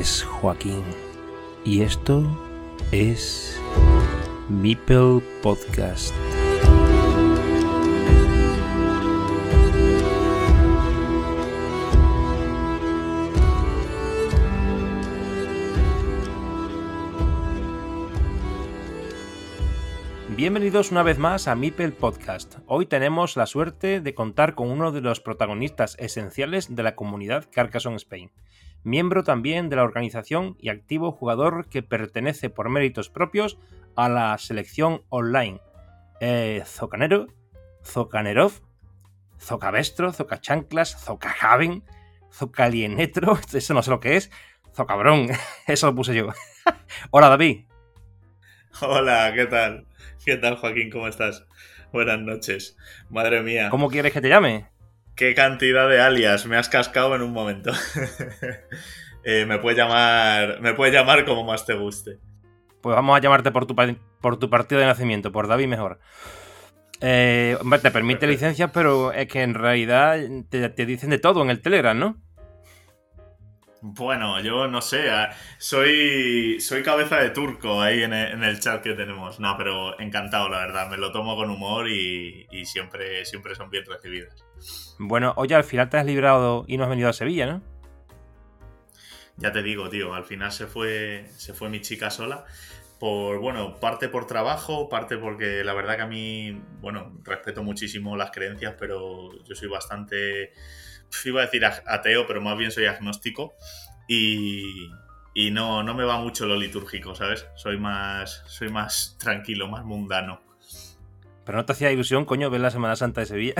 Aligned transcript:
Es 0.00 0.22
Joaquín 0.22 0.82
y 1.62 1.82
esto 1.82 2.24
es 2.90 3.60
Meeple 4.48 5.20
Podcast. 5.42 6.14
Bienvenidos 20.34 20.90
una 20.90 21.02
vez 21.02 21.18
más 21.18 21.46
a 21.46 21.54
Mipel 21.54 21.92
Podcast. 21.92 22.56
Hoy 22.66 22.86
tenemos 22.86 23.36
la 23.36 23.44
suerte 23.44 24.00
de 24.00 24.14
contar 24.14 24.54
con 24.54 24.70
uno 24.70 24.92
de 24.92 25.02
los 25.02 25.20
protagonistas 25.20 25.96
esenciales 25.98 26.74
de 26.74 26.82
la 26.82 26.96
comunidad 26.96 27.44
Carcassonne 27.52 27.96
Spain, 27.96 28.30
miembro 28.82 29.24
también 29.24 29.68
de 29.68 29.76
la 29.76 29.84
organización 29.84 30.56
y 30.58 30.68
activo 30.68 31.12
jugador 31.12 31.68
que 31.68 31.82
pertenece 31.82 32.50
por 32.50 32.68
méritos 32.68 33.10
propios 33.10 33.58
a 33.96 34.08
la 34.08 34.36
selección 34.38 35.02
online. 35.08 35.60
Eh, 36.20 36.62
Zocanero, 36.66 37.26
Zocanerov, 37.84 38.52
Zocabestro, 39.38 40.12
Zocachanclas, 40.12 40.96
Zocajaven, 41.02 41.82
Zocalienetro, 42.32 43.38
eso 43.52 43.74
no 43.74 43.82
sé 43.82 43.90
lo 43.90 44.00
que 44.00 44.16
es, 44.16 44.30
Zocabrón, 44.74 45.28
eso 45.66 45.86
lo 45.86 45.94
puse 45.94 46.14
yo. 46.14 46.28
Hola 47.10 47.28
David. 47.28 47.64
Hola, 48.80 49.32
¿qué 49.34 49.46
tal? 49.46 49.86
¿Qué 50.24 50.36
tal, 50.36 50.56
Joaquín? 50.56 50.90
¿Cómo 50.90 51.08
estás? 51.08 51.44
Buenas 51.92 52.20
noches. 52.20 52.76
Madre 53.08 53.42
mía. 53.42 53.68
¿Cómo 53.70 53.88
quieres 53.88 54.12
que 54.12 54.20
te 54.20 54.28
llame? 54.28 54.68
Qué 55.20 55.34
cantidad 55.34 55.86
de 55.86 56.00
alias. 56.00 56.46
Me 56.46 56.56
has 56.56 56.70
cascado 56.70 57.14
en 57.14 57.20
un 57.20 57.32
momento. 57.32 57.72
Eh, 59.22 59.44
me 59.44 59.58
puedes 59.58 59.76
llamar. 59.76 60.62
Me 60.62 60.72
puedes 60.72 60.94
llamar 60.94 61.26
como 61.26 61.44
más 61.44 61.66
te 61.66 61.74
guste. 61.74 62.18
Pues 62.80 62.96
vamos 62.96 63.14
a 63.14 63.20
llamarte 63.20 63.50
por 63.50 63.66
tu, 63.66 63.76
por 64.18 64.38
tu 64.38 64.48
partido 64.48 64.80
de 64.80 64.86
nacimiento, 64.86 65.30
por 65.30 65.46
David 65.46 65.66
mejor. 65.66 66.00
Eh, 67.02 67.58
te 67.82 67.90
permite 67.90 68.26
licencias, 68.26 68.70
pero 68.72 69.12
es 69.12 69.28
que 69.28 69.42
en 69.42 69.52
realidad 69.52 70.18
te, 70.48 70.70
te 70.70 70.86
dicen 70.86 71.10
de 71.10 71.18
todo 71.18 71.42
en 71.42 71.50
el 71.50 71.60
Telegram, 71.60 71.98
¿no? 71.98 72.16
Bueno, 73.82 74.40
yo 74.40 74.68
no 74.68 74.82
sé, 74.82 75.10
ah, 75.10 75.34
soy, 75.56 76.60
soy 76.60 76.82
cabeza 76.82 77.16
de 77.16 77.30
turco 77.30 77.80
ahí 77.80 78.02
en 78.02 78.12
el, 78.12 78.60
chat 78.60 78.82
que 78.82 78.92
tenemos. 78.92 79.40
No, 79.40 79.56
pero 79.56 79.98
encantado, 79.98 80.50
la 80.50 80.58
verdad, 80.58 80.90
me 80.90 80.98
lo 80.98 81.12
tomo 81.12 81.34
con 81.34 81.48
humor 81.48 81.88
y, 81.88 82.46
siempre, 82.66 83.24
siempre 83.24 83.54
son 83.54 83.70
bien 83.70 83.84
recibidas. 83.86 84.44
Bueno, 84.98 85.32
oye, 85.36 85.54
al 85.54 85.64
final 85.64 85.88
te 85.88 85.96
has 85.96 86.04
librado 86.04 86.64
y 86.68 86.76
no 86.76 86.84
has 86.84 86.90
venido 86.90 87.08
a 87.08 87.14
Sevilla, 87.14 87.46
¿no? 87.46 87.62
Ya 89.38 89.50
te 89.50 89.62
digo, 89.62 89.88
tío, 89.88 90.12
al 90.12 90.24
final 90.24 90.52
se 90.52 90.66
fue, 90.66 91.24
se 91.36 91.54
fue 91.54 91.70
mi 91.70 91.80
chica 91.80 92.10
sola. 92.10 92.44
Por, 92.98 93.38
bueno, 93.38 93.80
parte 93.80 94.10
por 94.10 94.26
trabajo, 94.26 94.90
parte 94.90 95.16
porque 95.16 95.64
la 95.64 95.72
verdad 95.72 95.96
que 95.96 96.02
a 96.02 96.06
mí, 96.06 96.60
bueno, 96.82 97.18
respeto 97.24 97.62
muchísimo 97.62 98.14
las 98.14 98.30
creencias, 98.30 98.74
pero 98.78 99.30
yo 99.44 99.54
soy 99.54 99.68
bastante 99.68 100.52
iba 101.24 101.42
a 101.42 101.44
decir 101.44 101.64
ateo, 101.64 102.26
pero 102.26 102.40
más 102.40 102.56
bien 102.56 102.70
soy 102.70 102.86
agnóstico 102.86 103.54
y, 104.08 104.90
y 105.34 105.50
no, 105.50 105.82
no 105.82 105.94
me 105.94 106.04
va 106.04 106.18
mucho 106.18 106.46
lo 106.46 106.56
litúrgico, 106.56 107.14
¿sabes? 107.14 107.46
Soy 107.54 107.78
más, 107.78 108.42
soy 108.46 108.68
más 108.68 109.16
tranquilo, 109.18 109.68
más 109.68 109.84
mundano. 109.84 110.42
Pero 111.44 111.58
no 111.58 111.64
te 111.64 111.72
hacía 111.72 111.92
ilusión, 111.92 112.24
coño, 112.24 112.50
ver 112.50 112.60
la 112.60 112.70
Semana 112.70 112.96
Santa 112.96 113.20
de 113.20 113.26
Sevilla. 113.26 113.54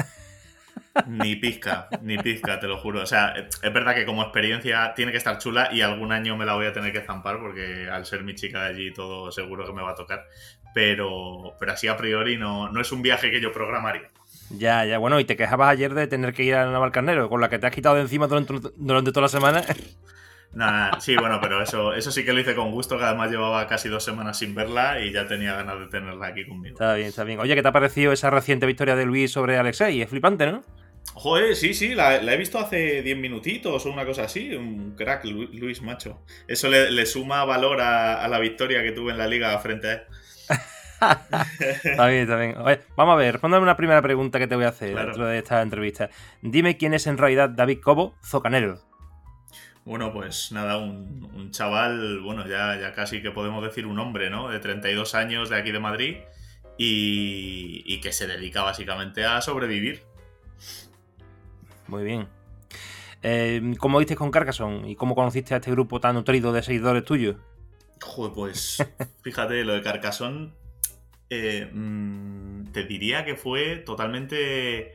Ni 1.06 1.36
pizca, 1.36 1.88
ni 2.02 2.18
pizca, 2.18 2.58
te 2.58 2.66
lo 2.66 2.78
juro. 2.78 3.02
O 3.02 3.06
sea, 3.06 3.34
es 3.36 3.72
verdad 3.72 3.94
que 3.94 4.04
como 4.04 4.22
experiencia 4.22 4.92
tiene 4.94 5.12
que 5.12 5.18
estar 5.18 5.38
chula 5.38 5.68
y 5.72 5.80
algún 5.82 6.12
año 6.12 6.36
me 6.36 6.44
la 6.44 6.54
voy 6.54 6.66
a 6.66 6.72
tener 6.72 6.92
que 6.92 7.00
zampar 7.00 7.38
porque 7.38 7.88
al 7.88 8.06
ser 8.06 8.24
mi 8.24 8.34
chica 8.34 8.62
de 8.62 8.68
allí 8.70 8.92
todo 8.92 9.30
seguro 9.30 9.66
que 9.66 9.72
me 9.72 9.82
va 9.82 9.92
a 9.92 9.94
tocar. 9.94 10.26
Pero, 10.74 11.54
pero 11.58 11.72
así 11.72 11.88
a 11.88 11.96
priori 11.96 12.36
no, 12.36 12.70
no 12.70 12.80
es 12.80 12.92
un 12.92 13.02
viaje 13.02 13.30
que 13.30 13.40
yo 13.40 13.52
programaría. 13.52 14.10
Ya, 14.50 14.84
ya, 14.84 14.98
bueno, 14.98 15.20
y 15.20 15.24
te 15.24 15.36
quejabas 15.36 15.70
ayer 15.70 15.94
de 15.94 16.06
tener 16.06 16.34
que 16.34 16.42
ir 16.42 16.54
a 16.54 16.66
Navalcarnero, 16.66 17.28
con 17.28 17.40
la 17.40 17.48
que 17.48 17.58
te 17.58 17.66
has 17.66 17.74
quitado 17.74 17.94
de 17.94 18.02
encima 18.02 18.26
durante, 18.26 19.12
toda 19.12 19.22
la 19.22 19.28
semana. 19.28 19.62
Nada, 20.52 21.00
sí, 21.00 21.14
bueno, 21.14 21.38
pero 21.40 21.62
eso, 21.62 21.94
eso 21.94 22.10
sí 22.10 22.24
que 22.24 22.32
lo 22.32 22.40
hice 22.40 22.56
con 22.56 22.72
gusto, 22.72 22.98
que 22.98 23.04
además 23.04 23.30
llevaba 23.30 23.68
casi 23.68 23.88
dos 23.88 24.02
semanas 24.02 24.38
sin 24.38 24.52
verla 24.56 25.00
y 25.00 25.12
ya 25.12 25.28
tenía 25.28 25.54
ganas 25.54 25.78
de 25.78 25.86
tenerla 25.86 26.26
aquí 26.26 26.44
conmigo. 26.44 26.74
Está 26.74 26.94
bien, 26.94 27.06
está 27.06 27.22
bien. 27.22 27.38
Oye, 27.38 27.54
¿qué 27.54 27.62
te 27.62 27.68
ha 27.68 27.72
parecido 27.72 28.10
esa 28.10 28.30
reciente 28.30 28.66
victoria 28.66 28.96
de 28.96 29.06
Luis 29.06 29.30
sobre 29.30 29.56
Alexei? 29.58 30.02
Es 30.02 30.10
flipante, 30.10 30.50
¿no? 30.50 30.64
Joder, 31.14 31.54
sí, 31.54 31.72
sí, 31.72 31.94
la, 31.94 32.16
he 32.16 32.36
visto 32.36 32.58
hace 32.58 33.02
10 33.02 33.16
minutitos 33.18 33.86
o 33.86 33.92
una 33.92 34.04
cosa 34.04 34.24
así. 34.24 34.52
Un 34.56 34.96
crack, 34.96 35.24
Luis, 35.24 35.82
macho. 35.82 36.20
Eso 36.48 36.68
le, 36.68 37.06
suma 37.06 37.44
valor 37.44 37.80
a, 37.80 38.24
a, 38.24 38.26
la 38.26 38.40
victoria 38.40 38.82
que 38.82 38.90
tuve 38.90 39.12
en 39.12 39.18
la 39.18 39.28
liga 39.28 39.56
frente 39.60 39.88
a 39.88 39.92
él 39.92 40.00
está 41.00 42.06
bien, 42.06 42.22
está 42.22 42.36
bien. 42.36 42.56
vamos 42.96 43.14
a 43.14 43.16
ver, 43.16 43.32
respóndame 43.32 43.62
una 43.62 43.76
primera 43.76 44.02
pregunta 44.02 44.38
que 44.38 44.46
te 44.46 44.56
voy 44.56 44.64
a 44.64 44.68
hacer 44.68 44.94
dentro 44.94 45.26
de 45.26 45.38
esta 45.38 45.62
entrevista. 45.62 46.10
Dime 46.42 46.76
quién 46.76 46.94
es 46.94 47.06
en 47.06 47.18
realidad 47.18 47.50
David 47.50 47.80
Cobo 47.80 48.14
Zocanero. 48.24 48.80
Bueno, 49.84 50.12
pues 50.12 50.52
nada, 50.52 50.76
un, 50.76 51.50
chaval, 51.52 52.20
bueno, 52.20 52.46
ya, 52.46 52.78
ya 52.78 52.92
casi 52.92 53.22
que 53.22 53.30
podemos 53.30 53.64
decir 53.64 53.86
un 53.86 53.98
hombre, 53.98 54.30
¿no? 54.30 54.48
De 54.48 54.60
32 54.60 55.14
años 55.14 55.48
de 55.48 55.56
aquí 55.56 55.72
de 55.72 55.80
Madrid 55.80 56.16
y, 56.76 58.00
que 58.00 58.12
se 58.12 58.26
dedica 58.26 58.62
básicamente 58.62 59.24
a 59.24 59.40
sobrevivir. 59.40 60.02
Muy 61.88 62.04
bien. 62.04 62.28
Eh, 63.22 63.74
¿Cómo 63.78 63.98
viste 63.98 64.16
con 64.16 64.30
Carcassonne 64.30 64.90
y 64.90 64.96
cómo 64.96 65.14
conociste 65.14 65.54
a 65.54 65.58
este 65.58 65.70
grupo 65.70 66.00
tan 66.00 66.14
nutrido 66.14 66.52
de 66.52 66.62
seguidores 66.62 67.04
tuyos? 67.04 67.36
Joder, 68.00 68.32
pues 68.32 68.78
fíjate, 69.22 69.64
lo 69.64 69.74
de 69.74 69.82
Carcassonne 69.82 70.52
eh, 71.30 71.70
mm, 71.72 72.72
te 72.72 72.84
diría 72.84 73.24
que 73.24 73.36
fue 73.36 73.76
totalmente 73.76 74.94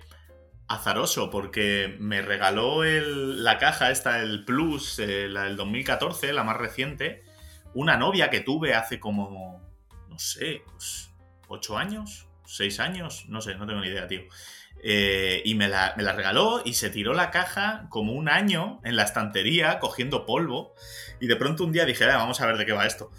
azaroso 0.68 1.30
porque 1.30 1.96
me 2.00 2.22
regaló 2.22 2.84
la 2.84 3.58
caja 3.58 3.92
esta, 3.92 4.22
el 4.22 4.44
Plus, 4.46 5.00
eh, 5.00 5.28
la 5.30 5.44
del 5.44 5.56
2014, 5.56 6.34
la 6.34 6.44
más 6.44 6.58
reciente, 6.58 7.24
una 7.74 7.98
novia 7.98 8.30
que 8.30 8.42
tuve 8.42 8.74
hace 8.74 9.00
como, 9.00 9.62
no 10.10 10.20
sé, 10.20 10.62
pues, 10.72 11.12
ocho 11.48 11.78
años, 11.78 12.28
seis 12.46 12.80
años, 12.80 13.26
no 13.30 13.42
sé, 13.42 13.56
no 13.56 13.66
tengo 13.66 13.82
ni 13.82 13.88
idea, 13.88 14.08
tío. 14.08 14.24
Eh, 14.84 15.42
y 15.46 15.56
me 15.56 15.68
la, 15.68 15.94
me 15.98 16.04
la, 16.04 16.12
regaló 16.12 16.62
y 16.64 16.74
se 16.74 16.90
tiró 16.90 17.14
la 17.14 17.32
caja 17.32 17.88
como 17.90 18.14
un 18.14 18.30
año 18.30 18.82
en 18.84 18.96
la 18.96 19.04
estantería 19.04 19.80
cogiendo 19.80 20.26
polvo. 20.26 20.76
Y 21.20 21.28
de 21.28 21.36
pronto 21.38 21.64
un 21.64 21.72
día 21.72 21.86
dije, 21.86 22.06
vamos 22.06 22.42
a 22.42 22.46
ver 22.46 22.58
de 22.58 22.66
qué 22.66 22.74
va 22.74 22.86
esto. 22.86 23.10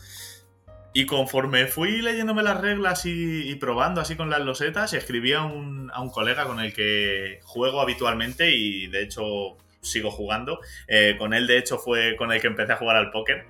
Y 0.97 1.05
conforme 1.05 1.67
fui 1.67 2.01
leyéndome 2.01 2.43
las 2.43 2.59
reglas 2.59 3.03
y, 3.05 3.55
probando 3.57 4.01
así 4.01 4.17
con 4.17 4.31
las 4.31 4.41
losetas, 4.41 4.95
escribí 4.95 5.35
a 5.35 5.43
un, 5.43 5.91
colega 6.11 6.47
con 6.47 6.59
el 6.59 6.73
que 6.73 7.41
juego 7.45 7.83
habitualmente 7.83 8.57
y 8.57 8.87
de 8.87 9.03
hecho 9.03 9.59
sigo 9.83 10.11
jugando. 10.11 10.59
Eh, 10.89 11.17
con 11.19 11.35
él 11.35 11.47
de 11.47 11.59
hecho 11.59 11.77
fue 11.77 12.17
con 12.17 12.33
el 12.33 12.41
que 12.41 12.47
empecé 12.47 12.73
a 12.73 12.77
jugar 12.77 12.97
al 12.97 13.11
póker. 13.11 13.45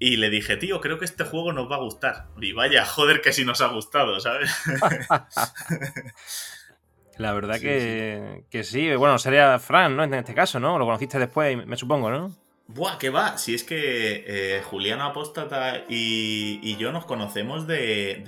Y 0.00 0.16
le 0.16 0.30
dije, 0.30 0.56
tío, 0.56 0.80
creo 0.80 0.98
que 0.98 1.04
este 1.04 1.22
juego 1.22 1.52
nos 1.52 1.70
va 1.70 1.76
a 1.76 1.78
gustar. 1.78 2.26
Y 2.40 2.54
vaya, 2.54 2.84
joder, 2.96 3.20
que 3.20 3.32
si 3.32 3.44
nos 3.44 3.60
ha 3.60 3.68
gustado, 3.68 4.18
¿sabes? 4.18 4.50
La 7.18 7.32
verdad 7.32 7.60
que, 7.60 8.34
sí. 8.34 8.44
que 8.50 8.64
sí. 8.64 8.92
Bueno, 8.96 9.16
sería 9.20 9.60
Fran, 9.60 9.96
¿no? 9.96 10.02
En 10.02 10.14
este 10.14 10.34
caso, 10.34 10.58
¿no? 10.58 10.76
Lo 10.76 10.86
conociste 10.86 11.20
después, 11.20 11.64
me 11.64 11.76
supongo, 11.76 12.10
¿no? 12.10 12.34
Buah, 12.72 12.98
¿qué 12.98 13.10
va? 13.10 13.36
Si 13.36 13.52
es 13.52 13.64
que 13.64 14.24
eh, 14.28 14.62
Juliano 14.62 15.02
Apóstata 15.04 15.86
y, 15.88 16.76
yo 16.76 16.92
nos 16.92 17.04
conocemos 17.04 17.66
de, 17.66 18.22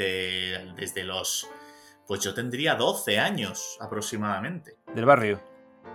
desde 0.77 1.05
los... 1.05 1.49
Pues 2.09 2.23
yo 2.23 2.35
tendría 2.35 2.75
12 2.75 3.21
años 3.21 3.79
aproximadamente. 3.81 4.79
¿Del 4.95 5.05
barrio? 5.05 5.41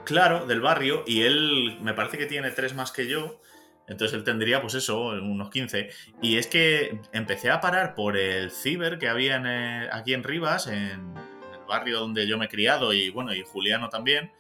Claro, 0.06 0.46
del 0.46 0.62
barrio. 0.62 1.04
Y 1.06 1.24
él 1.24 1.78
me 1.82 1.94
parece 1.94 2.18
que 2.18 2.26
tiene 2.26 2.52
tres 2.52 2.74
más 2.74 2.94
que 2.94 3.08
yo. 3.08 3.42
Entonces 3.86 4.18
él 4.18 4.24
tendría, 4.24 4.62
pues 4.62 4.76
eso, 4.76 5.08
unos 5.08 5.50
15. 5.50 5.90
Y 6.22 6.38
es 6.38 6.48
que 6.48 7.02
empecé 7.12 7.50
a 7.50 7.60
parar 7.60 7.96
por 7.96 8.16
el 8.16 8.52
ciber 8.52 8.98
que 8.98 9.10
había 9.10 9.42
eh, 9.46 9.90
aquí 9.92 10.14
en 10.14 10.24
Rivas, 10.24 10.68
en 10.68 11.14
el 11.14 11.66
barrio 11.68 12.00
donde 12.00 12.26
yo 12.26 12.38
me 12.38 12.46
he 12.46 12.50
criado, 12.50 12.94
y 12.94 13.10
bueno, 13.10 13.34
y 13.34 13.44
Juliano 13.44 13.90
también. 13.90 14.32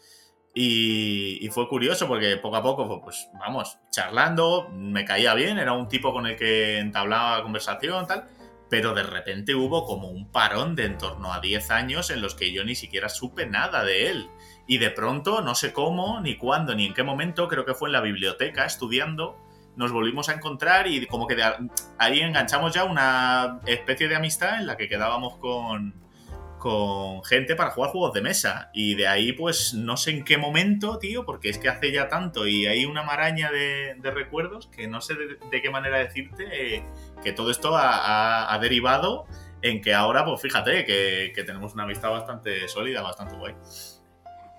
Y, 0.59 1.47
fue 1.51 1.69
curioso 1.69 2.07
porque 2.07 2.35
poco 2.37 2.55
a 2.55 2.63
poco, 2.63 2.99
pues 2.99 3.29
vamos, 3.39 3.77
charlando, 3.91 4.67
me 4.73 5.05
caía 5.05 5.35
bien, 5.35 5.59
era 5.59 5.73
un 5.73 5.87
tipo 5.87 6.11
con 6.11 6.25
el 6.25 6.35
que 6.35 6.79
entablaba 6.79 7.43
conversación, 7.43 8.07
tal, 8.07 8.27
pero 8.67 8.95
de 8.95 9.03
repente 9.03 9.53
hubo 9.53 9.85
como 9.85 10.09
un 10.09 10.31
parón 10.31 10.75
de 10.75 10.85
en 10.85 10.97
torno 10.97 11.31
a 11.31 11.41
10 11.41 11.69
años 11.69 12.09
en 12.09 12.23
los 12.23 12.33
que 12.33 12.51
yo 12.51 12.63
ni 12.63 12.73
siquiera 12.73 13.07
supe 13.07 13.45
nada 13.45 13.83
de 13.83 14.09
él. 14.09 14.29
Y 14.65 14.79
de 14.79 14.89
pronto, 14.89 15.41
no 15.41 15.53
sé 15.53 15.73
cómo, 15.73 16.21
ni 16.21 16.37
cuándo, 16.37 16.73
ni 16.73 16.87
en 16.87 16.95
qué 16.95 17.03
momento, 17.03 17.47
creo 17.47 17.63
que 17.63 17.75
fue 17.75 17.89
en 17.89 17.93
la 17.93 18.01
biblioteca 18.01 18.65
estudiando, 18.65 19.37
nos 19.75 19.91
volvimos 19.91 20.27
a 20.27 20.33
encontrar 20.33 20.87
y 20.87 21.05
como 21.05 21.27
que 21.27 21.37
ahí 21.99 22.19
enganchamos 22.19 22.73
ya 22.73 22.83
una 22.83 23.59
especie 23.67 24.07
de 24.07 24.15
amistad 24.15 24.59
en 24.59 24.65
la 24.65 24.75
que 24.75 24.89
quedábamos 24.89 25.37
con, 25.37 26.06
con 26.57 27.23
gente 27.23 27.55
para 27.55 27.71
jugar 27.71 27.91
juegos 27.91 28.13
de 28.13 28.21
mesa. 28.21 28.69
Y 28.73 28.95
de 28.95 29.07
ahí, 29.07 29.33
pues 29.33 29.73
no 29.73 29.97
sé 29.97 30.11
en 30.11 30.23
qué 30.23 30.37
momento, 30.37 30.97
tío, 30.99 31.25
porque 31.25 31.49
es 31.49 31.57
que 31.57 31.69
hace 31.69 31.91
ya 31.91 32.09
tanto 32.09 32.47
y 32.47 32.65
hay 32.65 32.85
una 32.85 33.03
maraña 33.03 33.51
de, 33.51 33.95
recuerdos 34.03 34.67
que 34.67 34.87
no 34.87 35.01
sé 35.01 35.15
de, 35.15 35.61
qué 35.61 35.69
manera 35.69 35.99
decirte 35.99 36.45
eh, 36.51 36.83
que 37.21 37.33
todo 37.33 37.51
esto 37.51 37.75
ha, 37.75 38.57
derivado 38.61 39.25
en 39.61 39.81
que 39.81 39.93
ahora, 39.93 40.25
pues 40.25 40.41
fíjate, 40.41 40.85
que, 40.85 41.43
tenemos 41.45 41.73
una 41.73 41.83
amistad 41.83 42.09
bastante 42.09 42.67
sólida, 42.67 43.01
bastante 43.01 43.35
guay. 43.35 43.53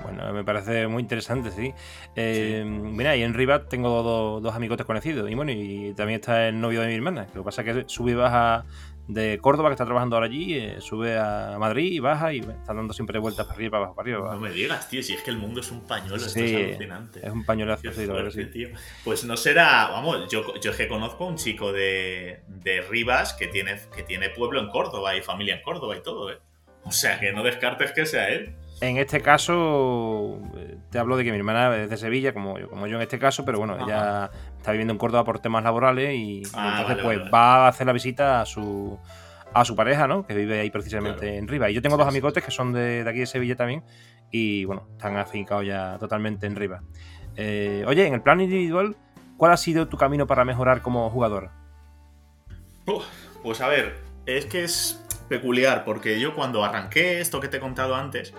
Bueno, 0.00 0.32
me 0.32 0.44
parece 0.44 0.86
muy 0.86 1.02
interesante, 1.02 1.50
sí. 1.50 1.74
Eh, 2.14 2.64
mira, 2.64 3.16
y 3.16 3.22
en 3.24 3.34
Rivat 3.34 3.68
tengo 3.68 4.02
dos, 4.02 4.42
dos 4.42 4.54
amigotes 4.54 4.86
conocidos. 4.86 5.28
Y 5.28 5.34
bueno, 5.34 5.50
y 5.50 5.92
también 5.94 6.20
está 6.20 6.48
el 6.48 6.60
novio 6.60 6.82
de 6.82 6.88
mi 6.88 6.94
hermana. 6.94 7.26
Lo 7.34 7.42
que 7.42 7.44
pasa 7.44 7.62
es 7.62 7.74
que 7.74 7.84
sube 7.88 8.12
y 8.12 8.14
baja 8.14 8.64
de 9.08 9.38
Córdoba, 9.38 9.70
que 9.70 9.72
está 9.72 9.86
trabajando 9.86 10.16
ahora 10.16 10.26
allí, 10.26 10.54
eh, 10.54 10.76
sube 10.80 11.18
a 11.18 11.56
Madrid 11.58 11.92
y 11.92 11.98
baja 11.98 12.32
y 12.34 12.40
está 12.40 12.74
dando 12.74 12.92
siempre 12.92 13.18
vueltas 13.18 13.46
para 13.46 13.56
arriba, 13.56 13.70
para 13.70 13.78
abajo, 13.84 13.94
para 13.96 14.10
arriba. 14.10 14.34
No 14.34 14.40
me 14.40 14.50
digas, 14.50 14.88
tío, 14.88 15.02
si 15.02 15.14
es 15.14 15.22
que 15.22 15.30
el 15.30 15.38
mundo 15.38 15.60
es 15.60 15.72
un 15.72 15.80
pañuelo, 15.80 16.16
esto 16.16 16.38
es 16.38 16.54
alucinante. 16.54 17.26
Es 17.26 17.32
un 17.32 17.44
pañuelazo, 17.44 17.90
sí, 18.30 18.44
tío. 18.46 18.68
Pues 19.04 19.24
no 19.24 19.36
será, 19.38 19.88
vamos, 19.88 20.30
yo, 20.30 20.54
yo 20.60 20.70
es 20.70 20.76
que 20.76 20.86
conozco 20.88 21.24
a 21.24 21.28
un 21.28 21.36
chico 21.36 21.72
de, 21.72 22.42
de 22.48 22.82
Rivas 22.82 23.32
que 23.32 23.48
tiene, 23.48 23.80
que 23.96 24.02
tiene 24.02 24.28
pueblo 24.28 24.60
en 24.60 24.68
Córdoba 24.68 25.16
y 25.16 25.22
familia 25.22 25.56
en 25.56 25.62
Córdoba 25.62 25.96
y 25.96 26.02
todo, 26.02 26.30
¿eh? 26.30 26.38
O 26.84 26.92
sea, 26.92 27.18
que 27.18 27.32
no 27.32 27.42
descartes 27.42 27.92
que 27.92 28.06
sea 28.06 28.28
él. 28.28 28.54
En 28.80 28.96
este 28.96 29.20
caso, 29.20 30.40
eh, 30.56 30.78
te 30.90 30.98
hablo 30.98 31.16
de 31.16 31.24
que 31.24 31.32
mi 31.32 31.38
hermana 31.38 31.76
es 31.76 31.90
de 31.90 31.96
Sevilla, 31.96 32.32
como 32.32 32.58
yo, 32.58 32.68
como 32.68 32.86
yo 32.86 32.96
en 32.96 33.02
este 33.02 33.18
caso, 33.18 33.44
pero 33.44 33.58
bueno, 33.58 33.76
ella 33.84 34.30
está 34.56 34.70
viviendo 34.70 34.92
en 34.92 34.98
Córdoba 34.98 35.24
por 35.24 35.40
temas 35.40 35.64
laborales 35.64 36.14
y, 36.14 36.42
ah, 36.54 36.78
entonces 36.80 37.04
pues 37.04 37.18
va 37.32 37.66
a 37.66 37.68
hacer 37.68 37.86
la 37.86 37.92
visita 37.92 38.40
a 38.40 38.46
su, 38.46 38.96
a 39.52 39.64
su 39.64 39.74
pareja, 39.74 40.06
¿no? 40.06 40.24
Que 40.26 40.34
vive 40.34 40.60
ahí 40.60 40.70
precisamente 40.70 41.36
en 41.36 41.48
Riva. 41.48 41.70
Y 41.70 41.74
yo 41.74 41.82
tengo 41.82 41.96
dos 41.96 42.06
amigotes 42.06 42.44
que 42.44 42.52
son 42.52 42.72
de, 42.72 43.04
aquí 43.06 43.20
de 43.20 43.26
Sevilla 43.26 43.56
también 43.56 43.82
y 44.30 44.64
bueno, 44.64 44.86
están 44.92 45.16
afincados 45.16 45.66
ya 45.66 45.96
totalmente 45.98 46.46
en 46.46 46.54
Riva. 46.54 46.82
Eh, 47.36 47.84
oye, 47.86 48.06
en 48.06 48.14
el 48.14 48.22
plan 48.22 48.40
individual, 48.40 48.96
¿cuál 49.36 49.52
ha 49.52 49.56
sido 49.56 49.88
tu 49.88 49.96
camino 49.96 50.26
para 50.26 50.44
mejorar 50.44 50.82
como 50.82 51.08
jugador? 51.10 51.50
pues 53.42 53.60
a 53.60 53.68
ver, 53.68 53.96
es 54.24 54.46
que 54.46 54.64
es 54.64 55.04
peculiar 55.28 55.84
porque 55.84 56.18
yo 56.20 56.34
cuando 56.34 56.64
arranqué 56.64 57.20
esto 57.20 57.40
que 57.40 57.48
te 57.48 57.58
he 57.58 57.60
contado 57.60 57.94
antes, 57.94 58.34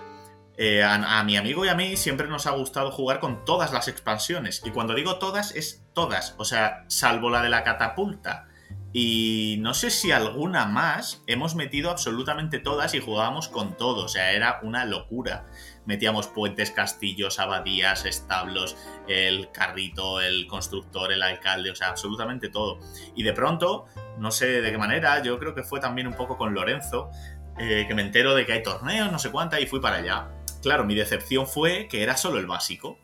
eh, 0.62 0.84
a, 0.84 1.24
mi 1.24 1.38
amigo 1.38 1.64
y 1.64 1.68
a 1.68 1.74
mí 1.74 1.96
siempre 1.96 2.28
nos 2.28 2.46
ha 2.46 2.50
gustado 2.50 2.90
jugar 2.90 3.18
con 3.18 3.46
todas 3.46 3.72
las 3.72 3.88
expansiones. 3.88 4.60
Y 4.62 4.70
cuando 4.72 4.94
digo 4.94 5.16
todas, 5.18 5.56
es 5.56 5.86
todas. 5.94 6.34
O 6.36 6.44
sea, 6.44 6.84
salvo 6.86 7.30
la 7.30 7.40
de 7.40 7.48
la 7.48 7.64
catapulta. 7.64 8.46
Y 8.92 9.56
no 9.60 9.72
sé 9.72 9.90
si 9.90 10.12
alguna 10.12 10.66
más, 10.66 11.22
hemos 11.26 11.54
metido 11.54 11.90
absolutamente 11.90 12.58
todas 12.58 12.92
y 12.92 13.00
jugábamos 13.00 13.48
con 13.48 13.74
todo. 13.78 14.04
O 14.04 14.08
sea, 14.08 14.32
era 14.32 14.60
una 14.62 14.84
locura. 14.84 15.46
Metíamos 15.86 16.26
puentes, 16.26 16.72
castillos, 16.72 17.38
abadías, 17.38 18.04
establos, 18.04 18.76
el 19.08 19.50
carrito, 19.52 20.20
el 20.20 20.46
constructor, 20.46 21.10
el 21.10 21.22
alcalde, 21.22 21.70
o 21.70 21.74
sea, 21.74 21.88
absolutamente 21.88 22.50
todo. 22.50 22.80
Y 23.16 23.22
de 23.22 23.32
pronto, 23.32 23.86
no 24.18 24.30
sé 24.30 24.60
de 24.60 24.70
qué 24.70 24.76
manera, 24.76 25.22
yo 25.22 25.38
creo 25.38 25.54
que 25.54 25.62
fue 25.62 25.80
también 25.80 26.06
un 26.06 26.14
poco 26.14 26.36
con 26.36 26.52
Lorenzo, 26.52 27.10
eh, 27.58 27.84
que 27.86 27.94
me 27.94 28.02
entero 28.02 28.34
de 28.34 28.46
que 28.46 28.52
hay 28.52 28.62
torneos, 28.62 29.10
no 29.10 29.18
sé 29.18 29.30
cuánta, 29.30 29.60
y 29.60 29.66
fui 29.66 29.80
para 29.80 29.96
allá. 29.96 30.28
Claro, 30.62 30.84
mi 30.84 30.94
decepción 30.94 31.46
fue 31.46 31.88
que 31.88 32.02
era 32.02 32.16
solo 32.16 32.38
el 32.38 32.46
básico. 32.46 32.98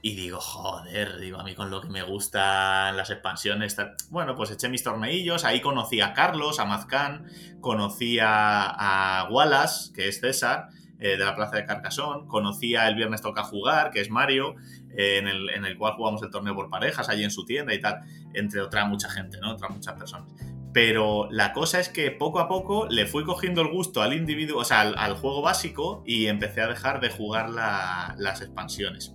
Y 0.00 0.14
digo, 0.14 0.40
joder, 0.40 1.18
digo, 1.18 1.40
a 1.40 1.44
mí 1.44 1.54
con 1.54 1.70
lo 1.70 1.80
que 1.80 1.88
me 1.88 2.02
gustan 2.02 2.96
las 2.96 3.10
expansiones. 3.10 3.76
Bueno, 4.10 4.36
pues 4.36 4.50
eché 4.50 4.68
mis 4.68 4.84
torneillos. 4.84 5.44
Ahí 5.44 5.60
conocí 5.60 6.00
a 6.00 6.12
Carlos, 6.12 6.60
a 6.60 6.66
Mazcán, 6.66 7.26
conocí 7.60 8.18
a, 8.22 9.26
Wallace, 9.30 9.92
que 9.92 10.08
es 10.08 10.20
César, 10.20 10.68
eh, 11.00 11.16
de 11.16 11.24
la 11.24 11.34
Plaza 11.34 11.56
de 11.56 11.66
Carcasón. 11.66 12.28
Conocí 12.28 12.76
a 12.76 12.86
El 12.86 12.94
Viernes 12.94 13.22
Toca 13.22 13.42
Jugar, 13.42 13.90
que 13.90 14.00
es 14.00 14.08
Mario, 14.08 14.54
eh, 14.96 15.18
en, 15.18 15.26
el, 15.26 15.50
en, 15.50 15.64
el, 15.64 15.76
cual 15.76 15.94
jugamos 15.94 16.22
el 16.22 16.30
torneo 16.30 16.54
por 16.54 16.70
parejas, 16.70 17.08
allí 17.08 17.24
en 17.24 17.32
su 17.32 17.44
tienda 17.44 17.74
y 17.74 17.80
tal. 17.80 18.00
Entre 18.34 18.60
otra 18.60 18.84
mucha 18.84 19.10
gente, 19.10 19.38
¿no? 19.40 19.52
Otras 19.52 19.70
muchas 19.70 19.94
personas. 19.94 20.28
Pero 20.72 21.28
la 21.30 21.52
cosa 21.52 21.80
es 21.80 21.88
que 21.88 22.10
poco 22.10 22.40
a 22.40 22.48
poco 22.48 22.86
le 22.88 23.06
fui 23.06 23.24
cogiendo 23.24 23.62
el 23.62 23.68
gusto 23.68 24.02
al 24.02 24.12
individuo, 24.12 24.60
o 24.60 24.64
sea, 24.64 24.80
al, 24.80 25.14
juego 25.14 25.40
básico 25.40 26.02
y 26.06 26.26
empecé 26.26 26.60
a 26.60 26.66
dejar 26.66 27.00
de 27.00 27.10
jugar 27.10 27.48
las 27.50 28.40
expansiones. 28.42 29.14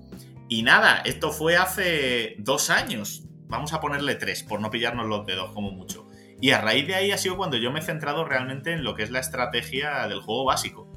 Y 0.49 0.63
nada, 0.63 1.01
esto 1.05 1.31
fue 1.31 1.55
hace 1.55 2.35
dos 2.39 2.69
años. 2.69 3.23
Vamos 3.47 3.73
a 3.73 3.79
ponerle 3.79 4.15
tres, 4.15 4.43
por 4.43 4.61
no 4.61 4.71
pillarnos 4.71 5.07
los 5.07 5.25
dedos 5.25 5.51
como 5.51 5.71
mucho. 5.71 6.07
Y 6.41 6.51
a 6.51 6.59
raíz 6.59 6.87
de 6.87 6.95
ahí 6.95 7.11
ha 7.11 7.17
sido 7.17 7.37
cuando 7.37 7.57
yo 7.57 7.71
me 7.71 7.79
he 7.79 7.83
centrado 7.83 8.25
realmente 8.25 8.73
en 8.73 8.83
lo 8.83 8.95
que 8.95 9.03
es 9.03 9.11
la 9.11 9.19
estrategia 9.19 10.07
del 10.07 10.21
juego 10.21 10.45
básico. 10.45 10.87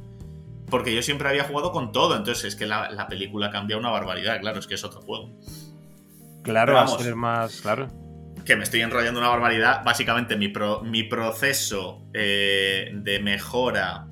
Porque 0.70 0.92
yo 0.94 1.02
siempre 1.02 1.28
había 1.28 1.44
jugado 1.44 1.70
con 1.70 1.92
todo, 1.92 2.16
entonces 2.16 2.44
es 2.44 2.56
que 2.56 2.66
la, 2.66 3.06
película 3.08 3.50
cambia 3.50 3.76
una 3.76 3.90
barbaridad, 3.90 4.40
claro, 4.40 4.58
es 4.58 4.66
que 4.66 4.74
es 4.74 4.82
otro 4.82 5.02
juego. 5.02 5.30
Claro, 6.42 6.74
va 6.74 6.82
a 6.82 6.88
ser 6.88 7.14
más, 7.14 7.60
claro 7.60 8.05
que 8.46 8.56
me 8.56 8.62
estoy 8.62 8.80
enrollando 8.80 9.20
una 9.20 9.28
barbaridad. 9.28 9.84
Básicamente, 9.84 10.36
mi, 10.36 10.52
mi 10.84 11.02
proceso 11.02 12.08
eh, 12.14 12.92
de 12.94 13.18
mejora 13.18 14.06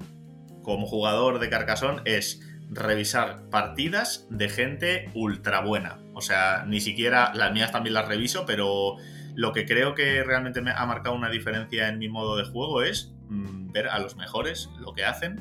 como 0.63 0.87
jugador 0.87 1.39
de 1.39 1.49
Carcassonne 1.49 2.03
es 2.05 2.43
revisar 2.69 3.49
partidas 3.49 4.27
de 4.31 4.49
gente 4.49 5.09
ultra 5.15 5.61
buena. 5.61 5.99
O 6.15 6.21
sea, 6.21 6.65
ni 6.67 6.81
siquiera 6.81 7.33
las 7.35 7.53
mías 7.53 7.71
también 7.71 7.95
las 7.95 8.09
reviso, 8.09 8.45
pero 8.45 8.97
lo 9.37 9.53
que 9.53 9.67
creo 9.67 9.95
que 9.95 10.25
realmente 10.25 10.61
me 10.61 10.73
ha 10.73 10.85
marcado 10.85 11.15
una 11.15 11.31
diferencia 11.31 11.89
en 11.89 11.99
mi 11.99 12.09
modo 12.09 12.37
de 12.37 12.45
juego 12.45 12.83
es 12.83 13.15
mm, 13.29 13.73
ver 13.73 13.89
a 13.89 13.99
los 14.01 14.17
mejores 14.17 14.69
lo 14.81 14.95
que 14.95 15.05
hacen 15.05 15.41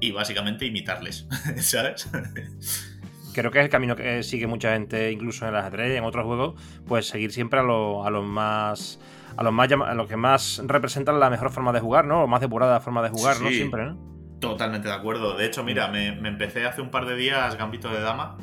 y 0.00 0.12
básicamente 0.12 0.66
imitarles, 0.66 1.26
¿sabes? 1.58 2.08
Creo 3.40 3.50
que 3.50 3.58
es 3.58 3.64
el 3.64 3.70
camino 3.70 3.96
que 3.96 4.22
sigue 4.22 4.46
mucha 4.46 4.72
gente, 4.72 5.12
incluso 5.12 5.46
en 5.46 5.52
las 5.52 5.66
ajedrez 5.66 5.94
y 5.94 5.96
en 5.96 6.04
otros 6.04 6.24
juegos, 6.24 6.54
pues 6.86 7.08
seguir 7.08 7.32
siempre 7.32 7.60
a, 7.60 7.62
a 7.62 8.10
los 8.10 8.24
más 8.24 8.98
a 9.36 9.42
los 9.42 9.52
más 9.52 9.70
a 9.70 9.94
los 9.94 10.08
que 10.08 10.16
más 10.16 10.62
representan 10.64 11.20
la 11.20 11.30
mejor 11.30 11.50
forma 11.50 11.72
de 11.72 11.80
jugar, 11.80 12.06
¿no? 12.06 12.24
O 12.24 12.26
más 12.26 12.40
depurada 12.40 12.80
forma 12.80 13.02
de 13.02 13.10
jugar, 13.10 13.40
¿no? 13.40 13.48
Siempre, 13.50 13.84
¿no? 13.84 13.98
Totalmente 14.40 14.88
de 14.88 14.94
acuerdo. 14.94 15.36
De 15.36 15.46
hecho, 15.46 15.64
mira, 15.64 15.88
me, 15.88 16.08
empecé 16.08 16.64
hace 16.66 16.80
un 16.80 16.90
par 16.90 17.06
de 17.06 17.16
días 17.16 17.56
Gambito 17.56 17.88
de 17.88 18.00
Dama. 18.00 18.38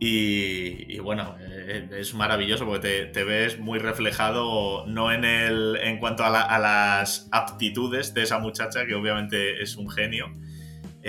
Y, 0.00 1.00
bueno, 1.00 1.34
eh, 1.40 1.88
es 1.98 2.14
maravilloso 2.14 2.64
porque 2.64 3.10
te, 3.12 3.24
ves 3.24 3.58
muy 3.58 3.80
reflejado, 3.80 4.86
no 4.86 5.10
en 5.10 5.24
el 5.24 5.76
en 5.82 5.98
cuanto 5.98 6.22
a, 6.22 6.40
a, 6.40 6.58
las 6.60 7.28
aptitudes 7.32 8.14
de 8.14 8.22
esa 8.22 8.38
muchacha, 8.38 8.86
que 8.86 8.94
obviamente 8.94 9.60
es 9.60 9.76
un 9.76 9.90
genio, 9.90 10.26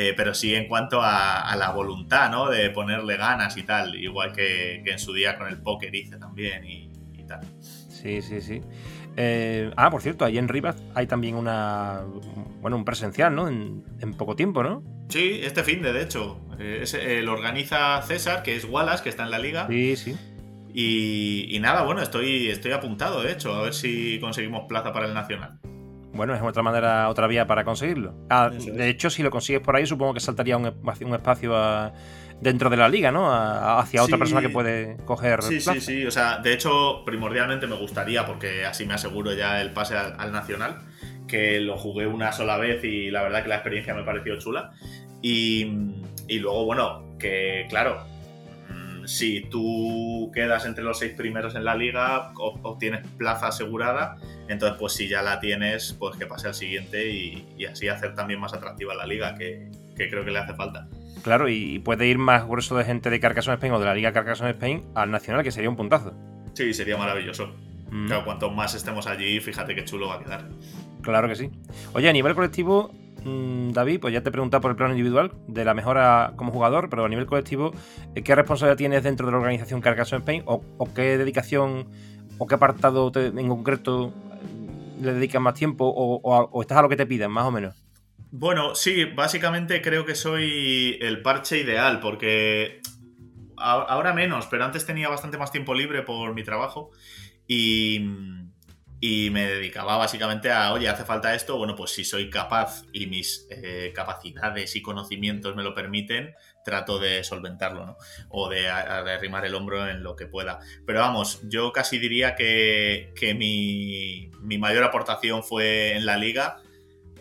eh, 0.01 0.13
pero 0.15 0.33
sí 0.33 0.55
en 0.55 0.69
cuanto 0.69 1.01
a, 1.03 1.53
la 1.57 1.71
voluntad, 1.71 2.31
¿no? 2.31 2.49
De 2.49 2.69
ponerle 2.69 3.17
ganas 3.17 3.57
y 3.57 3.63
tal, 3.63 3.95
igual 3.95 4.31
que, 4.31 4.75
en 4.75 4.97
su 4.97 5.11
día 5.11 5.37
con 5.37 5.49
el 5.49 5.61
póker 5.61 5.93
hice 5.93 6.15
también 6.15 6.63
y, 6.63 6.89
tal. 7.27 7.41
Sí, 7.59 8.21
sí, 8.21 8.39
sí. 8.39 8.61
Eh, 9.17 9.69
ah, 9.75 9.91
por 9.91 10.01
cierto, 10.01 10.23
ahí 10.23 10.37
en 10.37 10.47
Rivas 10.47 10.77
hay 10.95 11.05
también 11.05 11.35
una, 11.35 12.05
bueno, 12.61 12.77
un 12.77 12.85
presencial, 12.85 13.35
¿no? 13.35 13.49
En, 13.49 14.13
poco 14.17 14.37
tiempo, 14.37 14.63
¿no? 14.63 14.81
Sí, 15.09 15.41
este 15.43 15.65
fin 15.65 15.81
de, 15.81 15.91
de 15.91 16.01
hecho. 16.01 16.39
Eh, 16.59 17.21
lo 17.21 17.33
organiza 17.33 18.01
César, 18.01 18.41
que 18.41 18.55
es 18.55 18.63
Wallace, 18.63 19.03
que 19.03 19.09
está 19.09 19.23
en 19.23 19.31
la 19.31 19.39
liga. 19.39 19.67
Sí, 19.67 19.97
sí. 19.97 20.15
Y, 20.73 21.53
y, 21.53 21.59
nada, 21.59 21.83
bueno, 21.83 22.01
estoy, 22.01 22.47
estoy 22.47 22.71
apuntado, 22.71 23.21
de 23.21 23.33
hecho, 23.33 23.53
a 23.53 23.63
ver 23.63 23.73
si 23.73 24.17
conseguimos 24.21 24.61
plaza 24.69 24.93
para 24.93 25.07
el 25.07 25.13
Nacional. 25.13 25.58
Bueno, 26.19 26.35
es 26.35 26.41
otra 26.41 26.61
manera, 26.63 27.07
otra 27.07 27.27
vía 27.27 27.47
para 27.47 27.63
conseguirlo. 27.63 28.13
Ah, 28.29 28.49
de 28.49 28.89
hecho, 28.89 29.09
si 29.09 29.23
lo 29.23 29.31
consigues 29.31 29.61
por 29.61 29.77
ahí, 29.77 29.85
supongo 29.85 30.13
que 30.13 30.19
saltaría 30.19 30.57
un, 30.57 30.65
un 30.65 31.13
espacio 31.13 31.55
dentro 32.41 32.69
de 32.69 32.75
la 32.75 32.89
liga, 32.89 33.09
¿no? 33.09 33.33
hacia 33.33 34.03
otra 34.03 34.17
persona 34.17 34.41
que 34.41 34.49
puede 34.49 34.97
coger. 35.05 35.41
Sí, 35.43 35.61
sí, 35.61 35.79
sí. 35.79 36.05
O 36.05 36.11
sea, 36.11 36.39
de 36.39 36.51
hecho, 36.51 37.03
primordialmente 37.05 37.67
me 37.67 37.77
gustaría, 37.77 38.25
porque 38.25 38.65
así 38.65 38.85
me 38.85 38.95
aseguro 38.95 39.31
ya 39.31 39.61
el 39.61 39.71
pase 39.71 39.95
al, 39.95 40.33
Nacional, 40.33 40.79
que 41.25 41.61
lo 41.61 41.77
jugué 41.77 42.05
una 42.05 42.33
sola 42.33 42.57
vez 42.57 42.83
y 42.83 43.11
la 43.11 43.23
verdad 43.23 43.41
que 43.41 43.47
la 43.47 43.55
experiencia 43.55 43.93
me 43.93 44.03
pareció 44.03 44.37
chula. 44.39 44.71
Y, 45.21 45.71
y 46.27 46.39
luego, 46.39 46.65
bueno, 46.65 47.15
que 47.17 47.65
claro, 47.69 48.05
si 49.09 49.41
tú 49.41 50.29
quedas 50.31 50.67
entre 50.67 50.83
los 50.83 50.99
seis 50.99 51.13
primeros 51.13 51.55
en 51.55 51.65
la 51.65 51.75
liga, 51.75 52.31
obtienes 52.37 53.07
plaza 53.17 53.47
asegurada, 53.47 54.17
entonces 54.47 54.77
pues 54.77 54.93
si 54.93 55.07
ya 55.07 55.23
la 55.23 55.39
tienes, 55.39 55.95
pues 55.97 56.15
que 56.15 56.27
pase 56.27 56.47
al 56.47 56.53
siguiente 56.53 57.09
y, 57.09 57.65
así 57.65 57.87
hacer 57.87 58.13
también 58.13 58.39
más 58.39 58.53
atractiva 58.53 58.93
la 58.93 59.07
liga, 59.07 59.33
que, 59.33 59.71
creo 59.95 60.23
que 60.23 60.29
le 60.29 60.37
hace 60.37 60.53
falta. 60.53 60.87
Claro, 61.23 61.49
y 61.49 61.79
puede 61.79 62.05
ir 62.05 62.19
más 62.19 62.47
grueso 62.47 62.77
de 62.77 62.85
gente 62.85 63.09
de 63.09 63.19
Carcassonne 63.19 63.55
Spain 63.55 63.73
o 63.73 63.79
de 63.79 63.85
la 63.87 63.95
Liga 63.95 64.13
Carcassonne 64.13 64.51
Spain 64.51 64.85
al 64.93 65.09
Nacional, 65.09 65.43
que 65.43 65.51
sería 65.51 65.71
un 65.71 65.75
puntazo. 65.75 66.13
Sí, 66.53 66.71
sería 66.75 66.95
maravilloso. 66.95 67.51
Mm. 67.89 68.07
Claro, 68.07 68.25
cuanto 68.25 68.51
más 68.51 68.75
estemos 68.75 69.07
allí, 69.07 69.39
fíjate 69.39 69.73
qué 69.73 69.85
chulo 69.85 70.07
va 70.07 70.15
a 70.15 70.23
quedar. 70.23 70.47
Claro 71.01 71.27
que 71.27 71.35
sí. 71.35 71.49
Oye, 71.93 72.09
a 72.09 72.13
nivel 72.13 72.35
colectivo, 72.35 72.93
David, 73.23 73.99
pues 73.99 74.13
ya 74.13 74.21
te 74.21 74.29
he 74.29 74.31
preguntado 74.31 74.61
por 74.61 74.71
el 74.71 74.77
plano 74.77 74.93
individual 74.93 75.31
de 75.47 75.65
la 75.65 75.73
mejora 75.73 76.33
como 76.35 76.51
jugador, 76.51 76.89
pero 76.89 77.05
a 77.05 77.09
nivel 77.09 77.25
colectivo, 77.25 77.71
eh, 78.15 78.23
¿qué 78.23 78.35
responsabilidad 78.35 78.77
tienes 78.77 79.03
dentro 79.03 79.25
de 79.25 79.31
la 79.31 79.37
organización 79.37 79.81
Carcassonne 79.81 80.19
Spain? 80.19 80.43
¿O, 80.45 80.63
qué 80.93 81.17
dedicación 81.17 81.87
o 82.37 82.47
qué 82.47 82.55
apartado 82.55 83.11
en 83.15 83.47
concreto 83.47 84.13
le 85.01 85.13
dedicas 85.13 85.41
más 85.41 85.53
tiempo? 85.53 85.85
O, 85.95 86.61
estás 86.61 86.77
a 86.77 86.81
lo 86.81 86.89
que 86.89 86.95
te 86.95 87.05
piden, 87.05 87.31
más 87.31 87.45
o 87.45 87.51
menos? 87.51 87.75
Bueno, 88.31 88.75
sí, 88.75 89.05
básicamente 89.05 89.81
creo 89.81 90.05
que 90.05 90.15
soy 90.15 90.97
el 91.01 91.21
parche 91.21 91.59
ideal, 91.59 91.99
porque 91.99 92.81
ahora 93.57 94.13
menos, 94.13 94.47
pero 94.47 94.65
antes 94.65 94.85
tenía 94.85 95.09
bastante 95.09 95.37
más 95.37 95.51
tiempo 95.51 95.73
libre 95.73 96.03
por 96.03 96.33
mi 96.33 96.43
trabajo 96.43 96.91
y, 97.47 98.05
y 99.01 99.29
me 99.29 99.47
dedicaba 99.47 99.97
básicamente 99.97 100.51
a, 100.51 100.73
oye, 100.73 100.89
hace 100.89 101.05
falta 101.05 101.33
esto, 101.33 101.57
bueno, 101.57 101.75
pues 101.75 101.91
si 101.91 102.03
soy 102.03 102.29
capaz 102.29 102.83
y 102.91 103.07
mis 103.07 103.47
eh, 103.49 103.93
capacidades 103.95 104.75
y 104.75 104.81
conocimientos 104.81 105.55
me 105.55 105.63
lo 105.63 105.73
permiten, 105.73 106.35
trato 106.65 106.99
de 106.99 107.23
solventarlo, 107.23 107.85
¿no? 107.85 107.97
O 108.29 108.49
de, 108.49 108.67
arrimar 108.69 109.45
el 109.45 109.55
hombro 109.55 109.87
en 109.87 110.03
lo 110.03 110.15
que 110.15 110.25
pueda. 110.25 110.59
Pero 110.85 110.99
vamos, 110.99 111.39
yo 111.43 111.71
casi 111.71 111.97
diría 111.97 112.35
que, 112.35 113.13
que 113.15 113.33
mi, 113.33 114.31
mi, 114.41 114.57
mayor 114.57 114.83
aportación 114.83 115.43
fue 115.43 115.95
en 115.95 116.05
la 116.05 116.17
liga, 116.17 116.61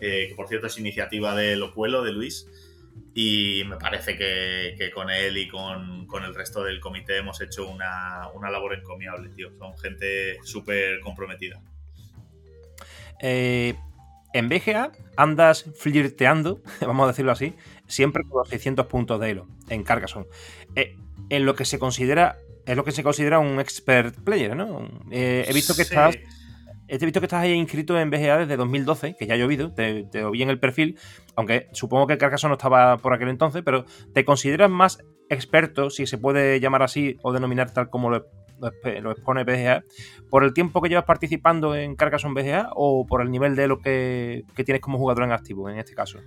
eh, 0.01 0.27
que 0.29 0.35
por 0.35 0.49
cierto 0.49 0.67
es 0.67 0.77
iniciativa 0.77 1.33
de 1.33 1.55
Locuelo, 1.55 2.03
de 2.03 2.11
Luis, 2.11 2.47
y 3.13 3.63
me 3.65 3.77
parece 3.77 4.17
que, 4.17 4.91
con 4.93 5.09
él 5.09 5.37
y 5.37 5.47
con, 5.47 6.07
el 6.23 6.35
resto 6.35 6.63
del 6.63 6.79
comité 6.79 7.17
hemos 7.17 7.41
hecho 7.41 7.67
una, 7.67 8.29
labor 8.49 8.75
encomiable, 8.75 9.29
tío. 9.29 9.49
Son 9.57 9.77
gente 9.77 10.37
súper 10.43 10.99
comprometida. 11.01 11.61
Eh, 13.21 13.75
en 14.33 14.47
BGA 14.47 14.91
andas 15.17 15.65
flirteando, 15.77 16.61
vamos 16.81 17.05
a 17.05 17.07
decirlo 17.07 17.31
así, 17.31 17.55
siempre 17.87 18.23
con 18.23 18.39
los 18.39 18.49
600 18.49 18.85
puntos 18.85 19.19
de 19.19 19.31
Elo 19.31 19.47
en 19.69 19.83
Carcassonne. 19.83 20.27
Eh, 20.75 20.95
en 21.29 21.45
lo 21.45 21.55
que 21.55 21.65
se 21.65 21.79
considera, 21.79 22.37
es 22.65 22.75
lo 22.75 22.83
que 22.83 22.91
se 22.91 23.03
considera 23.03 23.39
un 23.39 23.59
expert 23.59 24.15
player, 24.23 24.55
¿no? 24.55 24.87
Eh, 25.11 25.45
he 25.47 25.53
visto 25.53 25.75
que 25.75 25.81
estás 25.81 26.15
He 26.89 26.97
visto 26.97 27.19
que 27.19 27.27
estás 27.27 27.43
ahí 27.43 27.51
inscrito 27.51 27.99
en 27.99 28.09
BGA 28.09 28.39
desde 28.39 28.57
2012, 28.57 29.15
que 29.17 29.27
ya 29.27 29.35
ha 29.35 29.37
llovido, 29.37 29.71
te, 29.71 30.05
te 30.05 30.21
en 30.21 30.49
el 30.49 30.59
perfil, 30.59 30.97
aunque 31.35 31.67
supongo 31.71 32.07
que 32.07 32.17
Carcassonne 32.17 32.49
no 32.49 32.55
estaba 32.55 32.97
por 32.97 33.13
aquel 33.13 33.29
entonces, 33.29 33.61
pero 33.63 33.85
¿te 34.13 34.25
consideras 34.25 34.71
más 34.71 34.99
experto, 35.29 35.91
si 35.91 36.07
se 36.07 36.17
puede 36.17 36.59
llamar 36.59 36.81
así 36.81 37.17
o 37.21 37.31
denominar 37.31 37.71
tal 37.71 37.89
como 37.89 38.09
lo, 38.09 38.25
expone 39.11 39.43
BGA, 39.43 39.83
por 40.29 40.43
el 40.43 40.53
tiempo 40.53 40.81
que 40.81 40.89
llevas 40.89 41.05
participando 41.05 41.75
en 41.75 41.95
Carcassonne 41.95 42.41
BGA 42.41 42.69
o 42.73 43.05
por 43.05 43.21
el 43.21 43.29
nivel 43.29 43.55
de 43.55 43.67
lo 43.67 43.79
que, 43.79 44.43
tienes 44.65 44.81
como 44.81 44.97
jugador 44.97 45.25
en 45.25 45.31
activo 45.31 45.69
en 45.69 45.77
este 45.77 45.93
caso? 45.93 46.19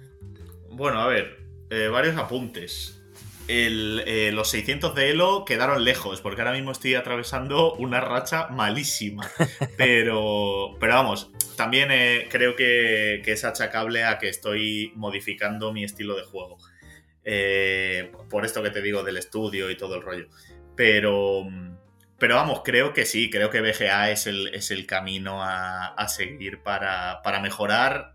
Bueno, 0.70 1.00
a 1.00 1.08
ver, 1.08 1.38
eh, 1.70 1.88
varios 1.88 2.16
apuntes. 2.16 3.01
Eh, 3.48 4.30
los 4.32 4.50
600 4.50 4.94
de 4.94 5.10
Elo 5.10 5.44
quedaron 5.44 5.84
lejos, 5.84 6.20
porque 6.20 6.40
ahora 6.40 6.52
mismo 6.52 6.72
estoy 6.72 6.94
atravesando 6.94 7.74
una 7.74 8.00
racha 8.00 8.48
malísima. 8.48 9.28
Pero, 9.76 10.76
pero 10.78 10.94
vamos, 10.94 11.30
también 11.56 11.90
eh, 11.90 12.28
creo 12.30 12.54
que, 12.54 13.22
es 13.24 13.44
achacable 13.44 14.04
a 14.04 14.18
que 14.18 14.28
estoy 14.28 14.92
modificando 14.94 15.72
mi 15.72 15.84
estilo 15.84 16.16
de 16.16 16.24
juego. 16.24 16.58
Eh, 17.24 18.12
por 18.30 18.44
esto 18.44 18.62
que 18.62 18.70
te 18.70 18.82
digo 18.82 19.02
del 19.02 19.16
estudio 19.16 19.70
y 19.70 19.76
todo 19.76 19.96
el 19.96 20.02
rollo. 20.02 20.28
Pero, 20.76 21.46
pero 22.18 22.36
vamos, 22.36 22.62
creo 22.64 22.92
que 22.92 23.04
sí, 23.04 23.30
creo 23.30 23.50
que 23.50 23.60
BGA 23.60 24.10
es 24.10 24.26
el, 24.26 24.48
es 24.54 24.70
el 24.70 24.86
camino 24.86 25.42
a, 25.42 26.08
seguir 26.08 26.62
para, 26.62 27.20
para 27.22 27.40
mejorar 27.40 28.14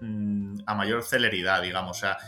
mm, 0.00 0.60
a 0.66 0.74
mayor 0.74 1.02
celeridad, 1.02 1.62
digamos. 1.62 1.96
O 1.98 2.00
sea, 2.00 2.18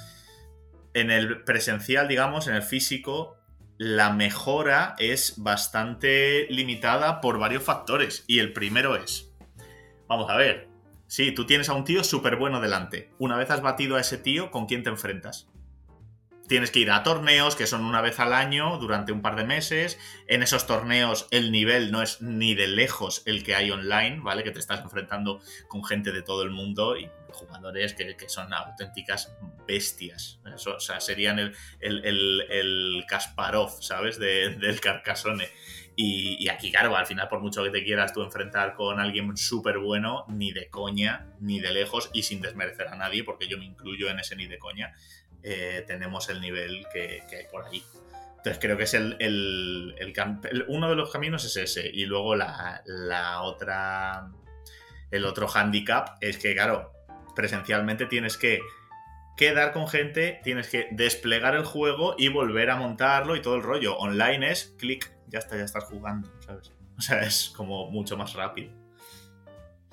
en 0.96 1.10
el 1.10 1.42
presencial, 1.42 2.08
digamos, 2.08 2.48
en 2.48 2.54
el 2.54 2.62
físico, 2.62 3.36
la 3.76 4.14
mejora 4.14 4.94
es 4.98 5.34
bastante 5.36 6.46
limitada 6.48 7.20
por 7.20 7.38
varios 7.38 7.62
factores. 7.62 8.24
Y 8.26 8.38
el 8.38 8.54
primero 8.54 8.96
es, 8.96 9.30
vamos 10.08 10.30
a 10.30 10.36
ver, 10.36 10.68
sí, 11.06 11.32
tú 11.32 11.44
tienes 11.44 11.68
a 11.68 11.74
un 11.74 11.84
tío 11.84 12.02
súper 12.02 12.36
bueno 12.36 12.62
delante. 12.62 13.10
Una 13.18 13.36
vez 13.36 13.50
has 13.50 13.60
batido 13.60 13.96
a 13.96 14.00
ese 14.00 14.16
tío, 14.16 14.50
¿con 14.50 14.64
quién 14.64 14.82
te 14.82 14.88
enfrentas? 14.88 15.50
Tienes 16.48 16.70
que 16.70 16.78
ir 16.78 16.90
a 16.90 17.02
torneos 17.02 17.56
que 17.56 17.66
son 17.66 17.84
una 17.84 18.00
vez 18.00 18.20
al 18.20 18.32
año 18.32 18.78
durante 18.78 19.12
un 19.12 19.22
par 19.22 19.36
de 19.36 19.44
meses. 19.44 19.98
En 20.28 20.42
esos 20.42 20.66
torneos 20.66 21.26
el 21.30 21.50
nivel 21.50 21.90
no 21.90 22.02
es 22.02 22.20
ni 22.22 22.54
de 22.54 22.68
lejos 22.68 23.22
el 23.26 23.42
que 23.42 23.54
hay 23.54 23.70
online, 23.70 24.20
¿vale? 24.20 24.44
Que 24.44 24.52
te 24.52 24.60
estás 24.60 24.80
enfrentando 24.80 25.40
con 25.68 25.84
gente 25.84 26.12
de 26.12 26.22
todo 26.22 26.42
el 26.42 26.50
mundo 26.50 26.96
y 26.96 27.10
jugadores 27.28 27.94
que, 27.94 28.16
son 28.28 28.52
auténticas 28.52 29.36
bestias. 29.66 30.40
o 30.66 30.80
sea, 30.80 31.00
serían 31.00 31.38
el, 31.38 31.54
el, 31.80 33.04
Kasparov, 33.08 33.82
¿sabes? 33.82 34.18
del 34.18 34.80
Carcassonne. 34.80 35.48
Y, 35.98 36.46
aquí, 36.50 36.70
claro, 36.70 36.94
al 36.94 37.06
final, 37.06 37.26
por 37.28 37.40
mucho 37.40 37.64
que 37.64 37.70
te 37.70 37.82
quieras 37.82 38.12
tú 38.12 38.22
enfrentar 38.22 38.74
con 38.74 39.00
alguien 39.00 39.34
súper 39.34 39.78
bueno, 39.78 40.26
ni 40.28 40.52
de 40.52 40.68
coña, 40.68 41.26
ni 41.40 41.58
de 41.58 41.72
lejos, 41.72 42.10
y 42.12 42.22
sin 42.22 42.42
desmerecer 42.42 42.88
a 42.88 42.96
nadie, 42.96 43.24
porque 43.24 43.48
yo 43.48 43.56
me 43.56 43.64
incluyo 43.64 44.10
en 44.10 44.20
ese 44.20 44.36
ni 44.36 44.46
de 44.46 44.58
coña, 44.58 44.94
eh, 45.48 45.84
tenemos 45.86 46.28
el 46.28 46.40
nivel 46.40 46.84
que, 46.92 47.22
hay 47.30 47.46
por 47.48 47.64
ahí. 47.64 47.80
Entonces 48.38 48.58
creo 48.60 48.76
que 48.76 48.82
es 48.82 48.94
el, 48.94 49.94
uno 50.66 50.88
de 50.88 50.96
los 50.96 51.12
caminos 51.12 51.44
es 51.44 51.56
ese. 51.56 51.88
Y 51.88 52.04
luego 52.06 52.34
la, 52.34 52.82
la 52.84 53.42
otra. 53.42 54.28
El 55.12 55.24
otro 55.24 55.46
handicap 55.48 56.18
es 56.20 56.36
que, 56.36 56.52
claro, 56.54 56.92
presencialmente 57.36 58.06
tienes 58.06 58.36
que 58.36 58.60
quedar 59.36 59.72
con 59.72 59.86
gente, 59.86 60.40
tienes 60.42 60.68
que 60.68 60.88
desplegar 60.90 61.54
el 61.54 61.64
juego 61.64 62.16
y 62.18 62.26
volver 62.26 62.70
a 62.70 62.76
montarlo 62.76 63.36
y 63.36 63.40
todo 63.40 63.54
el 63.54 63.62
rollo. 63.62 63.96
Online 63.98 64.50
es 64.50 64.74
clic, 64.78 65.12
ya 65.28 65.38
está, 65.38 65.56
ya 65.56 65.64
estás 65.64 65.84
jugando, 65.84 66.28
¿sabes? 66.40 66.72
O 66.98 67.02
sea, 67.02 67.20
es 67.20 67.52
como 67.54 67.90
mucho 67.90 68.16
más 68.16 68.32
rápido. 68.32 68.72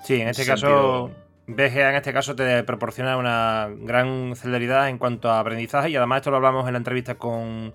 Sí, 0.02 0.22
en 0.22 0.28
este 0.28 0.46
caso, 0.46 1.10
BGA 1.46 1.90
en 1.90 1.96
este 1.96 2.12
caso 2.12 2.34
te 2.34 2.62
proporciona 2.64 3.16
una 3.16 3.68
gran 3.70 4.34
celeridad 4.36 4.88
en 4.88 4.98
cuanto 4.98 5.30
a 5.30 5.40
aprendizaje 5.40 5.90
y 5.90 5.96
además 5.96 6.18
esto 6.18 6.30
lo 6.30 6.36
hablamos 6.36 6.66
en 6.66 6.72
la 6.72 6.78
entrevista 6.78 7.16
con 7.16 7.74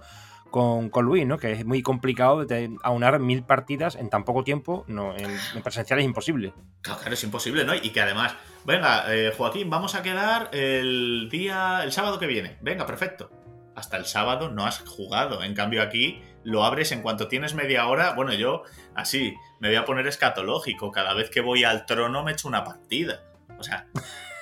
con, 0.50 1.06
Luis, 1.06 1.26
¿no? 1.26 1.38
Que 1.38 1.52
es 1.52 1.66
muy 1.66 1.82
complicado 1.82 2.46
de 2.46 2.76
aunar 2.84 3.20
mil 3.20 3.44
partidas 3.44 3.96
en 3.96 4.10
tan 4.10 4.26
poco 4.26 4.44
tiempo. 4.44 4.84
No, 4.88 5.16
en, 5.16 5.62
presencial 5.64 6.00
es 6.00 6.06
imposible. 6.06 6.54
Claro, 6.82 7.02
es 7.12 7.24
imposible, 7.24 7.64
¿no? 7.66 7.76
Y 7.76 7.92
que 7.92 8.02
además, 8.02 8.36
venga, 8.66 9.14
eh, 9.14 9.34
Joaquín, 9.36 9.70
vamos 9.70 9.96
a 9.96 10.04
quedar 10.04 10.50
el 10.54 11.30
día, 11.32 11.82
el 11.84 11.92
sábado 11.92 12.20
que 12.20 12.28
viene. 12.28 12.58
Venga, 12.62 12.86
perfecto. 12.86 13.32
Hasta 13.76 13.98
el 13.98 14.06
sábado 14.06 14.50
no 14.50 14.66
has 14.66 14.80
jugado. 14.80 15.44
En 15.44 15.54
cambio, 15.54 15.82
aquí 15.82 16.22
lo 16.44 16.64
abres 16.64 16.92
en 16.92 17.02
cuanto 17.02 17.28
tienes 17.28 17.54
media 17.54 17.88
hora. 17.88 18.14
Bueno, 18.14 18.34
yo 18.34 18.64
así 18.96 19.36
me 19.60 19.70
voy 19.70 19.78
a 19.78 19.86
poner 19.86 20.08
escatológico. 20.08 20.92
Cada 20.92 21.14
vez 21.14 21.30
que 21.30 21.42
voy 21.42 21.64
al 21.64 21.86
trono 21.86 22.24
me 22.24 22.34
echo 22.34 22.48
una 22.48 22.64
partida. 22.64 23.29
O 23.60 23.64
sea. 23.64 23.88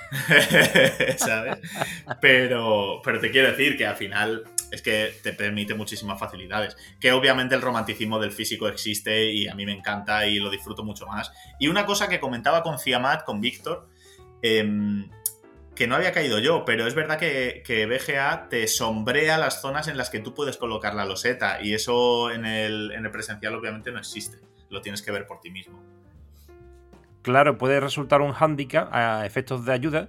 ¿Sabes? 1.17 1.57
Pero, 2.21 3.01
pero 3.03 3.19
te 3.19 3.31
quiero 3.31 3.50
decir 3.50 3.77
que 3.77 3.86
al 3.86 3.95
final 3.95 4.43
es 4.71 4.81
que 4.81 5.13
te 5.21 5.33
permite 5.33 5.74
muchísimas 5.74 6.19
facilidades. 6.19 6.77
Que 7.00 7.12
obviamente 7.12 7.55
el 7.55 7.62
romanticismo 7.62 8.19
del 8.19 8.31
físico 8.31 8.67
existe 8.67 9.31
y 9.31 9.47
a 9.47 9.55
mí 9.55 9.65
me 9.65 9.74
encanta 9.74 10.25
y 10.25 10.39
lo 10.39 10.50
disfruto 10.50 10.83
mucho 10.83 11.05
más. 11.07 11.31
Y 11.59 11.67
una 11.67 11.86
cosa 11.86 12.07
que 12.07 12.19
comentaba 12.19 12.63
con 12.63 12.79
Ciamat, 12.79 13.24
con 13.24 13.41
Víctor, 13.41 13.89
em, 14.41 15.09
que 15.75 15.88
no 15.88 15.95
había 15.95 16.12
caído 16.12 16.39
yo, 16.39 16.65
pero 16.65 16.88
es 16.88 16.95
verdad 16.95 17.19
que, 17.19 17.86
BGA 17.86 18.50
te 18.50 18.67
sombrea 18.67 19.38
las 19.38 19.62
zonas 19.62 19.88
en 19.88 19.97
las 19.97 20.09
que 20.09 20.19
tú 20.19 20.33
puedes 20.33 20.57
colocar 20.57 20.95
la 20.95 21.05
loseta 21.05 21.59
y 21.62 21.74
eso 21.74 22.31
en 22.31 22.45
el 22.45 23.12
presencial 23.12 23.55
obviamente 23.55 23.91
no 23.91 24.00
existe. 24.00 24.39
Lo 24.69 24.81
tienes 24.81 25.01
que 25.01 25.12
ver 25.12 25.27
por 25.27 25.39
ti 25.39 25.50
mismo. 25.50 25.97
Claro, 27.27 27.57
puede 27.57 27.81
resultar 27.81 28.22
un 28.22 28.31
hándicap 28.31 28.88
a 28.93 29.25
efectos 29.25 29.65
de 29.65 29.74
ayuda. 29.74 30.07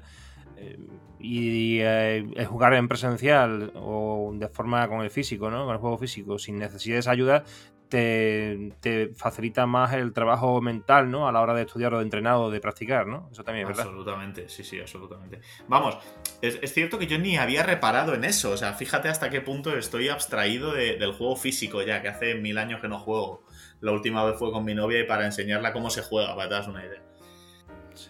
Eh, 0.57 0.79
y 1.19 1.81
eh, 1.81 2.47
jugar 2.49 2.75
en 2.75 2.87
presencial 2.87 3.73
o 3.75 4.31
de 4.35 4.47
forma 4.47 4.87
con 4.87 5.01
el 5.01 5.11
físico, 5.11 5.51
¿no? 5.51 5.65
Con 5.65 5.75
el 5.75 5.81
juego 5.81 5.99
físico, 5.99 6.39
sin 6.39 6.61
necesidad 6.61 6.95
de 6.95 7.01
esa 7.01 7.11
ayuda, 7.11 7.43
te, 7.89 9.11
facilita 9.17 9.67
más 9.67 9.95
el 9.95 10.13
trabajo 10.13 10.61
mental, 10.61 11.11
¿no? 11.11 11.27
A 11.27 11.33
la 11.33 11.41
hora 11.41 11.55
de 11.55 11.63
estudiar 11.63 11.93
o 11.93 11.99
de 11.99 12.05
entrenar 12.05 12.35
o 12.35 12.51
de 12.51 12.61
practicar, 12.61 13.09
¿no? 13.09 13.29
Eso 13.33 13.43
también 13.43 13.65
es 13.67 13.71
verdad. 13.71 13.87
Absolutamente, 13.87 14.49
sí, 14.49 14.63
sí, 14.63 14.79
absolutamente. 14.79 15.41
Vamos, 15.67 15.99
es, 16.41 16.73
cierto 16.73 17.01
que 17.01 17.09
yo 17.09 17.19
ni 17.19 17.37
había 17.37 17.65
reparado 17.65 18.15
en 18.15 18.23
eso. 18.23 18.53
O 18.53 18.57
sea, 18.57 18.75
fíjate 18.75 19.09
hasta 19.09 19.29
qué 19.29 19.41
punto 19.41 19.77
estoy 19.77 20.11
abstraído 20.11 20.73
del 20.73 21.13
juego 21.15 21.35
físico 21.35 21.83
ya, 21.83 22.01
que 22.01 22.11
hace 22.11 22.37
mil 22.37 22.59
años 22.59 22.81
que 22.81 22.87
no 22.87 23.01
juego. 23.01 23.43
La 23.81 23.91
última 23.93 24.25
vez 24.25 24.39
fue 24.39 24.53
con 24.53 24.65
mi 24.65 24.77
novia 24.77 25.01
y 25.01 25.05
para 25.05 25.25
enseñarla 25.25 25.73
cómo 25.73 25.91
se 25.91 26.03
juega, 26.03 26.35
para 26.35 26.45
que 26.45 26.49
te 26.49 26.55
das 26.55 26.69
una 26.69 26.85
idea. 26.85 27.08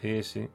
Sí, 0.00 0.22
sí. 0.22 0.48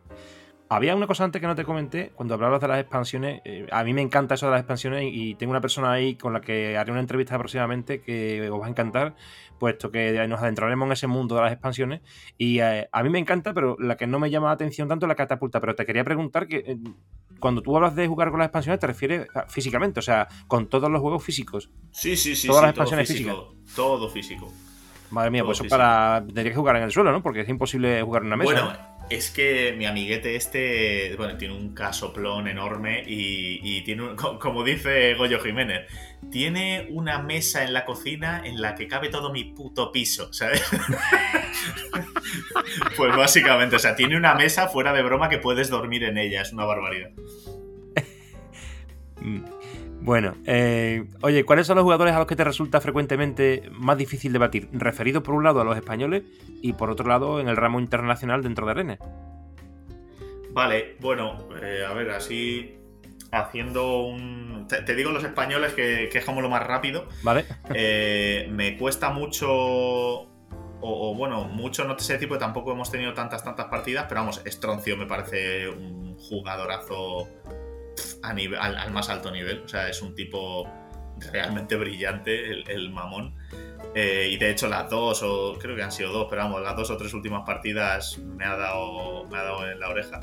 Había 0.70 0.96
una 0.96 1.06
cosa 1.06 1.24
antes 1.24 1.40
que 1.40 1.46
no 1.46 1.54
te 1.54 1.66
comenté, 1.66 2.12
cuando 2.16 2.34
hablabas 2.34 2.60
de 2.60 2.68
las 2.68 2.80
expansiones, 2.80 3.42
eh, 3.46 3.68
a 3.70 3.84
mí 3.84 3.94
me 3.94 4.02
encanta 4.02 4.34
eso 4.34 4.48
de 4.48 4.54
las 4.54 4.62
expansiones 4.62 5.04
y 5.12 5.36
tengo 5.36 5.52
una 5.52 5.62
persona 5.62 5.92
ahí 5.92 6.16
con 6.16 6.34
la 6.34 6.42
que 6.42 6.78
haré 6.78 6.92
una 6.92 7.00
entrevista 7.00 7.38
próximamente 7.38 8.02
que 8.02 8.50
os 8.50 8.60
va 8.60 8.66
a 8.66 8.70
encantar, 8.70 9.16
puesto 9.60 9.92
que 9.92 10.28
nos 10.28 10.42
adentraremos 10.42 10.88
en 10.88 10.94
ese 10.94 11.06
mundo 11.06 11.36
de 11.36 11.42
las 11.42 11.52
expansiones 11.52 12.02
y 12.40 12.60
eh, 12.60 12.90
a 12.92 13.04
mí 13.04 13.10
me 13.10 13.20
encanta, 13.20 13.54
pero 13.54 13.76
la 13.78 13.98
que 13.98 14.08
no 14.08 14.18
me 14.18 14.32
llama 14.32 14.48
la 14.48 14.54
atención 14.54 14.88
tanto 14.88 15.06
es 15.06 15.10
la 15.10 15.16
catapulta, 15.16 15.60
pero 15.60 15.76
te 15.76 15.86
quería 15.86 16.04
preguntar 16.04 16.48
que 16.48 16.64
eh, 16.66 16.78
cuando 17.40 17.62
tú 17.62 17.76
hablas 17.76 17.96
de 17.96 18.08
jugar 18.08 18.32
con 18.32 18.40
las 18.40 18.48
expansiones 18.48 18.80
te 18.80 18.88
refieres 18.88 19.28
físicamente, 19.50 20.00
o 20.00 20.04
sea, 20.04 20.28
con 20.48 20.70
todos 20.70 20.90
los 20.90 21.02
juegos 21.02 21.24
físicos. 21.24 21.70
Sí, 21.92 22.16
sí, 22.16 22.36
sí. 22.36 22.48
Todas 22.48 22.64
las 22.64 22.70
expansiones 22.72 23.08
físicas. 23.08 23.36
Todo 23.76 24.10
físico. 24.10 24.52
Madre 25.12 25.30
mía, 25.30 25.44
pues 25.46 25.60
eso 25.60 25.70
para. 25.70 26.24
Tendría 26.26 26.46
que 26.46 26.56
jugar 26.56 26.78
en 26.78 26.84
el 26.84 26.92
suelo, 26.92 27.12
¿no? 27.12 27.22
Porque 27.22 27.42
es 27.42 27.50
imposible 27.50 28.02
jugar 28.02 28.24
en 28.24 28.28
una 28.28 28.38
mesa. 28.38 28.52
Bueno, 28.52 28.93
es 29.10 29.32
que 29.32 29.74
mi 29.78 29.86
amiguete 29.86 30.36
este, 30.36 31.16
bueno, 31.18 31.38
tiene 31.38 31.56
un 31.56 31.74
casoplón 31.74 32.48
enorme 32.48 33.04
y, 33.06 33.82
tiene, 33.84 34.16
como 34.40 34.64
dice 34.64 35.14
Goyo 35.16 35.40
Jiménez, 35.40 35.88
tiene 36.32 36.88
una 36.90 37.20
mesa 37.20 37.64
en 37.64 37.74
la 37.74 37.86
cocina 37.86 38.42
en 38.44 38.62
la 38.62 38.76
que 38.76 38.88
cabe 38.88 39.10
todo 39.10 39.32
mi 39.32 39.44
puto 39.44 39.92
piso, 39.92 40.34
¿sabes? 40.34 40.64
pues 42.98 43.16
básicamente, 43.16 43.76
o 43.76 43.80
sea, 43.80 43.96
tiene 43.96 44.18
una 44.18 44.36
mesa 44.36 44.68
fuera 44.68 44.94
de 44.94 45.04
broma 45.04 45.30
que 45.30 45.38
puedes 45.38 45.70
dormir 45.70 46.04
en 46.04 46.18
ella, 46.18 46.42
es 46.42 46.54
una 46.54 46.66
barbaridad. 46.66 47.12
Bueno, 50.04 50.36
eh, 50.46 51.06
oye, 51.22 51.46
¿cuáles 51.46 51.66
son 51.66 51.78
los 51.78 51.84
jugadores 51.84 52.14
a 52.14 52.18
los 52.18 52.28
que 52.28 52.36
te 52.36 52.44
resulta 52.44 52.82
frecuentemente 52.82 53.70
más 53.72 53.98
difícil 53.98 54.34
debatir? 54.34 54.68
Referido 54.74 55.24
por 55.24 55.34
un 55.34 55.46
lado 55.46 55.62
a 55.62 55.64
los 55.64 55.78
españoles 55.78 56.24
y 56.62 56.74
por 56.74 56.90
otro 56.90 57.08
lado 57.08 57.40
en 57.40 57.48
el 57.48 57.56
ramo 57.56 57.80
internacional 57.80 58.44
dentro 58.44 58.66
de 58.66 58.72
Arena. 58.72 59.00
Vale, 60.52 60.98
bueno, 61.00 61.48
eh, 61.62 61.86
a 61.88 61.94
ver, 61.94 62.12
así 62.12 62.76
haciendo 63.32 64.02
un... 64.02 64.68
Te, 64.68 64.94
digo 64.94 65.12
los 65.12 65.24
españoles 65.24 65.72
que, 65.72 66.10
es 66.14 66.26
como 66.26 66.42
lo 66.42 66.50
más 66.50 66.64
rápido. 66.68 67.08
Vale. 67.24 67.46
Eh, 67.74 68.50
me 68.52 68.78
cuesta 68.78 69.10
mucho... 69.10 69.50
O, 70.86 71.16
bueno, 71.16 71.46
mucho 71.46 71.86
no 71.86 71.96
te 71.96 72.04
sé 72.04 72.18
tipo, 72.18 72.38
tampoco 72.38 72.74
hemos 72.74 72.92
tenido 72.92 73.14
tantas, 73.14 73.42
tantas 73.42 73.68
partidas, 73.68 74.06
pero 74.10 74.20
vamos, 74.20 74.42
Estroncio 74.44 74.98
me 74.98 75.06
parece 75.06 75.70
un 75.70 76.18
jugadorazo 76.18 77.30
al, 78.22 78.92
más 78.92 79.10
alto 79.10 79.32
nivel. 79.32 79.64
O 79.64 79.68
sea, 79.68 79.90
es 79.90 80.02
un 80.02 80.16
tipo 80.16 80.68
realmente 81.32 81.76
brillante, 81.76 82.52
el, 82.52 82.90
mamón. 82.92 83.36
Eh, 83.96 84.30
y 84.32 84.38
de 84.38 84.50
hecho, 84.50 84.68
las 84.68 84.90
dos, 84.90 85.22
o 85.24 85.58
creo 85.60 85.76
que 85.76 85.84
han 85.84 85.92
sido 85.92 86.12
dos, 86.12 86.28
pero 86.30 86.44
vamos, 86.44 86.62
las 86.62 86.76
dos 86.76 86.90
o 86.90 86.98
tres 86.98 87.14
últimas 87.14 87.44
partidas 87.46 88.18
me 88.18 88.46
ha 88.46 88.56
dado, 88.56 89.26
me 89.26 89.38
ha 89.38 89.44
dado 89.44 89.70
en 89.70 89.80
la 89.80 89.90
oreja. 89.90 90.20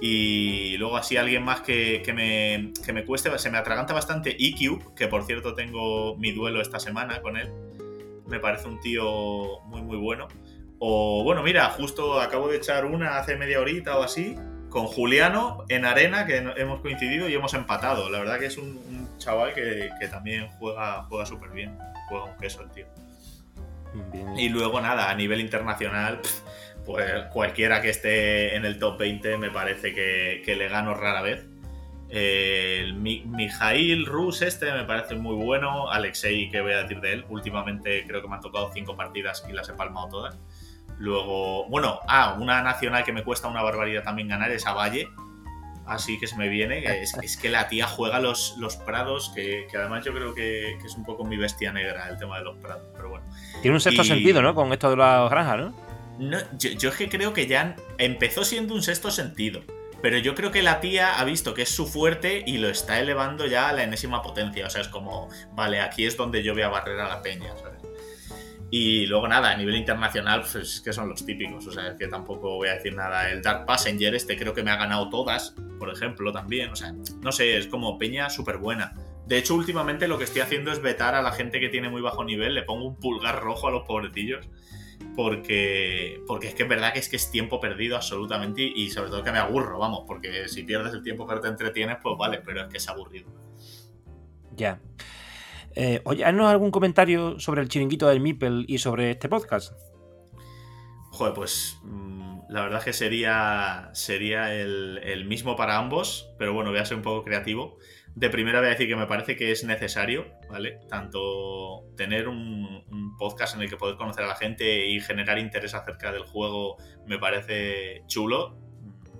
Y 0.00 0.76
luego 0.78 0.96
así 0.96 1.16
alguien 1.16 1.44
más 1.44 1.60
que, 1.60 2.02
me, 2.14 2.72
que 2.84 2.92
me 2.92 3.04
cueste, 3.04 3.38
se 3.38 3.50
me 3.50 3.58
atraganta 3.58 3.94
bastante 3.94 4.36
EQ, 4.36 4.94
que 4.96 5.06
por 5.06 5.24
cierto 5.24 5.54
tengo 5.54 6.16
mi 6.16 6.32
duelo 6.32 6.60
esta 6.60 6.80
semana 6.80 7.20
con 7.22 7.36
él. 7.36 7.52
Me 8.26 8.40
parece 8.40 8.66
un 8.66 8.80
tío 8.80 9.60
muy 9.66 9.82
muy 9.82 9.96
bueno. 9.96 10.26
O 10.80 11.22
bueno, 11.22 11.44
mira, 11.44 11.70
justo 11.70 12.20
acabo 12.20 12.48
de 12.48 12.56
echar 12.56 12.84
una 12.84 13.18
hace 13.18 13.36
media 13.36 13.60
horita 13.60 13.96
o 13.96 14.02
así, 14.02 14.34
con 14.72 14.86
Juliano 14.86 15.64
en 15.68 15.84
arena, 15.84 16.24
que 16.26 16.38
hemos 16.38 16.80
coincidido 16.80 17.28
y 17.28 17.34
hemos 17.34 17.52
empatado. 17.52 18.08
La 18.08 18.18
verdad 18.18 18.38
que 18.38 18.46
es 18.46 18.56
un, 18.56 19.06
chaval 19.18 19.52
que, 19.52 19.90
también 20.10 20.48
juega, 20.58 21.04
juega 21.04 21.26
súper 21.26 21.50
bien. 21.50 21.78
Juega 22.08 22.24
un 22.24 22.36
queso 22.38 22.62
el 22.62 22.70
tío. 22.70 22.86
Y 24.38 24.48
luego 24.48 24.80
nada, 24.80 25.10
a 25.10 25.14
nivel 25.14 25.40
internacional, 25.40 26.20
pues 26.86 27.24
cualquiera 27.32 27.82
que 27.82 27.90
esté 27.90 28.56
en 28.56 28.64
el 28.64 28.78
top 28.78 28.98
20 28.98 29.36
me 29.36 29.50
parece 29.50 29.94
que, 29.94 30.56
le 30.56 30.68
gano 30.68 30.94
rara 30.94 31.20
vez. 31.20 31.44
el 32.08 32.94
Mijail 32.94 34.06
Rus 34.06 34.40
este 34.40 34.72
me 34.72 34.84
parece 34.84 35.16
muy 35.16 35.34
bueno. 35.34 35.90
Alexei, 35.90 36.48
¿qué 36.50 36.62
voy 36.62 36.72
a 36.72 36.84
decir 36.84 37.02
de 37.02 37.12
él? 37.12 37.26
Últimamente 37.28 38.06
creo 38.06 38.22
que 38.22 38.28
me 38.28 38.36
han 38.36 38.40
tocado 38.40 38.70
cinco 38.72 38.96
partidas 38.96 39.44
y 39.46 39.52
las 39.52 39.68
he 39.68 39.74
palmado 39.74 40.08
todas. 40.08 40.38
Luego, 41.02 41.68
bueno, 41.68 41.98
ah, 42.06 42.36
una 42.38 42.62
nacional 42.62 43.02
que 43.02 43.12
me 43.12 43.24
cuesta 43.24 43.48
una 43.48 43.60
barbaridad 43.60 44.04
también 44.04 44.28
ganar 44.28 44.52
es 44.52 44.64
a 44.68 44.72
Valle. 44.72 45.08
Así 45.84 46.16
que 46.16 46.28
se 46.28 46.36
me 46.36 46.48
viene. 46.48 46.84
Es, 47.02 47.36
que 47.36 47.50
la 47.50 47.66
tía 47.66 47.88
juega 47.88 48.20
los, 48.20 48.54
los 48.58 48.76
prados, 48.76 49.32
que, 49.34 49.66
además 49.74 50.04
yo 50.04 50.14
creo 50.14 50.32
que, 50.32 50.74
es 50.76 50.94
un 50.94 51.04
poco 51.04 51.24
mi 51.24 51.36
bestia 51.36 51.72
negra 51.72 52.08
el 52.08 52.18
tema 52.18 52.38
de 52.38 52.44
los 52.44 52.56
prados. 52.58 52.84
Pero 52.94 53.08
bueno. 53.08 53.26
Tiene 53.62 53.74
un 53.74 53.80
sexto 53.80 54.04
sentido, 54.04 54.42
¿no? 54.42 54.54
Con 54.54 54.72
esto 54.72 54.90
de 54.90 54.96
las 54.96 55.28
granjas, 55.28 55.58
¿no? 55.58 55.74
no 56.20 56.38
yo, 56.56 56.90
es 56.90 56.94
que 56.94 57.08
creo 57.08 57.32
que 57.32 57.48
ya 57.48 57.74
empezó 57.98 58.44
siendo 58.44 58.72
un 58.72 58.84
sexto 58.84 59.10
sentido. 59.10 59.60
Pero 60.02 60.18
yo 60.18 60.36
creo 60.36 60.52
que 60.52 60.62
la 60.62 60.78
tía 60.78 61.18
ha 61.18 61.24
visto 61.24 61.52
que 61.52 61.62
es 61.62 61.68
su 61.68 61.88
fuerte 61.88 62.44
y 62.46 62.58
lo 62.58 62.68
está 62.68 63.00
elevando 63.00 63.46
ya 63.46 63.68
a 63.68 63.72
la 63.72 63.82
enésima 63.82 64.22
potencia. 64.22 64.68
O 64.68 64.70
sea, 64.70 64.82
es 64.82 64.88
como, 64.88 65.28
vale, 65.54 65.80
aquí 65.80 66.06
es 66.06 66.16
donde 66.16 66.44
yo 66.44 66.52
voy 66.52 66.62
a 66.62 66.68
barrer 66.68 67.00
a 67.00 67.08
la 67.08 67.22
peña, 67.22 67.56
¿sabes? 67.56 67.71
Y 68.74 69.04
luego 69.04 69.28
nada, 69.28 69.50
a 69.50 69.56
nivel 69.58 69.76
internacional, 69.76 70.44
pues 70.50 70.80
que 70.80 70.94
son 70.94 71.06
los 71.06 71.26
típicos, 71.26 71.66
o 71.66 71.70
sea, 71.70 71.88
es 71.88 71.98
que 71.98 72.08
tampoco 72.08 72.56
voy 72.56 72.68
a 72.68 72.72
decir 72.72 72.94
nada. 72.94 73.30
El 73.30 73.42
Dark 73.42 73.66
Passenger, 73.66 74.14
este 74.14 74.34
creo 74.34 74.54
que 74.54 74.62
me 74.62 74.70
ha 74.70 74.76
ganado 74.76 75.10
todas, 75.10 75.54
por 75.78 75.92
ejemplo, 75.92 76.32
también. 76.32 76.70
O 76.70 76.76
sea, 76.76 76.94
no 77.20 77.32
sé, 77.32 77.58
es 77.58 77.66
como 77.66 77.98
peña 77.98 78.30
súper 78.30 78.56
buena. 78.56 78.94
De 79.26 79.36
hecho, 79.36 79.56
últimamente 79.56 80.08
lo 80.08 80.16
que 80.16 80.24
estoy 80.24 80.40
haciendo 80.40 80.72
es 80.72 80.80
vetar 80.80 81.14
a 81.14 81.20
la 81.20 81.32
gente 81.32 81.60
que 81.60 81.68
tiene 81.68 81.90
muy 81.90 82.00
bajo 82.00 82.24
nivel, 82.24 82.54
le 82.54 82.62
pongo 82.62 82.86
un 82.86 82.96
pulgar 82.96 83.42
rojo 83.42 83.68
a 83.68 83.70
los 83.70 83.86
pobrecillos. 83.86 84.48
Porque, 85.14 86.22
porque 86.26 86.48
es 86.48 86.54
que 86.54 86.62
es 86.62 86.68
verdad 86.70 86.94
que 86.94 87.00
es 87.00 87.10
que 87.10 87.16
es 87.16 87.30
tiempo 87.30 87.60
perdido 87.60 87.96
absolutamente 87.96 88.62
y, 88.62 88.88
sobre 88.88 89.10
todo 89.10 89.22
que 89.22 89.32
me 89.32 89.38
aburro, 89.38 89.78
vamos, 89.78 90.04
porque 90.06 90.48
si 90.48 90.62
pierdes 90.62 90.94
el 90.94 91.02
tiempo 91.02 91.26
que 91.26 91.36
te 91.40 91.48
entretienes, 91.48 91.98
pues 92.02 92.16
vale, 92.16 92.40
pero 92.42 92.62
es 92.62 92.68
que 92.68 92.78
es 92.78 92.88
aburrido. 92.88 93.28
Ya. 94.56 94.80
Eh, 95.74 96.00
oye, 96.04 96.24
¿haznos 96.24 96.50
algún 96.50 96.70
comentario 96.70 97.38
sobre 97.38 97.62
el 97.62 97.68
chiringuito 97.68 98.08
del 98.08 98.20
Mipel 98.20 98.64
y 98.68 98.78
sobre 98.78 99.12
este 99.12 99.28
podcast? 99.28 99.72
Joder, 101.10 101.34
pues 101.34 101.78
mm, 101.82 102.40
la 102.48 102.62
verdad 102.62 102.78
es 102.80 102.84
que 102.84 102.92
sería, 102.92 103.90
sería 103.92 104.54
el, 104.54 105.24
mismo 105.26 105.56
para 105.56 105.78
ambos, 105.78 106.30
pero 106.38 106.52
bueno, 106.52 106.70
voy 106.70 106.80
a 106.80 106.84
ser 106.84 106.96
un 106.96 107.02
poco 107.02 107.24
creativo. 107.24 107.78
De 108.14 108.28
primera 108.28 108.58
voy 108.58 108.68
a 108.68 108.70
decir 108.72 108.88
que 108.88 108.96
me 108.96 109.06
parece 109.06 109.36
que 109.36 109.52
es 109.52 109.64
necesario, 109.64 110.26
¿vale? 110.50 110.80
Tanto 110.88 111.86
tener 111.96 112.28
un, 112.28 112.84
un, 112.90 113.16
podcast 113.16 113.56
en 113.56 113.62
el 113.62 113.70
que 113.70 113.76
poder 113.76 113.96
conocer 113.96 114.24
a 114.24 114.28
la 114.28 114.34
gente 114.34 114.86
y 114.86 115.00
generar 115.00 115.38
interés 115.38 115.72
acerca 115.72 116.12
del 116.12 116.24
juego 116.24 116.76
me 117.06 117.18
parece 117.18 118.02
chulo, 118.06 118.61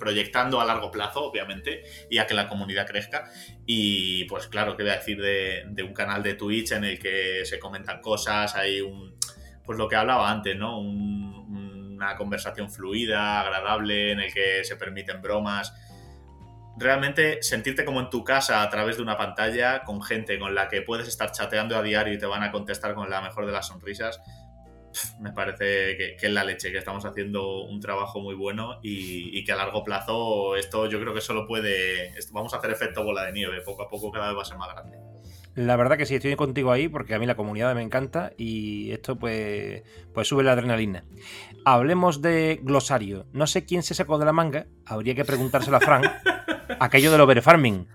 proyectando 0.02 0.60
a 0.60 0.64
largo 0.64 0.90
plazo, 0.90 1.22
obviamente, 1.22 1.84
y 2.10 2.18
a 2.18 2.26
que 2.26 2.34
la 2.34 2.48
comunidad 2.48 2.88
crezca. 2.88 3.30
Y 3.64 4.24
pues 4.24 4.48
claro, 4.48 4.76
¿qué 4.76 4.82
voy 4.82 4.90
a 4.90 4.96
decir 4.96 5.22
de, 5.22 5.82
un 5.84 5.94
canal 5.94 6.24
de 6.24 6.34
Twitch 6.34 6.72
en 6.72 6.82
el 6.82 6.98
que 6.98 7.44
se 7.44 7.60
comentan 7.60 8.00
cosas, 8.00 8.56
hay 8.56 8.80
un, 8.80 9.14
pues 9.64 9.78
lo 9.78 9.88
que 9.88 9.94
hablaba 9.94 10.28
antes, 10.28 10.56
¿no? 10.56 10.80
una 10.80 12.16
conversación 12.16 12.68
fluida, 12.68 13.42
agradable, 13.42 14.10
en 14.10 14.18
el 14.18 14.34
que 14.34 14.64
se 14.64 14.74
permiten 14.74 15.22
bromas. 15.22 15.72
Realmente 16.76 17.40
sentirte 17.44 17.84
como 17.84 18.00
en 18.00 18.10
tu 18.10 18.24
casa 18.24 18.60
a 18.60 18.68
través 18.70 18.96
de 18.96 19.02
una 19.02 19.16
pantalla 19.16 19.84
con 19.84 20.02
gente 20.02 20.36
con 20.36 20.52
la 20.52 20.68
que 20.68 20.82
puedes 20.82 21.06
estar 21.06 21.30
chateando 21.30 21.76
a 21.76 21.82
diario 21.82 22.12
y 22.12 22.18
te 22.18 22.26
van 22.26 22.42
a 22.42 22.50
contestar 22.50 22.94
con 22.94 23.08
la 23.08 23.20
mejor 23.20 23.46
de 23.46 23.52
las 23.52 23.68
sonrisas, 23.68 24.20
me 25.20 25.32
parece 25.32 25.96
que, 25.96 26.16
es 26.20 26.30
la 26.30 26.44
leche, 26.44 26.72
que 26.72 26.78
estamos 26.78 27.04
haciendo 27.04 27.62
un 27.62 27.80
trabajo 27.80 28.20
muy 28.20 28.34
bueno 28.34 28.78
y, 28.82 29.44
que 29.44 29.52
a 29.52 29.56
largo 29.56 29.82
plazo 29.82 30.56
esto 30.56 30.88
yo 30.88 31.00
creo 31.00 31.12
que 31.12 31.20
solo 31.20 31.46
puede, 31.46 32.14
vamos 32.30 32.54
a 32.54 32.58
hacer 32.58 32.70
efecto 32.70 33.04
bola 33.04 33.24
de 33.24 33.32
nieve, 33.32 33.60
poco 33.62 33.82
a 33.82 33.88
poco 33.88 34.12
cada 34.12 34.28
vez 34.28 34.38
va 34.38 34.42
a 34.42 34.44
ser 34.44 34.58
más 34.58 34.72
grande. 34.72 34.98
La 35.54 35.76
verdad 35.76 35.98
que 35.98 36.06
sí, 36.06 36.14
estoy 36.14 36.34
contigo 36.34 36.72
ahí 36.72 36.88
porque 36.88 37.14
a 37.14 37.18
mí 37.18 37.26
la 37.26 37.34
comunidad 37.34 37.74
me 37.74 37.82
encanta 37.82 38.32
y 38.38 38.90
esto 38.90 39.16
pues, 39.16 39.82
pues 40.14 40.26
sube 40.26 40.42
la 40.42 40.52
adrenalina. 40.52 41.04
Hablemos 41.64 42.22
de 42.22 42.60
glosario. 42.62 43.26
No 43.32 43.46
sé 43.46 43.66
quién 43.66 43.82
se 43.82 43.94
sacó 43.94 44.18
de 44.18 44.24
la 44.24 44.32
manga, 44.32 44.66
habría 44.86 45.14
que 45.14 45.24
preguntárselo 45.24 45.76
a 45.76 45.80
Frank, 45.80 46.06
aquello 46.80 47.12
del 47.12 47.20
overfarming. 47.20 47.86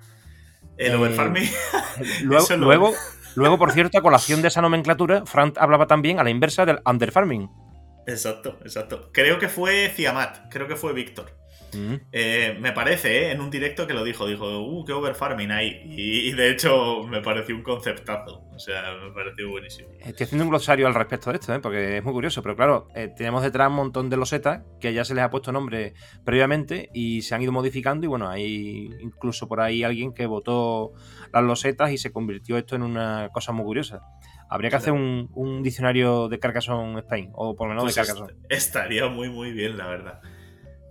El 0.77 0.95
overfarming. 0.95 1.49
Luego, 2.21 2.57
luego, 2.57 2.93
Luego, 3.37 3.59
por 3.59 3.71
cierto, 3.71 3.99
a 3.99 4.01
colación 4.01 4.41
de 4.41 4.47
esa 4.47 4.63
nomenclatura, 4.63 5.23
Frank 5.27 5.59
hablaba 5.59 5.85
también 5.85 6.19
a 6.19 6.23
la 6.23 6.31
inversa 6.31 6.65
del 6.65 6.79
underfarming. 6.83 7.47
Exacto, 8.07 8.57
exacto. 8.63 9.11
Creo 9.13 9.37
que 9.37 9.47
fue 9.47 9.93
Ciamat, 9.95 10.49
creo 10.49 10.67
que 10.67 10.75
fue 10.75 10.91
Víctor. 10.91 11.37
Mm. 11.73 11.95
Eh, 12.11 12.57
me 12.59 12.71
parece, 12.71 13.25
¿eh? 13.25 13.31
en 13.31 13.41
un 13.41 13.49
directo 13.49 13.87
que 13.87 13.93
lo 13.93 14.03
dijo, 14.03 14.27
dijo, 14.27 14.59
uh, 14.59 14.85
qué 14.85 14.93
overfarming 14.93 15.51
hay. 15.51 15.81
Y, 15.85 16.31
de 16.31 16.49
hecho 16.49 17.03
me 17.03 17.21
pareció 17.21 17.55
un 17.55 17.63
conceptazo, 17.63 18.43
o 18.53 18.59
sea, 18.59 18.95
me 19.03 19.11
pareció 19.11 19.49
buenísimo. 19.49 19.89
Estoy 19.99 20.25
haciendo 20.25 20.45
un 20.45 20.49
glosario 20.49 20.87
al 20.87 20.93
respecto 20.93 21.31
de 21.31 21.37
esto, 21.37 21.53
¿eh? 21.53 21.59
porque 21.59 21.97
es 21.97 22.03
muy 22.03 22.13
curioso, 22.13 22.41
pero 22.41 22.55
claro, 22.55 22.87
eh, 22.95 23.09
tenemos 23.15 23.43
detrás 23.43 23.69
un 23.69 23.75
montón 23.75 24.09
de 24.09 24.17
losetas 24.17 24.63
que 24.79 24.93
ya 24.93 25.03
se 25.03 25.13
les 25.15 25.23
ha 25.23 25.29
puesto 25.29 25.51
nombre 25.51 25.93
previamente 26.23 26.89
y 26.93 27.21
se 27.21 27.35
han 27.35 27.41
ido 27.41 27.51
modificando 27.51 28.05
y 28.05 28.07
bueno, 28.07 28.29
hay 28.29 28.89
incluso 29.01 29.47
por 29.47 29.61
ahí 29.61 29.83
alguien 29.83 30.13
que 30.13 30.25
votó 30.25 30.93
las 31.33 31.43
losetas 31.43 31.91
y 31.91 31.97
se 31.97 32.11
convirtió 32.11 32.57
esto 32.57 32.75
en 32.75 32.83
una 32.83 33.29
cosa 33.33 33.51
muy 33.51 33.65
curiosa. 33.65 34.01
Habría 34.49 34.69
que 34.69 34.77
hacer 34.77 34.93
un, 34.93 35.61
diccionario 35.61 36.29
de 36.29 36.39
Carcassonne 36.39 36.99
Spain, 36.99 37.31
o 37.33 37.55
por 37.55 37.67
lo 37.67 37.73
menos 37.73 37.83
de 37.83 37.87
pues 37.87 37.95
Carcassonne. 37.95 38.33
Estaría 38.49 39.07
muy, 39.07 39.29
muy 39.29 39.51
bien, 39.51 39.77
la 39.77 39.87
verdad. 39.87 40.21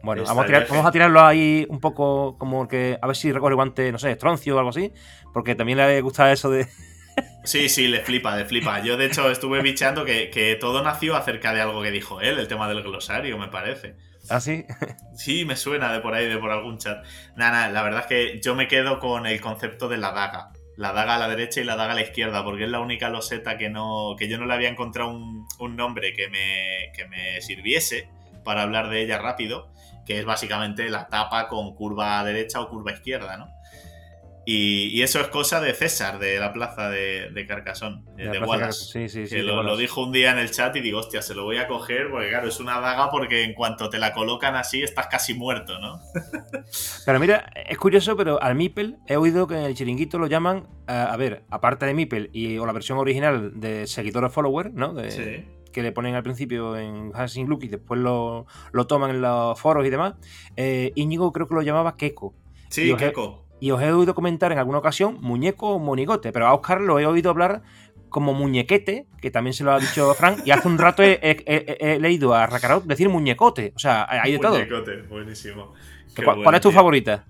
Bueno, 0.06 0.22
vamos 0.22 0.86
a, 0.86 0.92
tirarlo 0.92 1.20
ahí 1.20 1.66
un 1.68 1.80
poco 1.80 2.38
como 2.38 2.68
que. 2.68 2.96
A 3.02 3.08
ver 3.08 3.16
si 3.16 3.32
recorre 3.32 3.56
guante, 3.56 3.90
no 3.90 3.98
sé, 3.98 4.12
estroncio 4.12 4.54
o 4.54 4.58
algo 4.58 4.70
así. 4.70 4.92
Porque 5.34 5.56
también 5.56 5.78
le 5.78 6.00
gusta 6.00 6.32
eso 6.32 6.48
de. 6.48 6.68
Sí, 7.44 7.68
sí, 7.68 7.86
le 7.86 8.00
flipa, 8.00 8.36
le 8.36 8.44
flipa. 8.44 8.82
Yo, 8.82 8.96
de 8.96 9.06
hecho, 9.06 9.30
estuve 9.30 9.62
bicheando 9.62 10.04
que, 10.04 10.58
todo 10.60 10.82
nació 10.82 11.14
acerca 11.14 11.54
de 11.54 11.60
algo 11.60 11.80
que 11.80 11.92
dijo 11.92 12.20
él, 12.20 12.40
el 12.40 12.48
tema 12.48 12.68
del 12.68 12.82
glosario, 12.82 13.38
me 13.38 13.46
parece. 13.48 13.94
¿Ah, 14.28 14.40
sí? 14.40 14.64
Sí, 15.16 15.44
me 15.44 15.56
suena 15.56 15.92
de 15.92 16.00
por 16.00 16.12
ahí, 16.12 16.26
de 16.26 16.38
por 16.38 16.50
algún 16.50 16.78
chat. 16.78 17.04
Nada, 17.36 17.52
nada, 17.52 17.68
la 17.70 17.82
verdad 17.82 18.00
es 18.00 18.06
que 18.06 18.40
yo 18.40 18.56
me 18.56 18.66
quedo 18.66 18.98
con 18.98 19.26
el 19.26 19.40
concepto 19.40 19.88
de 19.88 19.96
la 19.96 20.10
daga. 20.10 20.50
La 20.76 20.92
daga 20.92 21.14
a 21.14 21.18
la 21.18 21.28
derecha 21.28 21.60
y 21.60 21.64
la 21.64 21.76
daga 21.76 21.92
a 21.92 21.94
la 21.94 22.02
izquierda, 22.02 22.44
porque 22.44 22.64
es 22.64 22.70
la 22.70 22.80
única 22.80 23.10
loseta 23.10 23.56
que 23.56 23.70
no. 23.70 24.16
que 24.18 24.28
yo 24.28 24.38
no 24.38 24.46
le 24.46 24.54
había 24.54 24.68
encontrado 24.68 25.10
un, 25.10 25.76
nombre 25.76 26.14
que 26.14 26.28
me, 26.28 26.92
que 26.94 27.06
me 27.06 27.40
sirviese 27.40 28.08
para 28.44 28.62
hablar 28.62 28.90
de 28.90 29.02
ella 29.02 29.18
rápido. 29.18 29.68
Que 30.06 30.18
es 30.18 30.24
básicamente 30.24 30.88
la 30.88 31.08
tapa 31.08 31.48
con 31.48 31.74
curva 31.74 32.24
derecha 32.24 32.60
o 32.60 32.68
curva 32.68 32.92
izquierda, 32.92 33.36
¿no? 33.36 33.56
Y, 34.48 35.02
eso 35.02 35.20
es 35.20 35.26
cosa 35.26 35.60
de 35.60 35.74
César, 35.74 36.20
de 36.20 36.38
la 36.38 36.52
plaza 36.52 36.88
de, 36.88 37.30
de 37.30 37.46
Carcasón, 37.46 38.04
de, 38.16 38.30
Sí, 38.70 39.08
sí, 39.08 39.26
sí. 39.26 39.34
Que 39.34 39.42
lo, 39.42 39.76
dijo 39.76 40.04
un 40.04 40.12
día 40.12 40.30
en 40.30 40.38
el 40.38 40.52
chat 40.52 40.76
y 40.76 40.80
digo, 40.80 41.00
hostia, 41.00 41.20
se 41.20 41.34
lo 41.34 41.42
voy 41.42 41.56
a 41.56 41.66
coger 41.66 42.08
porque, 42.12 42.28
claro, 42.28 42.46
es 42.46 42.60
una 42.60 42.78
daga 42.78 43.10
porque 43.10 43.42
en 43.42 43.54
cuanto 43.54 43.90
te 43.90 43.98
la 43.98 44.12
colocan 44.12 44.54
así 44.54 44.84
estás 44.84 45.08
casi 45.08 45.34
muerto, 45.34 45.80
¿no? 45.80 46.00
pero 47.04 47.18
mira, 47.18 47.50
es 47.68 47.76
curioso, 47.76 48.16
pero 48.16 48.40
al 48.40 48.54
Mipel 48.54 48.98
he 49.08 49.16
oído 49.16 49.48
que 49.48 49.56
en 49.56 49.64
el 49.64 49.74
chiringuito 49.74 50.16
lo 50.16 50.28
llaman, 50.28 50.68
a 50.86 51.16
ver, 51.16 51.42
aparte 51.50 51.84
de 51.84 51.94
Mipel 51.94 52.30
y, 52.32 52.56
o 52.58 52.66
la 52.66 52.72
versión 52.72 52.98
original 52.98 53.58
de 53.58 53.88
seguidor 53.88 54.26
o 54.26 54.30
follower, 54.30 54.72
¿no? 54.72 54.94
sí 55.10 55.44
que 55.76 55.82
le 55.82 55.92
ponen 55.92 56.14
al 56.14 56.22
principio 56.22 56.74
en 56.78 57.10
Hansing 57.14 57.46
Look 57.48 57.64
y 57.64 57.68
después 57.68 58.00
lo, 58.00 58.46
toman 58.88 59.10
en 59.10 59.20
los 59.20 59.60
foros 59.60 59.84
y 59.84 59.90
demás, 59.90 60.14
eh, 60.56 60.90
Íñigo 60.94 61.34
creo 61.34 61.46
que 61.46 61.54
lo 61.54 61.60
llamaba 61.60 61.98
Keko. 61.98 62.32
Sí, 62.70 62.96
Keko. 62.96 63.44
Y 63.60 63.72
os 63.72 63.82
he 63.82 63.92
oído 63.92 64.14
comentar 64.14 64.52
en 64.52 64.58
alguna 64.58 64.78
ocasión 64.78 65.18
muñeco 65.20 65.74
o 65.74 65.78
monigote, 65.78 66.32
pero 66.32 66.46
a 66.46 66.54
Oscar 66.54 66.80
lo 66.80 66.98
he 66.98 67.04
oído 67.04 67.28
hablar 67.28 67.60
como 68.08 68.32
muñequete, 68.32 69.04
que 69.20 69.30
también 69.30 69.52
se 69.52 69.64
lo 69.64 69.72
ha 69.72 69.78
dicho 69.78 70.14
Frank, 70.14 70.38
y 70.46 70.50
hace 70.50 70.66
un 70.66 70.78
rato 70.78 71.02
he, 71.02 71.98
leído 72.00 72.32
a 72.32 72.46
Rakarot 72.46 72.84
decir 72.84 73.10
muñecote. 73.10 73.74
O 73.76 73.78
sea, 73.78 74.06
hay 74.08 74.32
de 74.32 74.38
todo. 74.38 74.54
Muñecote, 74.54 75.02
buenísimo. 75.02 75.74
¿Cuál, 76.24 76.54
es 76.54 76.60
tu 76.62 76.72
favorita? 76.72 77.26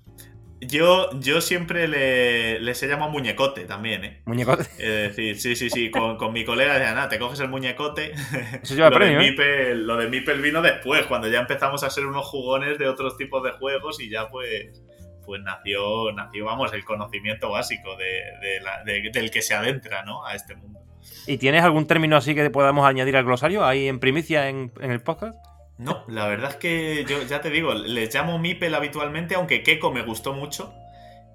Yo, 0.60 1.10
yo 1.20 1.40
siempre 1.40 1.86
le, 1.86 2.60
les 2.60 2.82
he 2.82 2.88
llamado 2.88 3.10
muñecote 3.10 3.64
también, 3.64 4.04
¿eh? 4.04 4.22
¿Muñecote? 4.24 4.62
Es 4.62 5.16
decir, 5.16 5.38
sí, 5.38 5.54
sí, 5.54 5.68
sí. 5.68 5.90
Con, 5.90 6.16
con 6.16 6.32
mi 6.32 6.44
colega 6.44 6.74
decía, 6.74 6.94
nada, 6.94 7.08
te 7.08 7.18
coges 7.18 7.40
el 7.40 7.48
muñecote. 7.48 8.12
Eso 8.62 8.74
lleva 8.74 8.90
lo, 8.90 8.96
premio, 8.96 9.18
de 9.18 9.72
¿eh? 9.72 9.74
lo 9.74 9.96
de 9.96 10.08
Mipel 10.08 10.40
vino 10.40 10.62
después, 10.62 11.04
cuando 11.06 11.28
ya 11.28 11.40
empezamos 11.40 11.82
a 11.82 11.90
ser 11.90 12.06
unos 12.06 12.26
jugones 12.26 12.78
de 12.78 12.88
otros 12.88 13.16
tipos 13.16 13.42
de 13.44 13.50
juegos 13.52 14.00
y 14.00 14.08
ya 14.08 14.28
pues 14.28 14.82
pues 15.26 15.42
nació, 15.42 16.12
nació, 16.12 16.44
vamos, 16.44 16.72
el 16.72 16.84
conocimiento 16.84 17.50
básico 17.50 17.96
de, 17.96 19.10
del 19.12 19.30
que 19.30 19.42
se 19.42 19.54
adentra, 19.54 20.04
¿no? 20.04 20.24
A 20.24 20.34
este 20.34 20.54
mundo. 20.54 20.80
¿Y 21.26 21.38
tienes 21.38 21.64
algún 21.64 21.86
término 21.86 22.16
así 22.16 22.34
que 22.34 22.48
podamos 22.50 22.86
añadir 22.86 23.16
al 23.16 23.24
glosario 23.24 23.64
ahí 23.64 23.88
en 23.88 23.98
primicia 23.98 24.48
en, 24.48 24.70
el 24.80 25.00
podcast? 25.02 25.36
No, 25.78 26.04
la 26.08 26.26
verdad 26.26 26.52
es 26.52 26.56
que 26.56 27.04
yo 27.06 27.22
ya 27.22 27.40
te 27.42 27.50
digo, 27.50 27.74
les 27.74 28.14
llamo 28.14 28.38
Mipel 28.38 28.74
habitualmente, 28.74 29.34
aunque 29.34 29.62
Keko 29.62 29.92
me 29.92 30.02
gustó 30.02 30.32
mucho. 30.32 30.72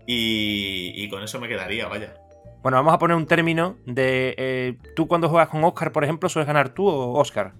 Y, 0.07 1.07
con 1.09 1.23
eso 1.23 1.39
me 1.39 1.47
quedaría, 1.47 1.87
vaya. 1.87 2.15
Bueno, 2.63 2.77
vamos 2.77 2.93
a 2.93 2.99
poner 2.99 3.15
un 3.15 3.27
término 3.27 3.77
de. 3.85 4.35
Eh, 4.37 4.77
tú 4.95 5.07
cuando 5.07 5.29
juegas 5.29 5.49
con 5.49 5.63
Oscar, 5.63 5.91
por 5.91 6.03
ejemplo, 6.03 6.27
¿sueles 6.27 6.47
ganar 6.47 6.73
tú 6.73 6.87
o 6.87 7.17
Oscar? 7.19 7.53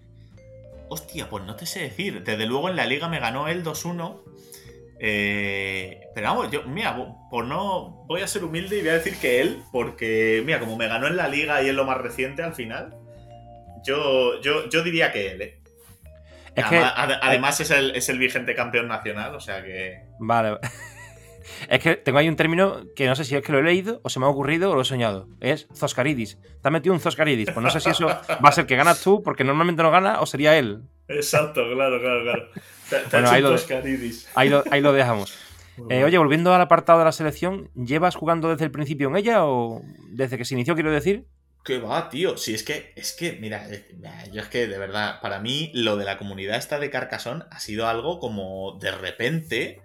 Hostia, 0.89 1.29
pues 1.29 1.45
no 1.45 1.55
te 1.55 1.65
sé 1.65 1.81
decir. 1.81 2.23
Desde 2.23 2.45
luego 2.45 2.67
en 2.67 2.75
la 2.75 2.85
liga 2.85 3.07
me 3.07 3.19
ganó 3.19 3.47
él 3.47 3.63
2-1. 3.63 4.21
Eh, 4.99 6.01
pero 6.13 6.27
vamos, 6.27 6.51
yo, 6.51 6.63
mira, 6.63 6.95
por 7.29 7.45
no. 7.45 8.03
Voy 8.07 8.21
a 8.21 8.27
ser 8.27 8.43
humilde 8.43 8.77
y 8.77 8.81
voy 8.81 8.89
a 8.89 8.95
decir 8.95 9.15
que 9.17 9.39
él, 9.39 9.63
porque, 9.71 10.43
mira, 10.45 10.59
como 10.59 10.75
me 10.77 10.87
ganó 10.87 11.07
en 11.07 11.15
la 11.15 11.27
liga 11.27 11.63
y 11.63 11.69
es 11.69 11.75
lo 11.75 11.85
más 11.85 11.97
reciente 11.97 12.43
al 12.43 12.53
final, 12.53 12.97
yo, 13.83 14.41
yo, 14.41 14.69
yo 14.69 14.83
diría 14.83 15.11
que 15.11 15.31
él, 15.31 15.41
¿eh? 15.41 15.60
Además, 16.55 17.59
es, 17.59 17.71
el, 17.71 17.95
es 17.95 18.09
el 18.09 18.17
vigente 18.17 18.55
campeón 18.55 18.87
nacional, 18.87 19.35
o 19.35 19.39
sea 19.39 19.63
que. 19.63 20.03
Vale. 20.19 20.57
Es 21.69 21.79
que 21.79 21.95
tengo 21.95 22.17
ahí 22.17 22.29
un 22.29 22.35
término 22.35 22.81
que 22.95 23.07
no 23.07 23.15
sé 23.15 23.23
si 23.23 23.35
es 23.35 23.43
que 23.43 23.51
lo 23.51 23.59
he 23.59 23.63
leído 23.63 23.99
o 24.03 24.09
se 24.09 24.19
me 24.19 24.25
ha 24.25 24.29
ocurrido 24.29 24.71
o 24.71 24.75
lo 24.75 24.81
he 24.81 24.85
soñado. 24.85 25.27
Es 25.39 25.67
Zoscaridis. 25.75 26.37
Te 26.61 26.67
ha 26.67 26.71
metido 26.71 26.93
un 26.93 26.99
Zoscaridis. 26.99 27.51
Pues 27.51 27.63
no 27.63 27.69
sé 27.69 27.79
si 27.79 27.89
eso 27.89 28.07
va 28.07 28.49
a 28.49 28.51
ser 28.51 28.65
que 28.65 28.75
ganas 28.75 29.01
tú, 29.01 29.21
porque 29.23 29.43
normalmente 29.43 29.83
no 29.83 29.91
gana, 29.91 30.21
o 30.21 30.25
sería 30.25 30.57
él. 30.57 30.81
Exacto, 31.07 31.61
claro, 31.73 31.99
claro, 31.99 32.23
claro. 32.23 32.49
bueno, 33.11 33.29
ahí, 33.29 33.41
lo, 34.49 34.63
ahí, 34.71 34.81
lo, 34.81 34.93
dejamos. 34.93 35.37
Eh, 35.89 36.03
oye, 36.03 36.17
volviendo 36.17 36.53
al 36.53 36.61
apartado 36.61 36.99
de 36.99 37.05
la 37.05 37.11
selección, 37.11 37.71
¿llevas 37.73 38.15
jugando 38.15 38.49
desde 38.49 38.65
el 38.65 38.71
principio 38.71 39.07
en 39.07 39.15
ella 39.15 39.45
o 39.45 39.81
desde 40.09 40.37
que 40.37 40.45
se 40.45 40.53
inició, 40.53 40.75
quiero 40.75 40.91
decir? 40.91 41.25
¿Qué 41.63 41.77
va, 41.77 42.09
tío? 42.09 42.37
Si 42.37 42.53
es 42.53 42.63
que, 42.63 42.91
es 42.95 43.13
que, 43.13 43.33
mira, 43.33 43.67
yo 44.31 44.41
es 44.41 44.47
que 44.47 44.67
de 44.67 44.77
verdad, 44.77 45.21
para 45.21 45.39
mí 45.39 45.71
lo 45.73 45.95
de 45.95 46.05
la 46.05 46.17
comunidad 46.17 46.57
esta 46.57 46.79
de 46.79 46.89
Carcasón 46.89 47.45
ha 47.51 47.59
sido 47.59 47.87
algo 47.87 48.19
como 48.19 48.77
de 48.79 48.91
repente 48.91 49.81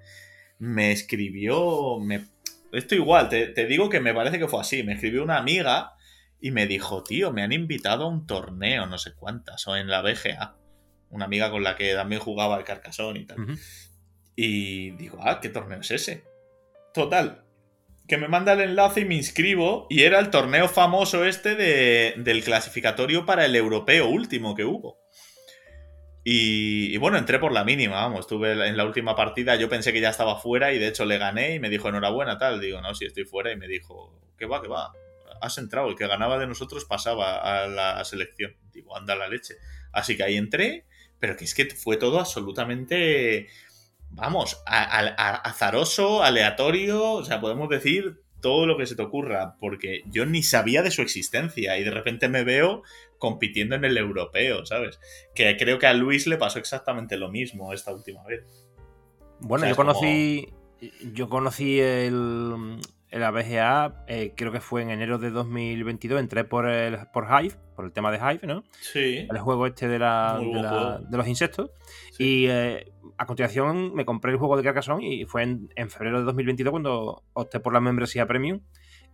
me 0.58 0.90
escribió, 0.90 1.98
me... 2.00 2.24
esto 2.72 2.94
igual, 2.94 3.28
te, 3.28 3.48
te 3.48 3.66
digo 3.66 3.90
que 3.90 4.00
me 4.00 4.14
parece 4.14 4.38
que 4.38 4.48
fue 4.48 4.60
así, 4.60 4.82
me 4.82 4.94
escribió 4.94 5.22
una 5.22 5.36
amiga 5.36 5.92
y 6.40 6.50
me 6.50 6.66
dijo, 6.66 7.02
tío, 7.02 7.32
me 7.32 7.42
han 7.42 7.52
invitado 7.52 8.04
a 8.04 8.08
un 8.08 8.26
torneo, 8.26 8.86
no 8.86 8.96
sé 8.96 9.12
cuántas, 9.14 9.66
o 9.68 9.76
en 9.76 9.88
la 9.88 10.00
BGA 10.00 10.56
una 11.10 11.24
amiga 11.24 11.50
con 11.50 11.62
la 11.62 11.76
que 11.76 11.94
también 11.94 12.20
jugaba 12.20 12.58
el 12.58 12.64
Carcasón 12.64 13.16
y 13.16 13.26
tal. 13.26 13.38
Y 14.34 14.90
digo, 14.92 15.18
ah, 15.22 15.40
¿qué 15.40 15.48
torneo 15.48 15.80
es 15.80 15.90
ese? 15.90 16.24
Total, 16.92 17.44
que 18.08 18.18
me 18.18 18.28
manda 18.28 18.52
el 18.52 18.60
enlace 18.60 19.00
y 19.00 19.04
me 19.04 19.14
inscribo 19.14 19.86
y 19.90 20.02
era 20.02 20.18
el 20.20 20.30
torneo 20.30 20.68
famoso 20.68 21.24
este 21.24 21.54
de, 21.54 22.14
del 22.18 22.44
clasificatorio 22.44 23.26
para 23.26 23.44
el 23.44 23.56
europeo 23.56 24.08
último 24.08 24.54
que 24.54 24.64
hubo. 24.64 24.98
Y, 26.28 26.96
bueno, 26.96 27.18
entré 27.18 27.38
por 27.38 27.52
la 27.52 27.62
mínima, 27.62 27.96
vamos, 27.96 28.20
estuve 28.20 28.50
en 28.50 28.76
la 28.76 28.84
última 28.84 29.14
partida, 29.14 29.54
yo 29.54 29.68
pensé 29.68 29.92
que 29.92 30.00
ya 30.00 30.10
estaba 30.10 30.40
fuera 30.40 30.72
y 30.72 30.78
de 30.78 30.88
hecho 30.88 31.04
le 31.04 31.18
gané 31.18 31.54
y 31.54 31.60
me 31.60 31.70
dijo 31.70 31.88
enhorabuena 31.88 32.36
tal, 32.36 32.60
digo, 32.60 32.80
no, 32.80 32.96
si 32.96 33.04
estoy 33.04 33.24
fuera 33.24 33.52
y 33.52 33.56
me 33.56 33.68
dijo, 33.68 34.20
¿qué 34.36 34.44
va, 34.44 34.60
qué 34.60 34.66
va? 34.66 34.92
Has 35.40 35.58
entrado, 35.58 35.88
el 35.88 35.94
que 35.94 36.08
ganaba 36.08 36.36
de 36.38 36.48
nosotros 36.48 36.84
pasaba 36.84 37.36
a 37.36 37.68
la 37.68 38.04
selección, 38.04 38.56
digo, 38.72 38.96
anda 38.96 39.14
la 39.14 39.28
leche. 39.28 39.54
Así 39.92 40.16
que 40.16 40.24
ahí 40.24 40.36
entré 40.36 40.84
pero 41.18 41.36
que 41.36 41.44
es 41.44 41.54
que 41.54 41.66
fue 41.66 41.96
todo 41.96 42.20
absolutamente, 42.20 43.48
vamos, 44.16 44.62
azaroso, 44.66 46.22
aleatorio, 46.22 47.12
o 47.12 47.24
sea, 47.24 47.40
podemos 47.40 47.68
decir 47.68 48.22
todo 48.40 48.66
lo 48.66 48.76
que 48.76 48.86
se 48.86 48.96
te 48.96 49.02
ocurra, 49.02 49.56
porque 49.60 50.02
yo 50.06 50.26
ni 50.26 50.42
sabía 50.42 50.82
de 50.82 50.90
su 50.90 51.02
existencia 51.02 51.78
y 51.78 51.84
de 51.84 51.90
repente 51.90 52.28
me 52.28 52.44
veo 52.44 52.82
compitiendo 53.18 53.76
en 53.76 53.84
el 53.84 53.96
europeo, 53.96 54.64
¿sabes? 54.66 54.98
Que 55.34 55.56
creo 55.56 55.78
que 55.78 55.86
a 55.86 55.94
Luis 55.94 56.26
le 56.26 56.36
pasó 56.36 56.58
exactamente 56.58 57.16
lo 57.16 57.30
mismo 57.30 57.72
esta 57.72 57.92
última 57.92 58.24
vez. 58.24 58.44
Bueno, 59.40 59.68
yo 59.68 59.76
conocí, 59.76 60.48
yo 61.12 61.28
conocí 61.28 61.78
el, 61.80 62.78
la 63.10 63.30
BGA, 63.30 64.04
eh, 64.08 64.32
creo 64.36 64.52
que 64.52 64.60
fue 64.60 64.82
en 64.82 64.90
enero 64.90 65.18
de 65.18 65.30
2022, 65.30 66.20
entré 66.20 66.44
por, 66.44 66.68
el, 66.68 66.98
por 67.12 67.24
Hive, 67.24 67.54
por 67.74 67.84
el 67.84 67.92
tema 67.92 68.10
de 68.10 68.18
Hive, 68.18 68.46
¿no? 68.46 68.64
Sí. 68.80 69.26
El 69.30 69.38
juego 69.38 69.66
este 69.66 69.88
de, 69.88 69.98
la, 69.98 70.38
de, 70.40 71.16
los 71.16 71.28
insectos. 71.28 71.70
Y 72.18 72.46
eh, 72.48 72.92
a 73.18 73.26
continuación 73.26 73.94
me 73.94 74.04
compré 74.04 74.32
el 74.32 74.38
juego 74.38 74.56
de 74.56 74.62
Carcassonne 74.62 75.06
y 75.06 75.24
fue 75.24 75.42
en, 75.42 75.90
febrero 75.90 76.18
de 76.18 76.24
2022 76.24 76.70
cuando 76.70 77.22
opté 77.32 77.60
por 77.60 77.72
la 77.72 77.80
membresía 77.80 78.26
Premium. 78.26 78.60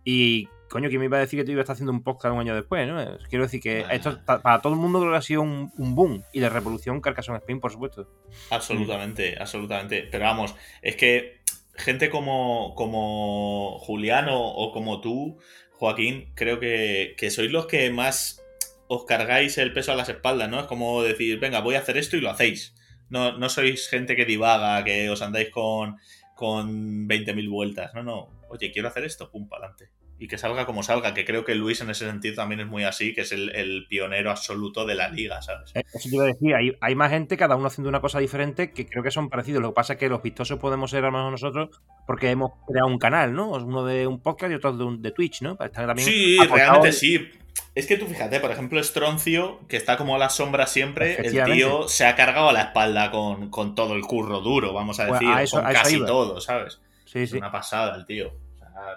Y 0.03 0.49
coño, 0.69 0.89
¿quién 0.89 0.99
me 0.99 1.05
iba 1.05 1.17
a 1.17 1.21
decir 1.21 1.39
que 1.39 1.45
tú 1.45 1.51
ibas 1.51 1.61
a 1.61 1.63
estar 1.63 1.73
haciendo 1.75 1.93
un 1.93 2.03
podcast 2.03 2.33
un 2.33 2.41
año 2.41 2.55
después? 2.55 2.85
¿no? 2.87 2.97
Quiero 3.29 3.45
decir 3.45 3.61
que 3.61 3.85
esto 3.91 4.19
para 4.25 4.61
todo 4.61 4.73
el 4.73 4.79
mundo 4.79 4.99
creo 4.99 5.11
que 5.11 5.17
ha 5.17 5.21
sido 5.21 5.41
un, 5.41 5.71
boom 5.77 6.23
y 6.33 6.41
de 6.41 6.49
revolución 6.49 6.99
Carcassonne 6.99 7.37
Spain, 7.37 7.61
por 7.61 7.71
supuesto. 7.71 8.09
Absolutamente, 8.49 9.37
absolutamente. 9.39 10.07
Pero 10.11 10.25
vamos, 10.25 10.55
es 10.81 10.97
que 10.97 11.42
gente 11.75 12.09
como, 12.09 12.73
como 12.75 13.77
o 13.77 14.71
como 14.71 15.01
tú, 15.01 15.39
Joaquín, 15.71 16.31
creo 16.35 16.59
que, 16.59 17.15
sois 17.29 17.51
los 17.51 17.67
que 17.67 17.89
más 17.89 18.41
os 18.87 19.05
cargáis 19.05 19.57
el 19.57 19.73
peso 19.73 19.91
a 19.91 19.95
las 19.95 20.09
espaldas, 20.09 20.49
¿no? 20.49 20.59
Es 20.59 20.67
como 20.67 21.03
decir, 21.03 21.39
venga, 21.39 21.61
voy 21.61 21.75
a 21.75 21.79
hacer 21.79 21.97
esto 21.97 22.17
y 22.17 22.21
lo 22.21 22.29
hacéis. 22.29 22.75
No, 23.09 23.37
no 23.37 23.49
sois 23.49 23.89
gente 23.89 24.15
que 24.15 24.25
divaga, 24.25 24.83
que 24.83 25.09
os 25.09 25.21
andáis 25.21 25.49
con, 25.49 25.97
con 26.35 27.07
20.000 27.07 27.49
vueltas. 27.49 27.93
No, 27.93 28.03
no. 28.03 28.29
Oye, 28.49 28.71
quiero 28.71 28.87
hacer 28.87 29.03
esto, 29.05 29.31
pum, 29.31 29.47
para 29.47 29.67
adelante 29.67 30.02
y 30.23 30.27
que 30.29 30.37
salga 30.37 30.65
como 30.65 30.83
salga, 30.83 31.13
que 31.13 31.25
creo 31.25 31.43
que 31.43 31.53
Luis 31.53 31.81
en 31.81 31.89
ese 31.89 32.05
sentido 32.05 32.35
también 32.35 32.61
es 32.61 32.67
muy 32.67 32.85
así, 32.85 33.13
que 33.13 33.21
es 33.21 33.33
el, 33.33 33.85
pionero 33.89 34.31
absoluto 34.31 34.85
de 34.85 34.95
la 34.95 35.09
liga, 35.09 35.41
¿sabes? 35.41 35.71
Eh, 35.75 35.83
eso 35.93 36.09
te 36.09 36.15
iba 36.15 36.23
a 36.23 36.27
decir, 36.27 36.55
hay, 36.55 36.77
hay, 36.79 36.95
más 36.95 37.11
gente, 37.11 37.35
cada 37.35 37.57
uno 37.57 37.67
haciendo 37.67 37.89
una 37.89 37.99
cosa 37.99 38.19
diferente, 38.19 38.71
que 38.71 38.87
creo 38.87 39.03
que 39.03 39.11
son 39.11 39.29
parecidos. 39.29 39.61
Lo 39.61 39.71
que 39.71 39.75
pasa 39.75 39.93
es 39.93 39.99
que 39.99 40.07
los 40.07 40.23
vistosos 40.23 40.59
podemos 40.59 40.91
ser 40.91 41.03
a 41.03 41.07
lo 41.07 41.17
mejor 41.17 41.31
nosotros 41.31 41.81
porque 42.07 42.29
hemos 42.29 42.51
creado 42.65 42.87
un 42.87 42.99
canal, 42.99 43.33
¿no? 43.33 43.49
Uno 43.49 43.83
de 43.83 44.07
un 44.07 44.21
podcast 44.21 44.53
y 44.53 44.55
otro 44.55 44.71
de, 44.71 44.83
un, 44.85 45.01
de 45.01 45.11
Twitch, 45.11 45.41
¿no? 45.41 45.57
Para 45.57 45.67
estar 45.67 45.87
también 45.87 46.07
sí, 46.07 46.37
realmente 46.37 46.93
sí. 46.93 47.29
Es 47.75 47.85
que 47.85 47.97
tú 47.97 48.05
fíjate, 48.05 48.39
por 48.39 48.51
ejemplo, 48.51 48.81
Stroncio, 48.81 49.59
que 49.67 49.75
está 49.75 49.97
como 49.97 50.15
a 50.15 50.17
la 50.17 50.29
sombra 50.29 50.67
siempre, 50.67 51.17
el 51.17 51.43
tío 51.43 51.89
se 51.89 52.05
ha 52.05 52.15
cargado 52.15 52.47
a 52.47 52.53
la 52.53 52.61
espalda 52.61 53.11
con, 53.11 53.75
todo 53.75 53.93
el 53.95 54.03
curro 54.03 54.39
duro, 54.39 54.71
vamos 54.71 55.01
a 55.01 55.07
pues 55.09 55.19
decir, 55.19 55.49
con 55.51 55.73
casi 55.73 55.97
todo, 55.99 56.39
¿sabes? 56.39 56.79
Sí, 57.03 57.27
sí. 57.27 57.35
Una 57.35 57.51
pasada 57.51 57.97
el 57.97 58.05
tío 58.05 58.31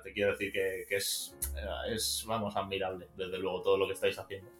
te 0.02 0.12
quiero 0.12 0.32
decir 0.32 0.52
que, 0.52 0.86
es, 0.90 1.36
eh, 1.56 1.94
es, 1.94 2.24
vamos, 2.26 2.56
admirable, 2.56 3.08
desde 3.16 3.38
luego, 3.38 3.62
todo 3.62 3.76
lo 3.76 3.86
que 3.86 3.94
estáis 3.94 4.18
haciendo. 4.18 4.50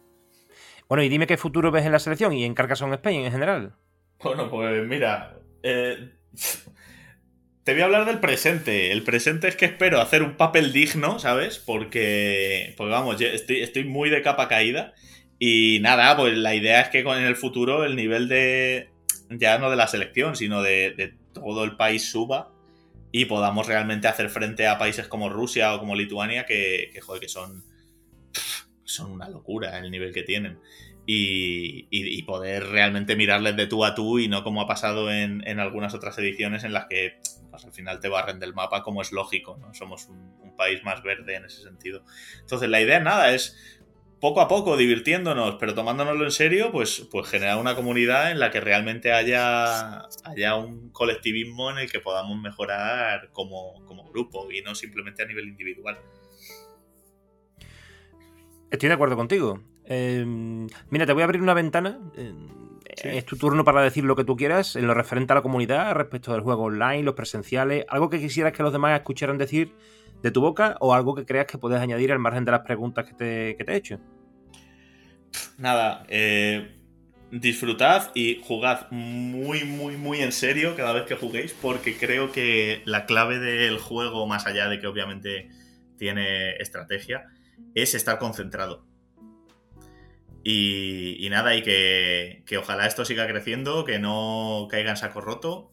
Bueno, 0.87 1.03
y 1.03 1.09
dime 1.09 1.27
qué 1.27 1.37
futuro 1.37 1.71
ves 1.71 1.85
en 1.85 1.91
la 1.91 1.99
selección 1.99 2.33
y 2.33 2.45
en 2.45 2.53
Carcassonne 2.53 2.95
Spain 2.95 3.25
en 3.25 3.31
general. 3.31 3.73
Bueno, 4.23 4.49
pues 4.49 4.87
mira, 4.87 5.37
eh, 5.63 6.11
te 7.63 7.73
voy 7.73 7.81
a 7.81 7.85
hablar 7.85 8.05
del 8.05 8.19
presente. 8.19 8.91
El 8.91 9.03
presente 9.03 9.47
es 9.47 9.55
que 9.55 9.65
espero 9.65 9.99
hacer 9.99 10.23
un 10.23 10.37
papel 10.37 10.71
digno, 10.71 11.19
¿sabes? 11.19 11.59
Porque, 11.59 12.73
pues 12.77 12.89
vamos, 12.89 13.19
estoy, 13.19 13.61
estoy 13.61 13.83
muy 13.83 14.09
de 14.09 14.21
capa 14.21 14.47
caída. 14.47 14.93
Y 15.39 15.79
nada, 15.81 16.15
pues 16.17 16.35
la 16.37 16.55
idea 16.55 16.81
es 16.81 16.89
que 16.89 16.99
en 16.99 17.23
el 17.23 17.35
futuro 17.35 17.83
el 17.83 17.95
nivel 17.95 18.27
de, 18.27 18.89
ya 19.29 19.57
no 19.57 19.69
de 19.69 19.75
la 19.75 19.87
selección, 19.87 20.35
sino 20.35 20.61
de, 20.61 21.13
todo 21.33 21.63
el 21.63 21.75
país 21.75 22.09
suba 22.09 22.51
y 23.11 23.25
podamos 23.25 23.67
realmente 23.67 24.07
hacer 24.07 24.29
frente 24.29 24.67
a 24.67 24.77
países 24.77 25.07
como 25.07 25.29
Rusia 25.29 25.73
o 25.73 25.79
como 25.79 25.95
Lituania 25.95 26.45
que, 26.45 26.89
que 26.93 27.01
joder, 27.01 27.21
que 27.21 27.29
son, 27.29 27.63
son 28.83 29.11
una 29.11 29.29
locura 29.29 29.77
el 29.79 29.91
nivel 29.91 30.13
que 30.13 30.23
tienen. 30.23 30.59
Y, 31.09 32.21
poder 32.23 32.67
realmente 32.67 33.15
mirarles 33.15 33.55
de 33.55 33.67
tú 33.67 33.85
a 33.85 33.95
tú 33.95 34.19
y 34.19 34.27
no 34.27 34.43
como 34.43 34.61
ha 34.61 34.67
pasado 34.67 35.09
en, 35.09 35.59
algunas 35.61 35.93
otras 35.93 36.17
ediciones 36.17 36.65
en 36.65 36.73
las 36.73 36.87
que 36.87 37.21
pues, 37.49 37.63
al 37.63 37.71
final 37.71 38.01
te 38.01 38.09
barren 38.09 38.39
del 38.39 38.53
mapa 38.53 38.83
como 38.83 39.01
es 39.01 39.13
lógico, 39.13 39.55
¿no? 39.55 39.73
Somos 39.73 40.07
un, 40.07 40.35
un 40.41 40.57
país 40.57 40.83
más 40.83 41.01
verde 41.03 41.35
en 41.35 41.45
ese 41.45 41.63
sentido. 41.63 42.03
Entonces 42.41 42.67
la 42.67 42.81
idea 42.81 42.99
nada 42.99 43.33
es 43.33 43.55
poco 44.19 44.41
a 44.41 44.47
poco 44.47 44.77
divirtiéndonos, 44.77 45.55
pero 45.59 45.75
tomándonoslo 45.75 46.25
en 46.25 46.31
serio, 46.31 46.71
pues, 46.71 47.07
pues 47.11 47.27
generar 47.27 47.57
una 47.59 47.75
comunidad 47.75 48.31
en 48.31 48.39
la 48.39 48.51
que 48.51 48.59
realmente 48.59 49.13
haya, 49.13 50.07
haya 50.23 50.55
un 50.55 50.89
colectivismo 50.89 51.69
en 51.71 51.79
el 51.79 51.91
que 51.91 51.99
podamos 51.99 52.39
mejorar 52.39 53.29
como, 53.31 53.83
grupo 54.11 54.51
y 54.51 54.61
no 54.61 54.73
simplemente 54.73 55.21
a 55.21 55.25
nivel 55.25 55.47
individual. 55.47 55.97
Estoy 58.71 58.89
de 58.89 58.95
acuerdo 58.95 59.15
contigo. 59.15 59.61
Em, 59.85 60.67
mira, 60.89 61.05
te 61.05 61.13
voy 61.13 61.21
a 61.21 61.25
abrir 61.25 61.41
una 61.41 61.53
ventana. 61.53 61.99
Em, 62.15 62.47
es 63.03 63.25
tu 63.25 63.37
turno 63.37 63.63
para 63.63 63.81
decir 63.81 64.03
lo 64.03 64.15
que 64.15 64.23
tú 64.23 64.35
quieras 64.35 64.75
en 64.75 64.87
lo 64.87 64.93
referente 64.93 65.33
a 65.33 65.35
la 65.35 65.41
comunidad 65.41 65.93
respecto 65.93 66.31
del 66.31 66.41
juego 66.41 66.63
online, 66.63 67.03
los 67.03 67.13
presenciales, 67.13 67.85
algo 67.89 68.09
que 68.09 68.19
quisieras 68.19 68.53
que 68.53 68.63
los 68.63 68.73
demás 68.73 68.97
escucharan 68.97 69.37
decir 69.37 69.73
de 70.21 70.31
tu 70.31 70.41
boca 70.41 70.77
o 70.79 70.93
algo 70.93 71.15
que 71.15 71.25
creas 71.25 71.47
que 71.47 71.57
puedes 71.57 71.79
añadir 71.79 72.11
al 72.11 72.19
margen 72.19 72.45
de 72.45 72.51
las 72.51 72.61
preguntas 72.61 73.05
que 73.05 73.13
te, 73.13 73.55
que 73.57 73.63
te 73.63 73.73
he 73.73 73.75
hecho. 73.75 73.99
Nada, 75.57 76.05
eh, 76.07 76.75
disfrutad 77.31 78.11
y 78.15 78.41
jugad 78.43 78.89
muy, 78.91 79.63
muy, 79.63 79.97
muy 79.97 80.21
en 80.21 80.31
serio 80.31 80.75
cada 80.75 80.93
vez 80.93 81.03
que 81.03 81.15
juguéis, 81.15 81.53
porque 81.53 81.97
creo 81.97 82.31
que 82.31 82.81
la 82.85 83.05
clave 83.05 83.39
del 83.39 83.77
juego, 83.77 84.27
más 84.27 84.47
allá 84.47 84.67
de 84.67 84.79
que 84.79 84.87
obviamente 84.87 85.49
tiene 85.97 86.55
estrategia, 86.57 87.25
es 87.75 87.93
estar 87.93 88.19
concentrado. 88.19 88.85
Y, 90.49 91.27
nada, 91.29 91.55
y 91.55 91.61
que, 91.61 92.43
que, 92.45 92.57
ojalá 92.57 92.87
esto 92.87 93.03
siga 93.03 93.27
creciendo, 93.27 93.83
que 93.83 93.99
no 93.99 94.67
caiga 94.71 94.91
en 94.91 94.97
saco 94.97 95.19
roto 95.19 95.71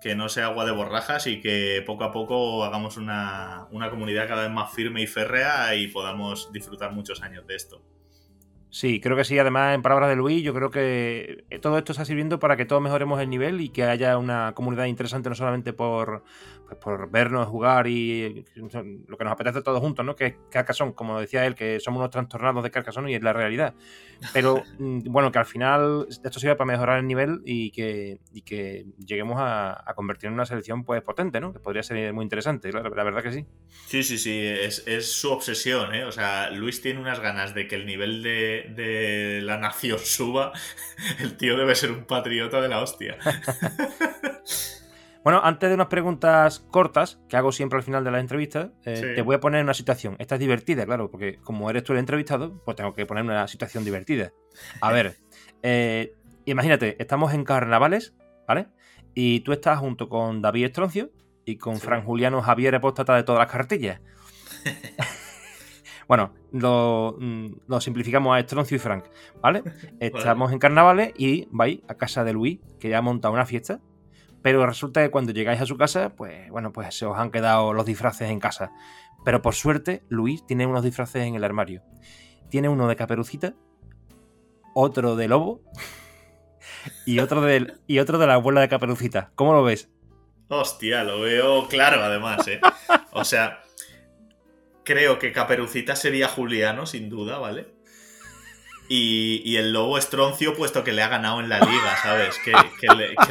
que 0.00 0.14
no 0.14 0.28
sea 0.28 0.46
agua 0.46 0.64
de 0.64 0.72
borrajas 0.72 1.26
y 1.26 1.40
que 1.40 1.82
poco 1.86 2.04
a 2.04 2.12
poco 2.12 2.64
hagamos 2.64 2.96
una, 2.96 3.66
una 3.70 3.90
comunidad 3.90 4.28
cada 4.28 4.42
vez 4.42 4.50
más 4.50 4.72
firme 4.72 5.02
y 5.02 5.06
férrea 5.06 5.74
y 5.74 5.88
podamos 5.88 6.52
disfrutar 6.52 6.92
muchos 6.92 7.22
años 7.22 7.46
de 7.46 7.56
esto. 7.56 7.82
Sí, 8.76 9.00
creo 9.00 9.16
que 9.16 9.24
sí. 9.24 9.38
Además, 9.38 9.74
en 9.74 9.80
palabras 9.80 10.10
de 10.10 10.16
Luis, 10.16 10.42
yo 10.42 10.52
creo 10.52 10.70
que 10.70 11.46
todo 11.62 11.78
esto 11.78 11.92
está 11.92 12.04
sirviendo 12.04 12.38
para 12.38 12.58
que 12.58 12.66
todos 12.66 12.82
mejoremos 12.82 13.18
el 13.22 13.30
nivel 13.30 13.62
y 13.62 13.70
que 13.70 13.84
haya 13.84 14.18
una 14.18 14.52
comunidad 14.54 14.84
interesante, 14.84 15.30
no 15.30 15.34
solamente 15.34 15.72
por, 15.72 16.24
pues, 16.66 16.78
por 16.78 17.10
vernos 17.10 17.46
jugar 17.46 17.86
y 17.86 18.44
lo 18.56 19.16
que 19.16 19.24
nos 19.24 19.32
apetece 19.32 19.62
todos 19.62 19.80
juntos, 19.80 20.04
¿no? 20.04 20.16
Que 20.16 20.26
es 20.26 20.34
Carcassonne, 20.50 20.94
como 20.94 21.20
decía 21.20 21.46
él, 21.46 21.54
que 21.54 21.78
somos 21.80 22.00
unos 22.00 22.10
trastornados 22.10 22.62
de 22.64 22.70
Carcassonne 22.70 23.10
y 23.10 23.14
es 23.14 23.22
la 23.22 23.32
realidad. 23.32 23.74
Pero 24.32 24.62
mm, 24.78 25.04
bueno, 25.04 25.30
que 25.30 25.38
al 25.38 25.46
final 25.46 26.06
esto 26.10 26.40
sirve 26.40 26.56
para 26.56 26.66
mejorar 26.66 26.98
el 26.98 27.06
nivel 27.06 27.40
y 27.44 27.70
que, 27.70 28.18
que 28.44 28.86
lleguemos 28.98 29.36
a, 29.38 29.84
convertir 29.94 30.28
en 30.28 30.34
una 30.34 30.44
selección 30.44 30.84
pues 30.84 31.02
potente, 31.02 31.40
¿no? 31.40 31.52
Que 31.52 31.60
podría 31.60 31.82
ser 31.82 32.12
muy 32.12 32.24
interesante, 32.24 32.72
la, 32.72 32.82
la 32.82 33.04
verdad 33.04 33.22
que 33.22 33.32
sí. 33.32 33.46
Sí, 33.86 34.02
sí, 34.02 34.18
sí, 34.18 34.44
es, 34.44 34.82
es, 34.86 35.10
su 35.12 35.30
obsesión, 35.30 35.94
¿eh? 35.94 36.04
O 36.04 36.12
sea, 36.12 36.50
Luis 36.50 36.82
tiene 36.82 37.00
unas 37.00 37.20
ganas 37.20 37.54
de 37.54 37.68
que 37.68 37.76
el 37.76 37.86
nivel 37.86 38.22
de, 38.22 38.65
de 38.74 39.40
la 39.42 39.58
nación 39.58 39.98
suba. 39.98 40.52
El 41.18 41.36
tío 41.36 41.56
debe 41.56 41.74
ser 41.74 41.92
un 41.92 42.04
patriota 42.04 42.60
de 42.60 42.68
la 42.68 42.80
hostia. 42.80 43.18
Bueno, 45.26 45.40
antes 45.42 45.68
de 45.68 45.74
unas 45.74 45.88
preguntas 45.88 46.60
cortas 46.70 47.18
que 47.28 47.36
hago 47.36 47.50
siempre 47.50 47.76
al 47.76 47.82
final 47.82 48.04
de 48.04 48.12
las 48.12 48.20
entrevistas, 48.20 48.68
eh, 48.84 49.14
te 49.16 49.22
voy 49.22 49.34
a 49.34 49.40
poner 49.40 49.64
una 49.64 49.74
situación. 49.74 50.14
Esta 50.20 50.36
es 50.36 50.38
divertida, 50.38 50.86
claro, 50.86 51.10
porque 51.10 51.40
como 51.42 51.68
eres 51.68 51.82
tú 51.82 51.94
el 51.94 51.98
entrevistado, 51.98 52.62
pues 52.64 52.76
tengo 52.76 52.94
que 52.94 53.06
poner 53.06 53.24
una 53.24 53.48
situación 53.48 53.84
divertida. 53.84 54.32
A 54.80 54.92
ver, 54.92 55.16
eh, 55.64 56.14
imagínate, 56.44 56.94
estamos 57.02 57.34
en 57.34 57.42
carnavales, 57.42 58.14
¿vale? 58.46 58.68
Y 59.14 59.40
tú 59.40 59.50
estás 59.50 59.80
junto 59.80 60.08
con 60.08 60.42
David 60.42 60.66
Estroncio 60.66 61.10
y 61.44 61.56
con 61.56 61.80
Fran 61.80 62.04
Juliano 62.04 62.40
Javier 62.40 62.74
Epóstata 62.74 63.16
de 63.16 63.24
todas 63.24 63.40
las 63.40 63.50
cartillas. 63.50 64.00
Bueno, 66.08 66.32
lo, 66.52 67.16
mm, 67.18 67.46
lo, 67.66 67.80
simplificamos 67.80 68.34
a 68.36 68.40
Estroncio 68.40 68.76
y 68.76 68.80
Frank, 68.80 69.04
¿vale? 69.42 69.62
Estamos 70.00 70.52
en 70.52 70.58
carnavales 70.58 71.12
y 71.16 71.48
vais 71.50 71.80
a 71.88 71.94
casa 71.94 72.24
de 72.24 72.32
Luis, 72.32 72.60
que 72.78 72.88
ya 72.88 72.98
ha 72.98 73.02
montado 73.02 73.34
una 73.34 73.46
fiesta 73.46 73.80
pero 74.46 74.64
resulta 74.64 75.02
que 75.02 75.10
cuando 75.10 75.32
llegáis 75.32 75.60
a 75.60 75.66
su 75.66 75.76
casa, 75.76 76.10
pues 76.14 76.48
bueno, 76.50 76.72
pues 76.72 76.94
se 76.94 77.04
os 77.04 77.18
han 77.18 77.32
quedado 77.32 77.72
los 77.72 77.84
disfraces 77.84 78.30
en 78.30 78.38
casa. 78.38 78.70
Pero 79.24 79.42
por 79.42 79.56
suerte, 79.56 80.04
Luis 80.08 80.46
tiene 80.46 80.66
unos 80.66 80.84
disfraces 80.84 81.24
en 81.24 81.34
el 81.34 81.42
armario. 81.42 81.82
Tiene 82.48 82.68
uno 82.68 82.86
de 82.86 82.94
caperucita, 82.94 83.54
otro 84.72 85.16
de 85.16 85.26
lobo 85.26 85.62
y 87.04 87.18
otro 87.18 87.40
de, 87.40 87.74
y 87.88 87.98
otro 87.98 88.18
de 88.18 88.28
la 88.28 88.34
abuela 88.34 88.60
de 88.60 88.68
caperucita. 88.68 89.32
¿Cómo 89.34 89.52
lo 89.52 89.64
ves? 89.64 89.90
Hostia, 90.46 91.02
lo 91.02 91.22
veo 91.22 91.66
claro 91.66 92.00
además, 92.04 92.46
¿eh? 92.46 92.60
O 93.10 93.24
sea, 93.24 93.64
creo 94.86 95.18
que 95.18 95.32
Caperucita 95.32 95.96
sería 95.96 96.28
Juliano, 96.28 96.86
sin 96.86 97.10
duda, 97.10 97.38
¿vale? 97.38 97.66
Y, 98.88 99.56
el 99.56 99.72
lobo 99.72 99.98
estroncio, 99.98 100.54
puesto 100.54 100.84
que 100.84 100.92
le 100.92 101.02
ha 101.02 101.08
ganado 101.08 101.40
en 101.40 101.48
la 101.48 101.58
liga, 101.58 101.96
¿sabes? 102.00 102.38
Que, 102.44 102.52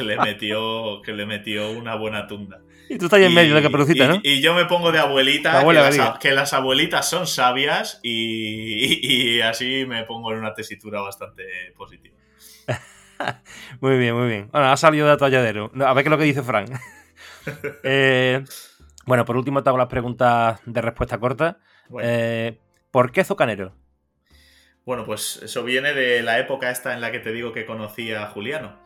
le, 0.04 0.18
metió, 0.18 1.00
que 1.02 1.12
le 1.12 1.24
metió 1.24 1.70
una 1.70 1.94
buena 1.94 2.26
tunda. 2.26 2.60
Y 2.90 2.98
tú 2.98 3.06
estás 3.06 3.18
ahí 3.18 3.24
en 3.24 3.34
medio 3.34 3.54
de 3.54 3.62
caperucita, 3.62 4.06
¿no? 4.06 4.20
Y 4.22 4.42
yo 4.42 4.54
me 4.54 4.66
pongo 4.66 4.92
de 4.92 4.98
abuelita, 4.98 5.64
que, 6.20 6.32
las, 6.32 6.52
abuelitas 6.52 7.08
son 7.08 7.26
sabias 7.26 8.00
y, 8.02 9.40
así 9.40 9.86
me 9.86 10.04
pongo 10.04 10.30
en 10.32 10.38
una 10.40 10.52
tesitura 10.52 11.00
bastante 11.00 11.44
positiva. 11.74 12.16
muy 13.80 13.96
bien, 13.96 14.14
muy 14.14 14.28
bien. 14.28 14.50
Bueno, 14.52 14.70
ha 14.70 14.76
salido 14.76 15.06
de 15.06 15.14
atolladero. 15.14 15.72
A 15.80 15.94
ver 15.94 16.04
qué 16.04 16.08
es 16.08 16.10
lo 16.10 16.18
que 16.18 16.24
dice 16.24 16.42
Frank. 16.42 16.70
Eh, 17.84 18.42
bueno, 19.06 19.24
por 19.24 19.36
último 19.36 19.62
te 19.62 19.68
hago 19.68 19.78
las 19.78 19.88
preguntas 19.88 20.60
de 20.66 20.82
respuesta 20.82 21.18
corta. 21.18 21.58
Eh, 22.02 22.58
¿Por 22.90 23.12
qué 23.12 23.24
Zocanero? 23.24 23.72
Bueno, 24.84 25.04
pues 25.04 25.40
eso 25.42 25.64
viene 25.64 25.94
de 25.94 26.22
la 26.22 26.38
época 26.38 26.70
esta 26.70 26.92
en 26.92 27.00
la 27.00 27.10
que 27.12 27.20
te 27.20 27.32
digo 27.32 27.52
que 27.52 27.66
conocí 27.66 28.12
a 28.12 28.26
Juliano. 28.26 28.78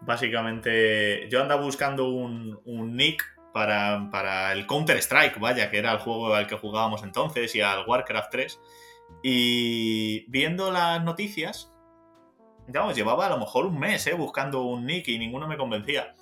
Básicamente, 0.00 1.28
yo 1.30 1.40
andaba 1.40 1.62
buscando 1.62 2.08
un, 2.08 2.96
nick 2.96 3.24
para, 3.52 4.52
el 4.52 4.66
Counter-Strike, 4.66 5.38
vaya, 5.40 5.70
que 5.70 5.78
era 5.78 5.92
el 5.92 5.98
juego 5.98 6.34
al 6.34 6.46
que 6.46 6.56
jugábamos 6.56 7.02
entonces, 7.02 7.54
y 7.54 7.60
al 7.60 7.86
Warcraft 7.86 8.30
3. 8.30 8.60
Y 9.22 10.30
viendo 10.30 10.70
las 10.70 11.02
noticias, 11.02 11.72
digamos, 12.66 12.94
llevaba 12.94 13.26
a 13.26 13.30
lo 13.30 13.38
mejor 13.38 13.66
un 13.66 13.78
mes 13.78 14.06
¿eh? 14.06 14.14
buscando 14.14 14.62
un 14.62 14.86
nick 14.86 15.08
y 15.08 15.18
ninguno 15.18 15.48
me 15.48 15.56
convencía. 15.56 16.14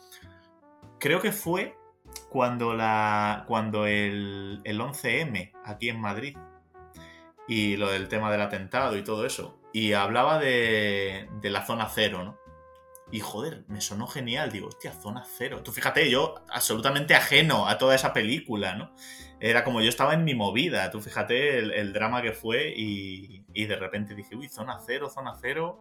Creo 0.98 1.20
que 1.20 1.32
fue 1.32 1.76
cuando, 2.28 2.74
la, 2.74 3.44
cuando 3.46 3.86
el, 3.86 4.60
el 4.64 4.80
11M 4.80 5.52
aquí 5.64 5.88
en 5.88 6.00
Madrid 6.00 6.36
y 7.46 7.76
lo 7.76 7.90
del 7.90 8.08
tema 8.08 8.30
del 8.30 8.40
atentado 8.40 8.96
y 8.96 9.04
todo 9.04 9.26
eso. 9.26 9.60
Y 9.72 9.92
hablaba 9.92 10.38
de, 10.38 11.28
de 11.40 11.50
la 11.50 11.66
zona 11.66 11.88
cero, 11.92 12.24
¿no? 12.24 12.38
Y 13.10 13.20
joder, 13.20 13.64
me 13.68 13.80
sonó 13.80 14.06
genial. 14.06 14.50
Digo, 14.50 14.68
hostia, 14.68 14.92
zona 14.92 15.24
cero. 15.36 15.62
Tú 15.62 15.72
fíjate, 15.72 16.10
yo 16.10 16.36
absolutamente 16.48 17.14
ajeno 17.14 17.68
a 17.68 17.78
toda 17.78 17.94
esa 17.94 18.12
película, 18.12 18.74
¿no? 18.74 18.94
Era 19.40 19.62
como 19.62 19.80
yo 19.80 19.88
estaba 19.88 20.14
en 20.14 20.24
mi 20.24 20.34
movida. 20.34 20.90
Tú 20.90 21.00
fíjate 21.00 21.58
el, 21.58 21.92
drama 21.92 22.22
que 22.22 22.32
fue 22.32 22.72
y, 22.74 23.44
y, 23.52 23.66
de 23.66 23.76
repente 23.76 24.14
dije, 24.14 24.34
uy, 24.36 24.48
zona 24.48 24.78
cero, 24.84 25.10
zona 25.10 25.36
cero, 25.40 25.78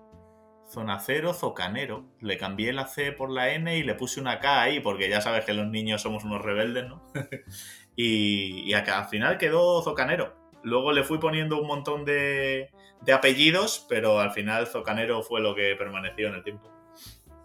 zona 0.67 0.99
cero, 0.99 1.33
zocanero. 1.33 2.05
Le 2.19 2.37
cambié 2.37 2.73
la 2.73 2.87
C 2.87 3.11
por 3.11 3.29
la 3.29 3.53
N 3.53 3.77
y 3.77 3.83
le 3.83 3.95
puse 3.95 4.19
una 4.19 4.39
K 4.39 4.61
ahí 4.61 4.79
porque 4.79 5.09
ya 5.09 5.21
sabes 5.21 5.45
que 5.45 5.53
los 5.53 5.67
niños 5.67 6.01
somos 6.01 6.23
unos 6.23 6.41
rebeldes, 6.41 6.87
¿no? 6.87 7.03
y, 7.95 8.63
y 8.69 8.73
al 8.73 9.05
final 9.05 9.37
quedó 9.37 9.81
zocanero. 9.81 10.43
Luego 10.63 10.93
le 10.93 11.03
fui 11.03 11.17
poniendo 11.17 11.59
un 11.59 11.67
montón 11.67 12.05
de, 12.05 12.71
apellidos, 13.13 13.85
pero 13.89 14.19
al 14.19 14.31
final 14.31 14.65
Zocanero 14.65 15.21
fue 15.21 15.41
lo 15.41 15.53
que 15.53 15.75
permaneció 15.75 16.29
en 16.29 16.35
el 16.35 16.43
tiempo. 16.43 16.72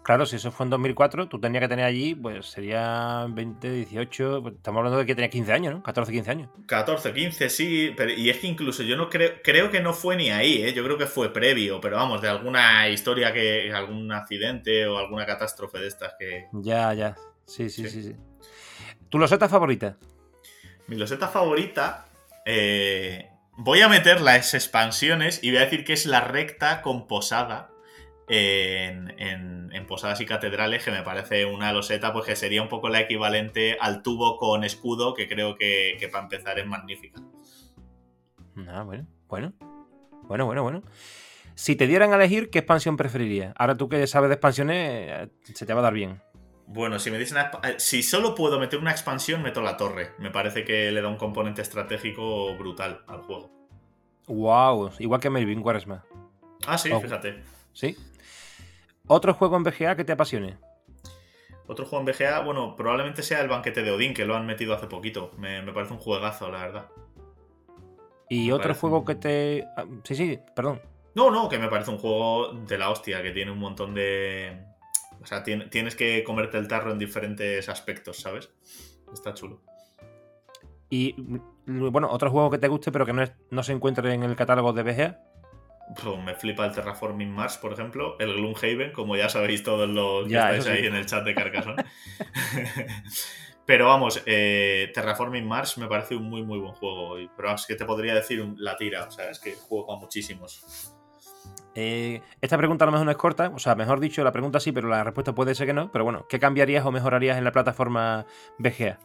Claro, 0.08 0.24
si 0.24 0.36
eso 0.36 0.50
fue 0.50 0.64
en 0.64 0.70
2004, 0.70 1.28
tú 1.28 1.38
tenías 1.38 1.60
que 1.60 1.68
tener 1.68 1.84
allí, 1.84 2.14
pues 2.14 2.46
sería 2.46 3.26
20, 3.28 3.70
18, 3.70 4.40
pues, 4.40 4.54
estamos 4.54 4.78
hablando 4.78 5.00
de 5.00 5.04
que 5.04 5.14
tenía 5.14 5.28
15 5.28 5.52
años, 5.52 5.74
¿no? 5.74 5.82
14, 5.82 6.10
15 6.10 6.30
años. 6.30 6.50
14, 6.66 7.12
15, 7.12 7.50
sí, 7.50 7.92
pero, 7.94 8.12
y 8.12 8.30
es 8.30 8.38
que 8.38 8.46
incluso 8.46 8.82
yo 8.82 8.96
no 8.96 9.10
creo, 9.10 9.32
creo 9.44 9.70
que 9.70 9.80
no 9.82 9.92
fue 9.92 10.16
ni 10.16 10.30
ahí, 10.30 10.62
¿eh? 10.62 10.72
yo 10.72 10.82
creo 10.82 10.96
que 10.96 11.04
fue 11.04 11.30
previo, 11.30 11.78
pero 11.82 11.96
vamos, 11.96 12.22
de 12.22 12.28
alguna 12.30 12.88
historia 12.88 13.34
que, 13.34 13.70
algún 13.70 14.10
accidente 14.10 14.86
o 14.86 14.96
alguna 14.96 15.26
catástrofe 15.26 15.76
de 15.76 15.88
estas 15.88 16.14
que... 16.18 16.46
Ya, 16.52 16.94
ya, 16.94 17.14
sí, 17.44 17.68
sí, 17.68 17.86
sí, 17.90 18.02
sí. 18.02 18.16
¿Tu 19.10 19.18
loseta 19.18 19.46
favorita? 19.46 19.98
Mi 20.86 20.96
loseta 20.96 21.28
favorita 21.28 22.06
eh, 22.46 23.28
voy 23.58 23.82
a 23.82 23.90
meter 23.90 24.22
las 24.22 24.54
expansiones 24.54 25.44
y 25.44 25.50
voy 25.50 25.58
a 25.58 25.64
decir 25.64 25.84
que 25.84 25.92
es 25.92 26.06
la 26.06 26.22
recta 26.22 26.80
con 26.80 27.06
posada 27.06 27.72
en, 28.28 29.86
Posadas 29.86 30.20
y 30.20 30.26
Catedrales, 30.26 30.84
que 30.84 30.90
me 30.90 31.02
parece 31.02 31.46
una 31.46 31.72
loseta, 31.72 32.12
pues 32.12 32.26
que 32.26 32.36
sería 32.36 32.60
un 32.60 32.68
poco 32.68 32.90
la 32.90 33.00
equivalente 33.00 33.78
al 33.80 34.02
tubo 34.02 34.36
con 34.36 34.62
escudo, 34.62 35.14
que 35.14 35.26
creo 35.26 35.56
que, 35.56 35.96
que 35.98 36.08
para 36.08 36.24
empezar 36.24 36.58
es 36.58 36.66
magnífica. 36.66 37.22
Ah, 38.68 38.82
bueno, 38.82 39.06
bueno. 39.28 39.54
Bueno, 40.24 40.44
bueno, 40.44 40.62
bueno. 40.62 40.82
Si 41.54 41.74
te 41.74 41.86
dieran 41.86 42.12
a 42.12 42.16
elegir, 42.16 42.50
¿qué 42.50 42.60
expansión 42.60 42.96
preferirías? 42.96 43.52
Ahora 43.56 43.76
tú 43.76 43.88
que 43.88 44.06
sabes 44.06 44.28
de 44.28 44.34
expansiones, 44.34 45.10
eh, 45.10 45.28
se 45.54 45.66
te 45.66 45.74
va 45.74 45.80
a 45.80 45.84
dar 45.84 45.94
bien. 45.94 46.22
Bueno, 46.66 46.98
si 46.98 47.10
me 47.10 47.18
dicen 47.18 47.38
eh, 47.38 47.74
si 47.78 48.02
solo 48.02 48.34
puedo 48.34 48.60
meter 48.60 48.78
una 48.78 48.90
expansión, 48.90 49.42
meto 49.42 49.62
la 49.62 49.76
torre. 49.76 50.12
Me 50.18 50.30
parece 50.30 50.64
que 50.64 50.92
le 50.92 51.00
da 51.00 51.08
un 51.08 51.16
componente 51.16 51.62
estratégico 51.62 52.54
brutal 52.56 53.02
al 53.06 53.22
juego. 53.22 53.50
Wow, 54.26 54.90
igual 54.98 55.20
que 55.20 55.30
Melvin 55.30 55.62
Quaresma. 55.62 56.04
Ah, 56.66 56.76
sí, 56.76 56.90
fíjate. 56.92 57.42
Sí. 57.78 57.96
¿Otro 59.06 59.34
juego 59.34 59.56
en 59.56 59.62
BGA 59.62 59.94
que 59.94 60.04
te 60.04 60.12
apasione? 60.12 60.58
Otro 61.68 61.86
juego 61.86 62.04
en 62.04 62.12
BGA, 62.12 62.40
bueno, 62.40 62.74
probablemente 62.74 63.22
sea 63.22 63.40
el 63.40 63.48
banquete 63.48 63.82
de 63.82 63.92
Odín, 63.92 64.14
que 64.14 64.24
lo 64.24 64.34
han 64.34 64.46
metido 64.46 64.74
hace 64.74 64.88
poquito. 64.88 65.30
Me, 65.38 65.62
parece 65.72 65.92
un 65.92 66.00
juegazo, 66.00 66.50
la 66.50 66.58
verdad. 66.58 66.88
¿Y 68.28 68.50
otro 68.50 68.74
juego 68.74 69.04
que 69.04 69.14
te. 69.14 69.64
Ah, 69.76 69.84
sí, 70.02 70.16
sí, 70.16 70.38
perdón. 70.56 70.82
No, 71.14 71.30
no, 71.30 71.48
que 71.48 71.58
me 71.58 71.68
parece 71.68 71.92
un 71.92 71.98
juego 71.98 72.52
de 72.52 72.78
la 72.78 72.90
hostia, 72.90 73.22
que 73.22 73.30
tiene 73.30 73.52
un 73.52 73.58
montón 73.58 73.94
de 73.94 74.58
o 75.22 75.26
sea, 75.26 75.44
tienes 75.44 75.94
que 75.94 76.24
comerte 76.24 76.58
el 76.58 76.66
tarro 76.66 76.90
en 76.90 76.98
diferentes 76.98 77.68
aspectos, 77.68 78.18
¿sabes? 78.18 78.50
Está 79.12 79.34
chulo. 79.34 79.60
Y 80.90 81.14
bueno, 81.66 82.08
otro 82.10 82.30
juego 82.30 82.50
que 82.50 82.58
te 82.58 82.68
guste, 82.68 82.90
pero 82.90 83.04
que 83.06 83.12
no, 83.12 83.24
no 83.50 83.62
se 83.62 83.72
encuentre 83.72 84.12
en 84.12 84.22
el 84.24 84.36
catálogo 84.36 84.72
de 84.72 84.82
BGA. 84.82 85.20
Me 86.22 86.34
flipa 86.34 86.66
el 86.66 86.72
Terraforming 86.72 87.30
Mars, 87.30 87.56
por 87.56 87.72
ejemplo, 87.72 88.16
el 88.18 88.34
Gloomhaven, 88.34 88.92
como 88.92 89.16
ya 89.16 89.28
sabéis 89.28 89.62
todos 89.62 89.88
los 89.88 90.28
que 90.28 90.34
estáis 90.34 90.66
ahí 90.66 90.86
en 90.86 90.94
el 90.94 91.06
chat 91.06 91.24
de 91.24 91.34
Carcassonne. 91.34 91.84
pero 93.66 93.86
vamos, 93.86 94.22
eh, 94.26 94.90
Terraforming 94.94 95.46
Mars 95.46 95.78
me 95.78 95.86
parece 95.86 96.14
un 96.14 96.24
muy, 96.24 96.42
muy 96.42 96.58
buen 96.58 96.72
juego. 96.72 97.16
Pero 97.36 97.54
es 97.54 97.66
que 97.66 97.74
te 97.74 97.84
podría 97.84 98.14
decir 98.14 98.44
la 98.56 98.76
tira, 98.76 99.04
o 99.04 99.10
sea, 99.10 99.30
es 99.30 99.38
que 99.38 99.54
juego 99.54 99.86
con 99.86 100.00
muchísimos. 100.00 100.94
Eh, 101.74 102.20
esta 102.40 102.58
pregunta 102.58 102.84
a 102.84 102.86
lo 102.86 102.92
mejor 102.92 103.06
no 103.06 103.12
es 103.12 103.16
corta, 103.16 103.52
o 103.54 103.58
sea, 103.58 103.74
mejor 103.74 104.00
dicho, 104.00 104.24
la 104.24 104.32
pregunta 104.32 104.58
sí, 104.58 104.72
pero 104.72 104.88
la 104.88 105.04
respuesta 105.04 105.34
puede 105.34 105.54
ser 105.54 105.66
que 105.66 105.72
no. 105.72 105.90
Pero 105.92 106.04
bueno, 106.04 106.26
¿qué 106.28 106.38
cambiarías 106.38 106.84
o 106.84 106.92
mejorarías 106.92 107.38
en 107.38 107.44
la 107.44 107.52
plataforma 107.52 108.26
BGA? 108.58 108.98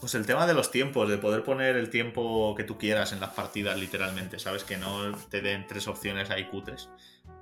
Pues 0.00 0.14
el 0.14 0.26
tema 0.26 0.46
de 0.46 0.54
los 0.54 0.70
tiempos, 0.70 1.08
de 1.08 1.18
poder 1.18 1.42
poner 1.42 1.76
el 1.76 1.90
tiempo 1.90 2.54
que 2.54 2.64
tú 2.64 2.76
quieras 2.76 3.12
en 3.12 3.20
las 3.20 3.30
partidas, 3.30 3.78
literalmente, 3.78 4.38
¿sabes? 4.38 4.62
Que 4.62 4.76
no 4.76 5.16
te 5.30 5.40
den 5.40 5.66
tres 5.66 5.88
opciones 5.88 6.30
ahí 6.30 6.44
cutres. 6.44 6.90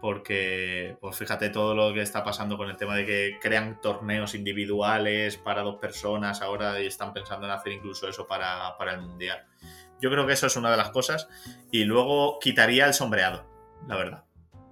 Porque, 0.00 0.96
pues 1.00 1.16
fíjate 1.16 1.50
todo 1.50 1.74
lo 1.74 1.92
que 1.92 2.02
está 2.02 2.22
pasando 2.22 2.56
con 2.56 2.70
el 2.70 2.76
tema 2.76 2.94
de 2.94 3.06
que 3.06 3.38
crean 3.40 3.80
torneos 3.80 4.34
individuales 4.34 5.36
para 5.36 5.62
dos 5.62 5.76
personas 5.76 6.42
ahora 6.42 6.80
y 6.80 6.86
están 6.86 7.12
pensando 7.12 7.46
en 7.46 7.52
hacer 7.52 7.72
incluso 7.72 8.08
eso 8.08 8.26
para, 8.26 8.76
para 8.78 8.94
el 8.94 9.00
mundial. 9.00 9.44
Yo 10.00 10.10
creo 10.10 10.26
que 10.26 10.34
eso 10.34 10.46
es 10.46 10.56
una 10.56 10.70
de 10.70 10.76
las 10.76 10.90
cosas. 10.90 11.28
Y 11.70 11.84
luego 11.84 12.38
quitaría 12.38 12.86
el 12.86 12.94
sombreado 12.94 13.54
la 13.88 13.96
verdad, 13.96 14.24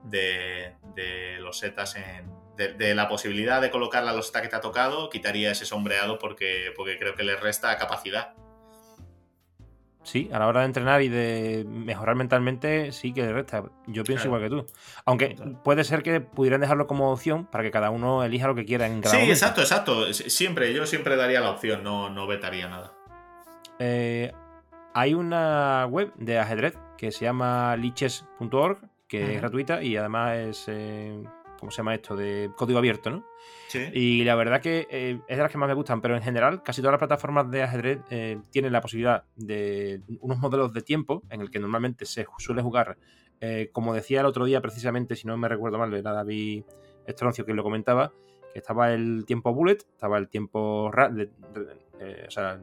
de, 0.05 1.39
los 1.41 1.59
setas 1.59 1.97
en... 1.97 2.42
De, 2.57 2.95
la 2.95 3.09
posibilidad 3.09 3.61
de 3.61 3.71
colocar 3.71 4.05
la 4.05 4.13
loseta 4.13 4.43
que 4.43 4.49
te 4.49 4.57
ha 4.57 4.61
tocado, 4.61 5.09
quitaría 5.09 5.51
ese 5.51 5.65
sombreado 5.65 6.19
porque, 6.19 6.73
porque 6.77 6.99
creo 6.99 7.15
que 7.15 7.25
le 7.25 7.37
resta 7.37 7.77
capacidad. 7.79 8.35
Sí, 10.05 10.29
a 10.33 10.39
la 10.39 10.49
hora 10.49 10.61
de 10.61 10.67
entrenar 10.67 11.03
y 11.03 11.09
de 11.09 11.65
mejorar 11.67 12.17
mentalmente, 12.17 12.93
sí 12.93 13.13
que 13.13 13.23
le 13.23 13.33
resta. 13.33 13.65
Yo 13.87 14.05
pienso 14.05 14.27
igual 14.27 14.43
que 14.43 14.51
tú. 14.51 14.67
Aunque 15.05 15.37
puede 15.63 15.85
ser 15.85 16.03
que 16.03 16.21
pudieran 16.21 16.61
dejarlo 16.61 16.87
como 16.87 17.13
opción 17.13 17.47
para 17.47 17.63
que 17.63 17.71
cada 17.71 17.91
uno 17.91 18.23
elija 18.25 18.49
lo 18.49 18.55
que 18.55 18.65
quiera 18.65 18.87
en 18.87 19.01
cada 19.01 19.15
Sí, 19.15 19.31
exacto, 19.31 19.61
exacto. 19.61 20.13
Siempre, 20.13 20.75
yo 20.75 20.87
siempre 20.87 21.17
daría 21.17 21.41
la 21.41 21.51
opción, 21.51 21.85
no, 21.85 22.11
no 22.11 22.27
vetaría 22.27 22.69
nada. 22.69 22.93
Eh, 23.79 24.33
hay 24.93 25.15
una 25.15 25.87
web 25.87 26.13
de 26.17 26.39
ajedrez 26.39 26.77
que 26.99 27.13
se 27.13 27.25
llama 27.25 27.77
liches.org 27.77 28.79
que 29.09 29.35
es 29.35 29.41
gratuita 29.41 29.83
y 29.83 29.97
además 29.97 30.37
es, 30.39 30.65
eh, 30.69 31.23
¿cómo 31.63 31.71
se 31.71 31.77
llama 31.77 31.95
esto? 31.95 32.17
De 32.17 32.51
código 32.57 32.81
abierto, 32.81 33.09
¿no? 33.09 33.25
Sí. 33.69 33.89
Y 33.93 34.25
la 34.25 34.35
verdad 34.35 34.61
que 34.61 34.89
eh, 34.91 35.21
es 35.29 35.37
de 35.37 35.43
las 35.45 35.53
que 35.53 35.59
más 35.59 35.69
me 35.69 35.75
gustan, 35.75 36.01
pero 36.01 36.17
en 36.17 36.23
general 36.23 36.61
casi 36.65 36.81
todas 36.81 36.95
las 36.95 36.99
plataformas 36.99 37.49
de 37.53 37.63
ajedrez 37.63 38.01
eh, 38.11 38.41
tienen 38.51 38.73
la 38.73 38.81
posibilidad 38.81 39.23
de 39.37 40.01
unos 40.21 40.39
modelos 40.39 40.73
de 40.73 40.83
tiempo 40.83 41.23
en 41.31 41.41
el 41.41 41.53
que 41.53 41.61
normalmente 41.61 42.05
se 42.05 42.27
suele 42.39 42.63
jugar, 42.63 42.99
como 43.71 43.95
decía 43.95 44.21
el 44.21 44.27
otro 44.27 44.45
día 44.45 44.61
precisamente, 44.61 45.15
si 45.15 45.29
no 45.29 45.37
me 45.37 45.49
recuerdo 45.49 45.79
mal, 45.79 45.95
era 45.95 46.13
David 46.13 46.65
Estroncio 47.07 47.45
quien 47.45 47.57
lo 47.57 47.63
comentaba, 47.63 48.13
que 48.53 48.59
estaba 48.59 48.93
el 48.93 49.25
tiempo 49.25 49.55
bullet, 49.55 49.79
estaba 49.79 50.19
el 50.19 50.29
tiempo... 50.29 50.91
o 50.91 52.31
sea, 52.31 52.61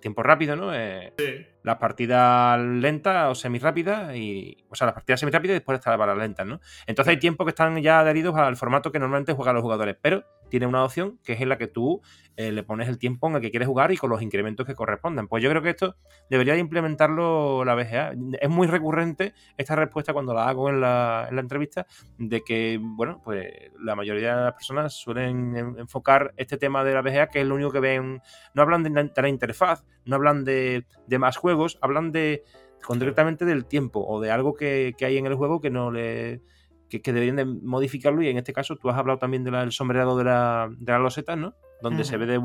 tiempo 0.00 0.22
rápido, 0.22 0.56
¿no? 0.56 0.72
sí 0.72 1.44
las 1.68 1.78
partidas 1.78 2.58
lentas 2.60 3.30
o 3.30 3.34
semirápidas 3.34 4.14
y. 4.16 4.64
O 4.68 4.74
sea, 4.74 4.86
las 4.86 4.94
partidas 4.94 5.20
semirápidas 5.20 5.52
y 5.52 5.58
después 5.58 5.78
están 5.78 5.98
las 5.98 6.18
lentas, 6.18 6.46
¿no? 6.46 6.60
Entonces 6.86 7.10
hay 7.12 7.18
tiempos 7.18 7.44
que 7.44 7.50
están 7.50 7.80
ya 7.82 8.00
adheridos 8.00 8.34
al 8.36 8.56
formato 8.56 8.90
que 8.90 8.98
normalmente 8.98 9.32
juegan 9.32 9.54
los 9.54 9.62
jugadores, 9.62 9.96
pero 10.00 10.24
tiene 10.48 10.66
una 10.66 10.84
opción 10.84 11.18
que 11.24 11.34
es 11.34 11.40
en 11.40 11.48
la 11.48 11.58
que 11.58 11.66
tú 11.66 12.00
eh, 12.36 12.52
le 12.52 12.62
pones 12.62 12.88
el 12.88 12.98
tiempo 12.98 13.28
en 13.28 13.36
el 13.36 13.40
que 13.40 13.50
quieres 13.50 13.68
jugar 13.68 13.92
y 13.92 13.96
con 13.96 14.10
los 14.10 14.22
incrementos 14.22 14.66
que 14.66 14.74
correspondan. 14.74 15.28
Pues 15.28 15.42
yo 15.42 15.50
creo 15.50 15.62
que 15.62 15.70
esto 15.70 15.96
debería 16.30 16.54
de 16.54 16.60
implementarlo 16.60 17.64
la 17.64 17.74
BGA. 17.74 18.12
Es 18.40 18.48
muy 18.48 18.66
recurrente 18.66 19.34
esta 19.56 19.76
respuesta 19.76 20.12
cuando 20.12 20.34
la 20.34 20.48
hago 20.48 20.70
en 20.70 20.80
la, 20.80 21.26
en 21.28 21.36
la 21.36 21.42
entrevista 21.42 21.86
de 22.16 22.42
que, 22.42 22.78
bueno, 22.80 23.20
pues 23.24 23.48
la 23.80 23.94
mayoría 23.94 24.36
de 24.36 24.44
las 24.44 24.54
personas 24.54 24.94
suelen 24.94 25.56
enfocar 25.78 26.32
este 26.36 26.56
tema 26.56 26.84
de 26.84 26.94
la 26.94 27.02
BGA, 27.02 27.28
que 27.28 27.40
es 27.40 27.46
lo 27.46 27.54
único 27.54 27.70
que 27.70 27.80
ven. 27.80 28.22
No 28.54 28.62
hablan 28.62 28.82
de 28.82 28.90
la, 28.90 29.28
interfaz, 29.28 29.84
no 30.08 30.16
hablan 30.16 30.44
de, 30.44 30.86
de 31.06 31.18
más 31.18 31.36
juegos, 31.36 31.78
hablan 31.82 32.10
de 32.12 32.42
concretamente 32.82 33.44
del 33.44 33.66
tiempo 33.66 34.04
o 34.06 34.20
de 34.20 34.30
algo 34.30 34.54
que, 34.54 34.94
que 34.96 35.04
hay 35.04 35.18
en 35.18 35.26
el 35.26 35.34
juego 35.34 35.60
que 35.60 35.70
no 35.70 35.90
le 35.90 36.40
que, 36.88 37.00
deberían 37.00 37.36
de 37.36 37.44
modificarlo 37.44 38.22
y 38.22 38.28
en 38.28 38.38
este 38.38 38.54
caso 38.54 38.76
tú 38.76 38.88
has 38.88 38.96
hablado 38.96 39.18
también 39.18 39.44
del 39.44 39.70
sombreado 39.72 40.16
de 40.16 40.24
la, 40.24 40.70
de 40.70 40.92
la 40.92 40.98
loseta, 40.98 41.36
¿no? 41.36 41.54
Donde 41.82 42.04
se 42.04 42.16
ve 42.16 42.26
de, 42.26 42.40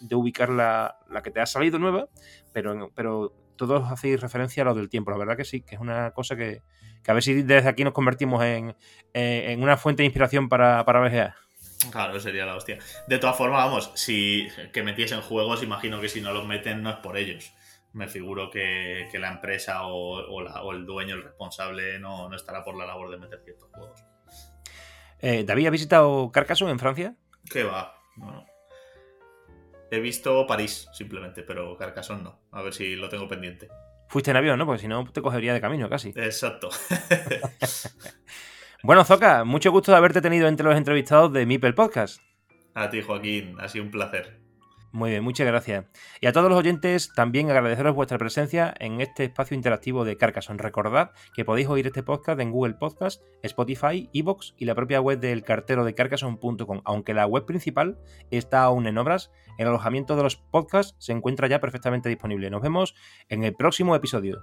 de, 0.00 0.14
ubicar 0.14 0.50
la, 0.50 0.98
la, 1.10 1.22
que 1.22 1.30
te 1.30 1.40
ha 1.40 1.46
salido 1.46 1.78
nueva, 1.78 2.08
pero, 2.52 2.92
pero 2.94 3.32
todos 3.56 3.90
hacéis 3.90 4.20
referencia 4.20 4.62
a 4.62 4.66
lo 4.66 4.74
del 4.74 4.88
tiempo. 4.88 5.10
La 5.10 5.16
verdad 5.16 5.36
que 5.36 5.44
sí, 5.44 5.62
que 5.62 5.74
es 5.74 5.80
una 5.80 6.12
cosa 6.12 6.36
que, 6.36 6.60
que 7.02 7.10
a 7.10 7.14
ver 7.14 7.22
si 7.22 7.42
desde 7.42 7.68
aquí 7.68 7.82
nos 7.82 7.92
convertimos 7.92 8.44
en, 8.44 8.76
en 9.14 9.62
una 9.62 9.76
fuente 9.78 10.02
de 10.02 10.06
inspiración 10.06 10.48
para, 10.48 10.84
para 10.84 11.00
BGA. 11.00 11.34
Claro, 11.90 12.18
sería 12.20 12.44
la 12.44 12.56
hostia. 12.56 12.78
De 13.06 13.18
todas 13.18 13.36
formas, 13.36 13.64
vamos, 13.64 13.92
si 13.94 14.48
que 14.72 14.82
metiesen 14.82 15.20
juegos, 15.20 15.62
imagino 15.62 16.00
que 16.00 16.08
si 16.08 16.20
no 16.20 16.32
los 16.32 16.46
meten 16.46 16.82
no 16.82 16.90
es 16.90 16.96
por 16.96 17.16
ellos 17.16 17.52
me 17.92 18.08
figuro 18.08 18.50
que, 18.50 19.08
la 19.14 19.30
empresa 19.30 19.86
o, 19.86 20.72
el 20.72 20.86
dueño, 20.86 21.14
el 21.14 21.24
responsable, 21.24 21.98
no, 21.98 22.34
estará 22.34 22.64
por 22.64 22.76
la 22.76 22.86
labor 22.86 23.10
de 23.10 23.18
meter 23.18 23.40
ciertos 23.44 23.68
juegos. 23.72 24.04
Eh, 25.20 25.44
¿David 25.44 25.66
ha 25.66 25.70
visitado 25.70 26.30
Carcassonne 26.32 26.70
en 26.72 26.78
Francia? 26.78 27.16
¿Qué 27.50 27.64
va? 27.64 27.94
He 29.90 30.00
visto 30.00 30.46
París, 30.46 30.88
simplemente, 30.92 31.42
pero 31.42 31.76
Carcassonne 31.76 32.22
no. 32.22 32.40
A 32.52 32.62
ver 32.62 32.74
si 32.74 32.94
lo 32.94 33.08
tengo 33.08 33.26
pendiente. 33.26 33.68
Fuiste 34.08 34.30
en 34.30 34.36
avión, 34.36 34.58
¿no? 34.58 34.66
Porque 34.66 34.82
si 34.82 34.88
no, 34.88 35.04
te 35.10 35.20
cogería 35.20 35.52
de 35.52 35.60
camino 35.60 35.88
casi. 35.88 36.10
Exacto. 36.10 36.68
bueno, 38.82 39.04
Zoca, 39.04 39.44
mucho 39.44 39.72
gusto 39.72 39.92
de 39.92 39.98
haberte 39.98 40.20
tenido 40.20 40.48
entre 40.48 40.66
los 40.66 40.76
entrevistados 40.76 41.32
de 41.32 41.46
Mipel 41.46 41.74
Podcast. 41.74 42.20
A 42.74 42.90
ti, 42.90 43.02
Joaquín. 43.02 43.56
Ha 43.58 43.68
sido 43.68 43.84
un 43.84 43.90
placer. 43.90 44.38
Muy 44.90 45.10
bien, 45.10 45.22
muchas 45.22 45.46
gracias. 45.46 45.84
Y 46.20 46.26
a 46.26 46.32
todos 46.32 46.48
los 46.48 46.58
oyentes 46.58 47.12
también 47.14 47.50
agradeceros 47.50 47.94
vuestra 47.94 48.16
presencia 48.16 48.72
en 48.78 49.00
este 49.02 49.24
espacio 49.24 49.54
interactivo 49.54 50.04
de 50.04 50.16
Carcassonne. 50.16 50.62
Recordad 50.62 51.10
que 51.34 51.44
podéis 51.44 51.68
oír 51.68 51.86
este 51.86 52.02
podcast 52.02 52.40
en 52.40 52.50
Google 52.50 52.74
Podcast, 52.74 53.22
Spotify, 53.42 54.08
Evox 54.14 54.54
y 54.56 54.64
la 54.64 54.74
propia 54.74 55.00
web 55.00 55.20
del 55.20 55.42
cartero 55.42 55.84
de 55.84 55.94
carcassonne.com. 55.94 56.80
Aunque 56.84 57.12
la 57.12 57.26
web 57.26 57.44
principal 57.44 57.98
está 58.30 58.62
aún 58.62 58.86
en 58.86 58.96
obras, 58.96 59.30
el 59.58 59.68
alojamiento 59.68 60.16
de 60.16 60.22
los 60.22 60.36
podcasts 60.36 60.94
se 60.98 61.12
encuentra 61.12 61.48
ya 61.48 61.60
perfectamente 61.60 62.08
disponible. 62.08 62.48
Nos 62.48 62.62
vemos 62.62 62.94
en 63.28 63.44
el 63.44 63.54
próximo 63.54 63.94
episodio. 63.94 64.42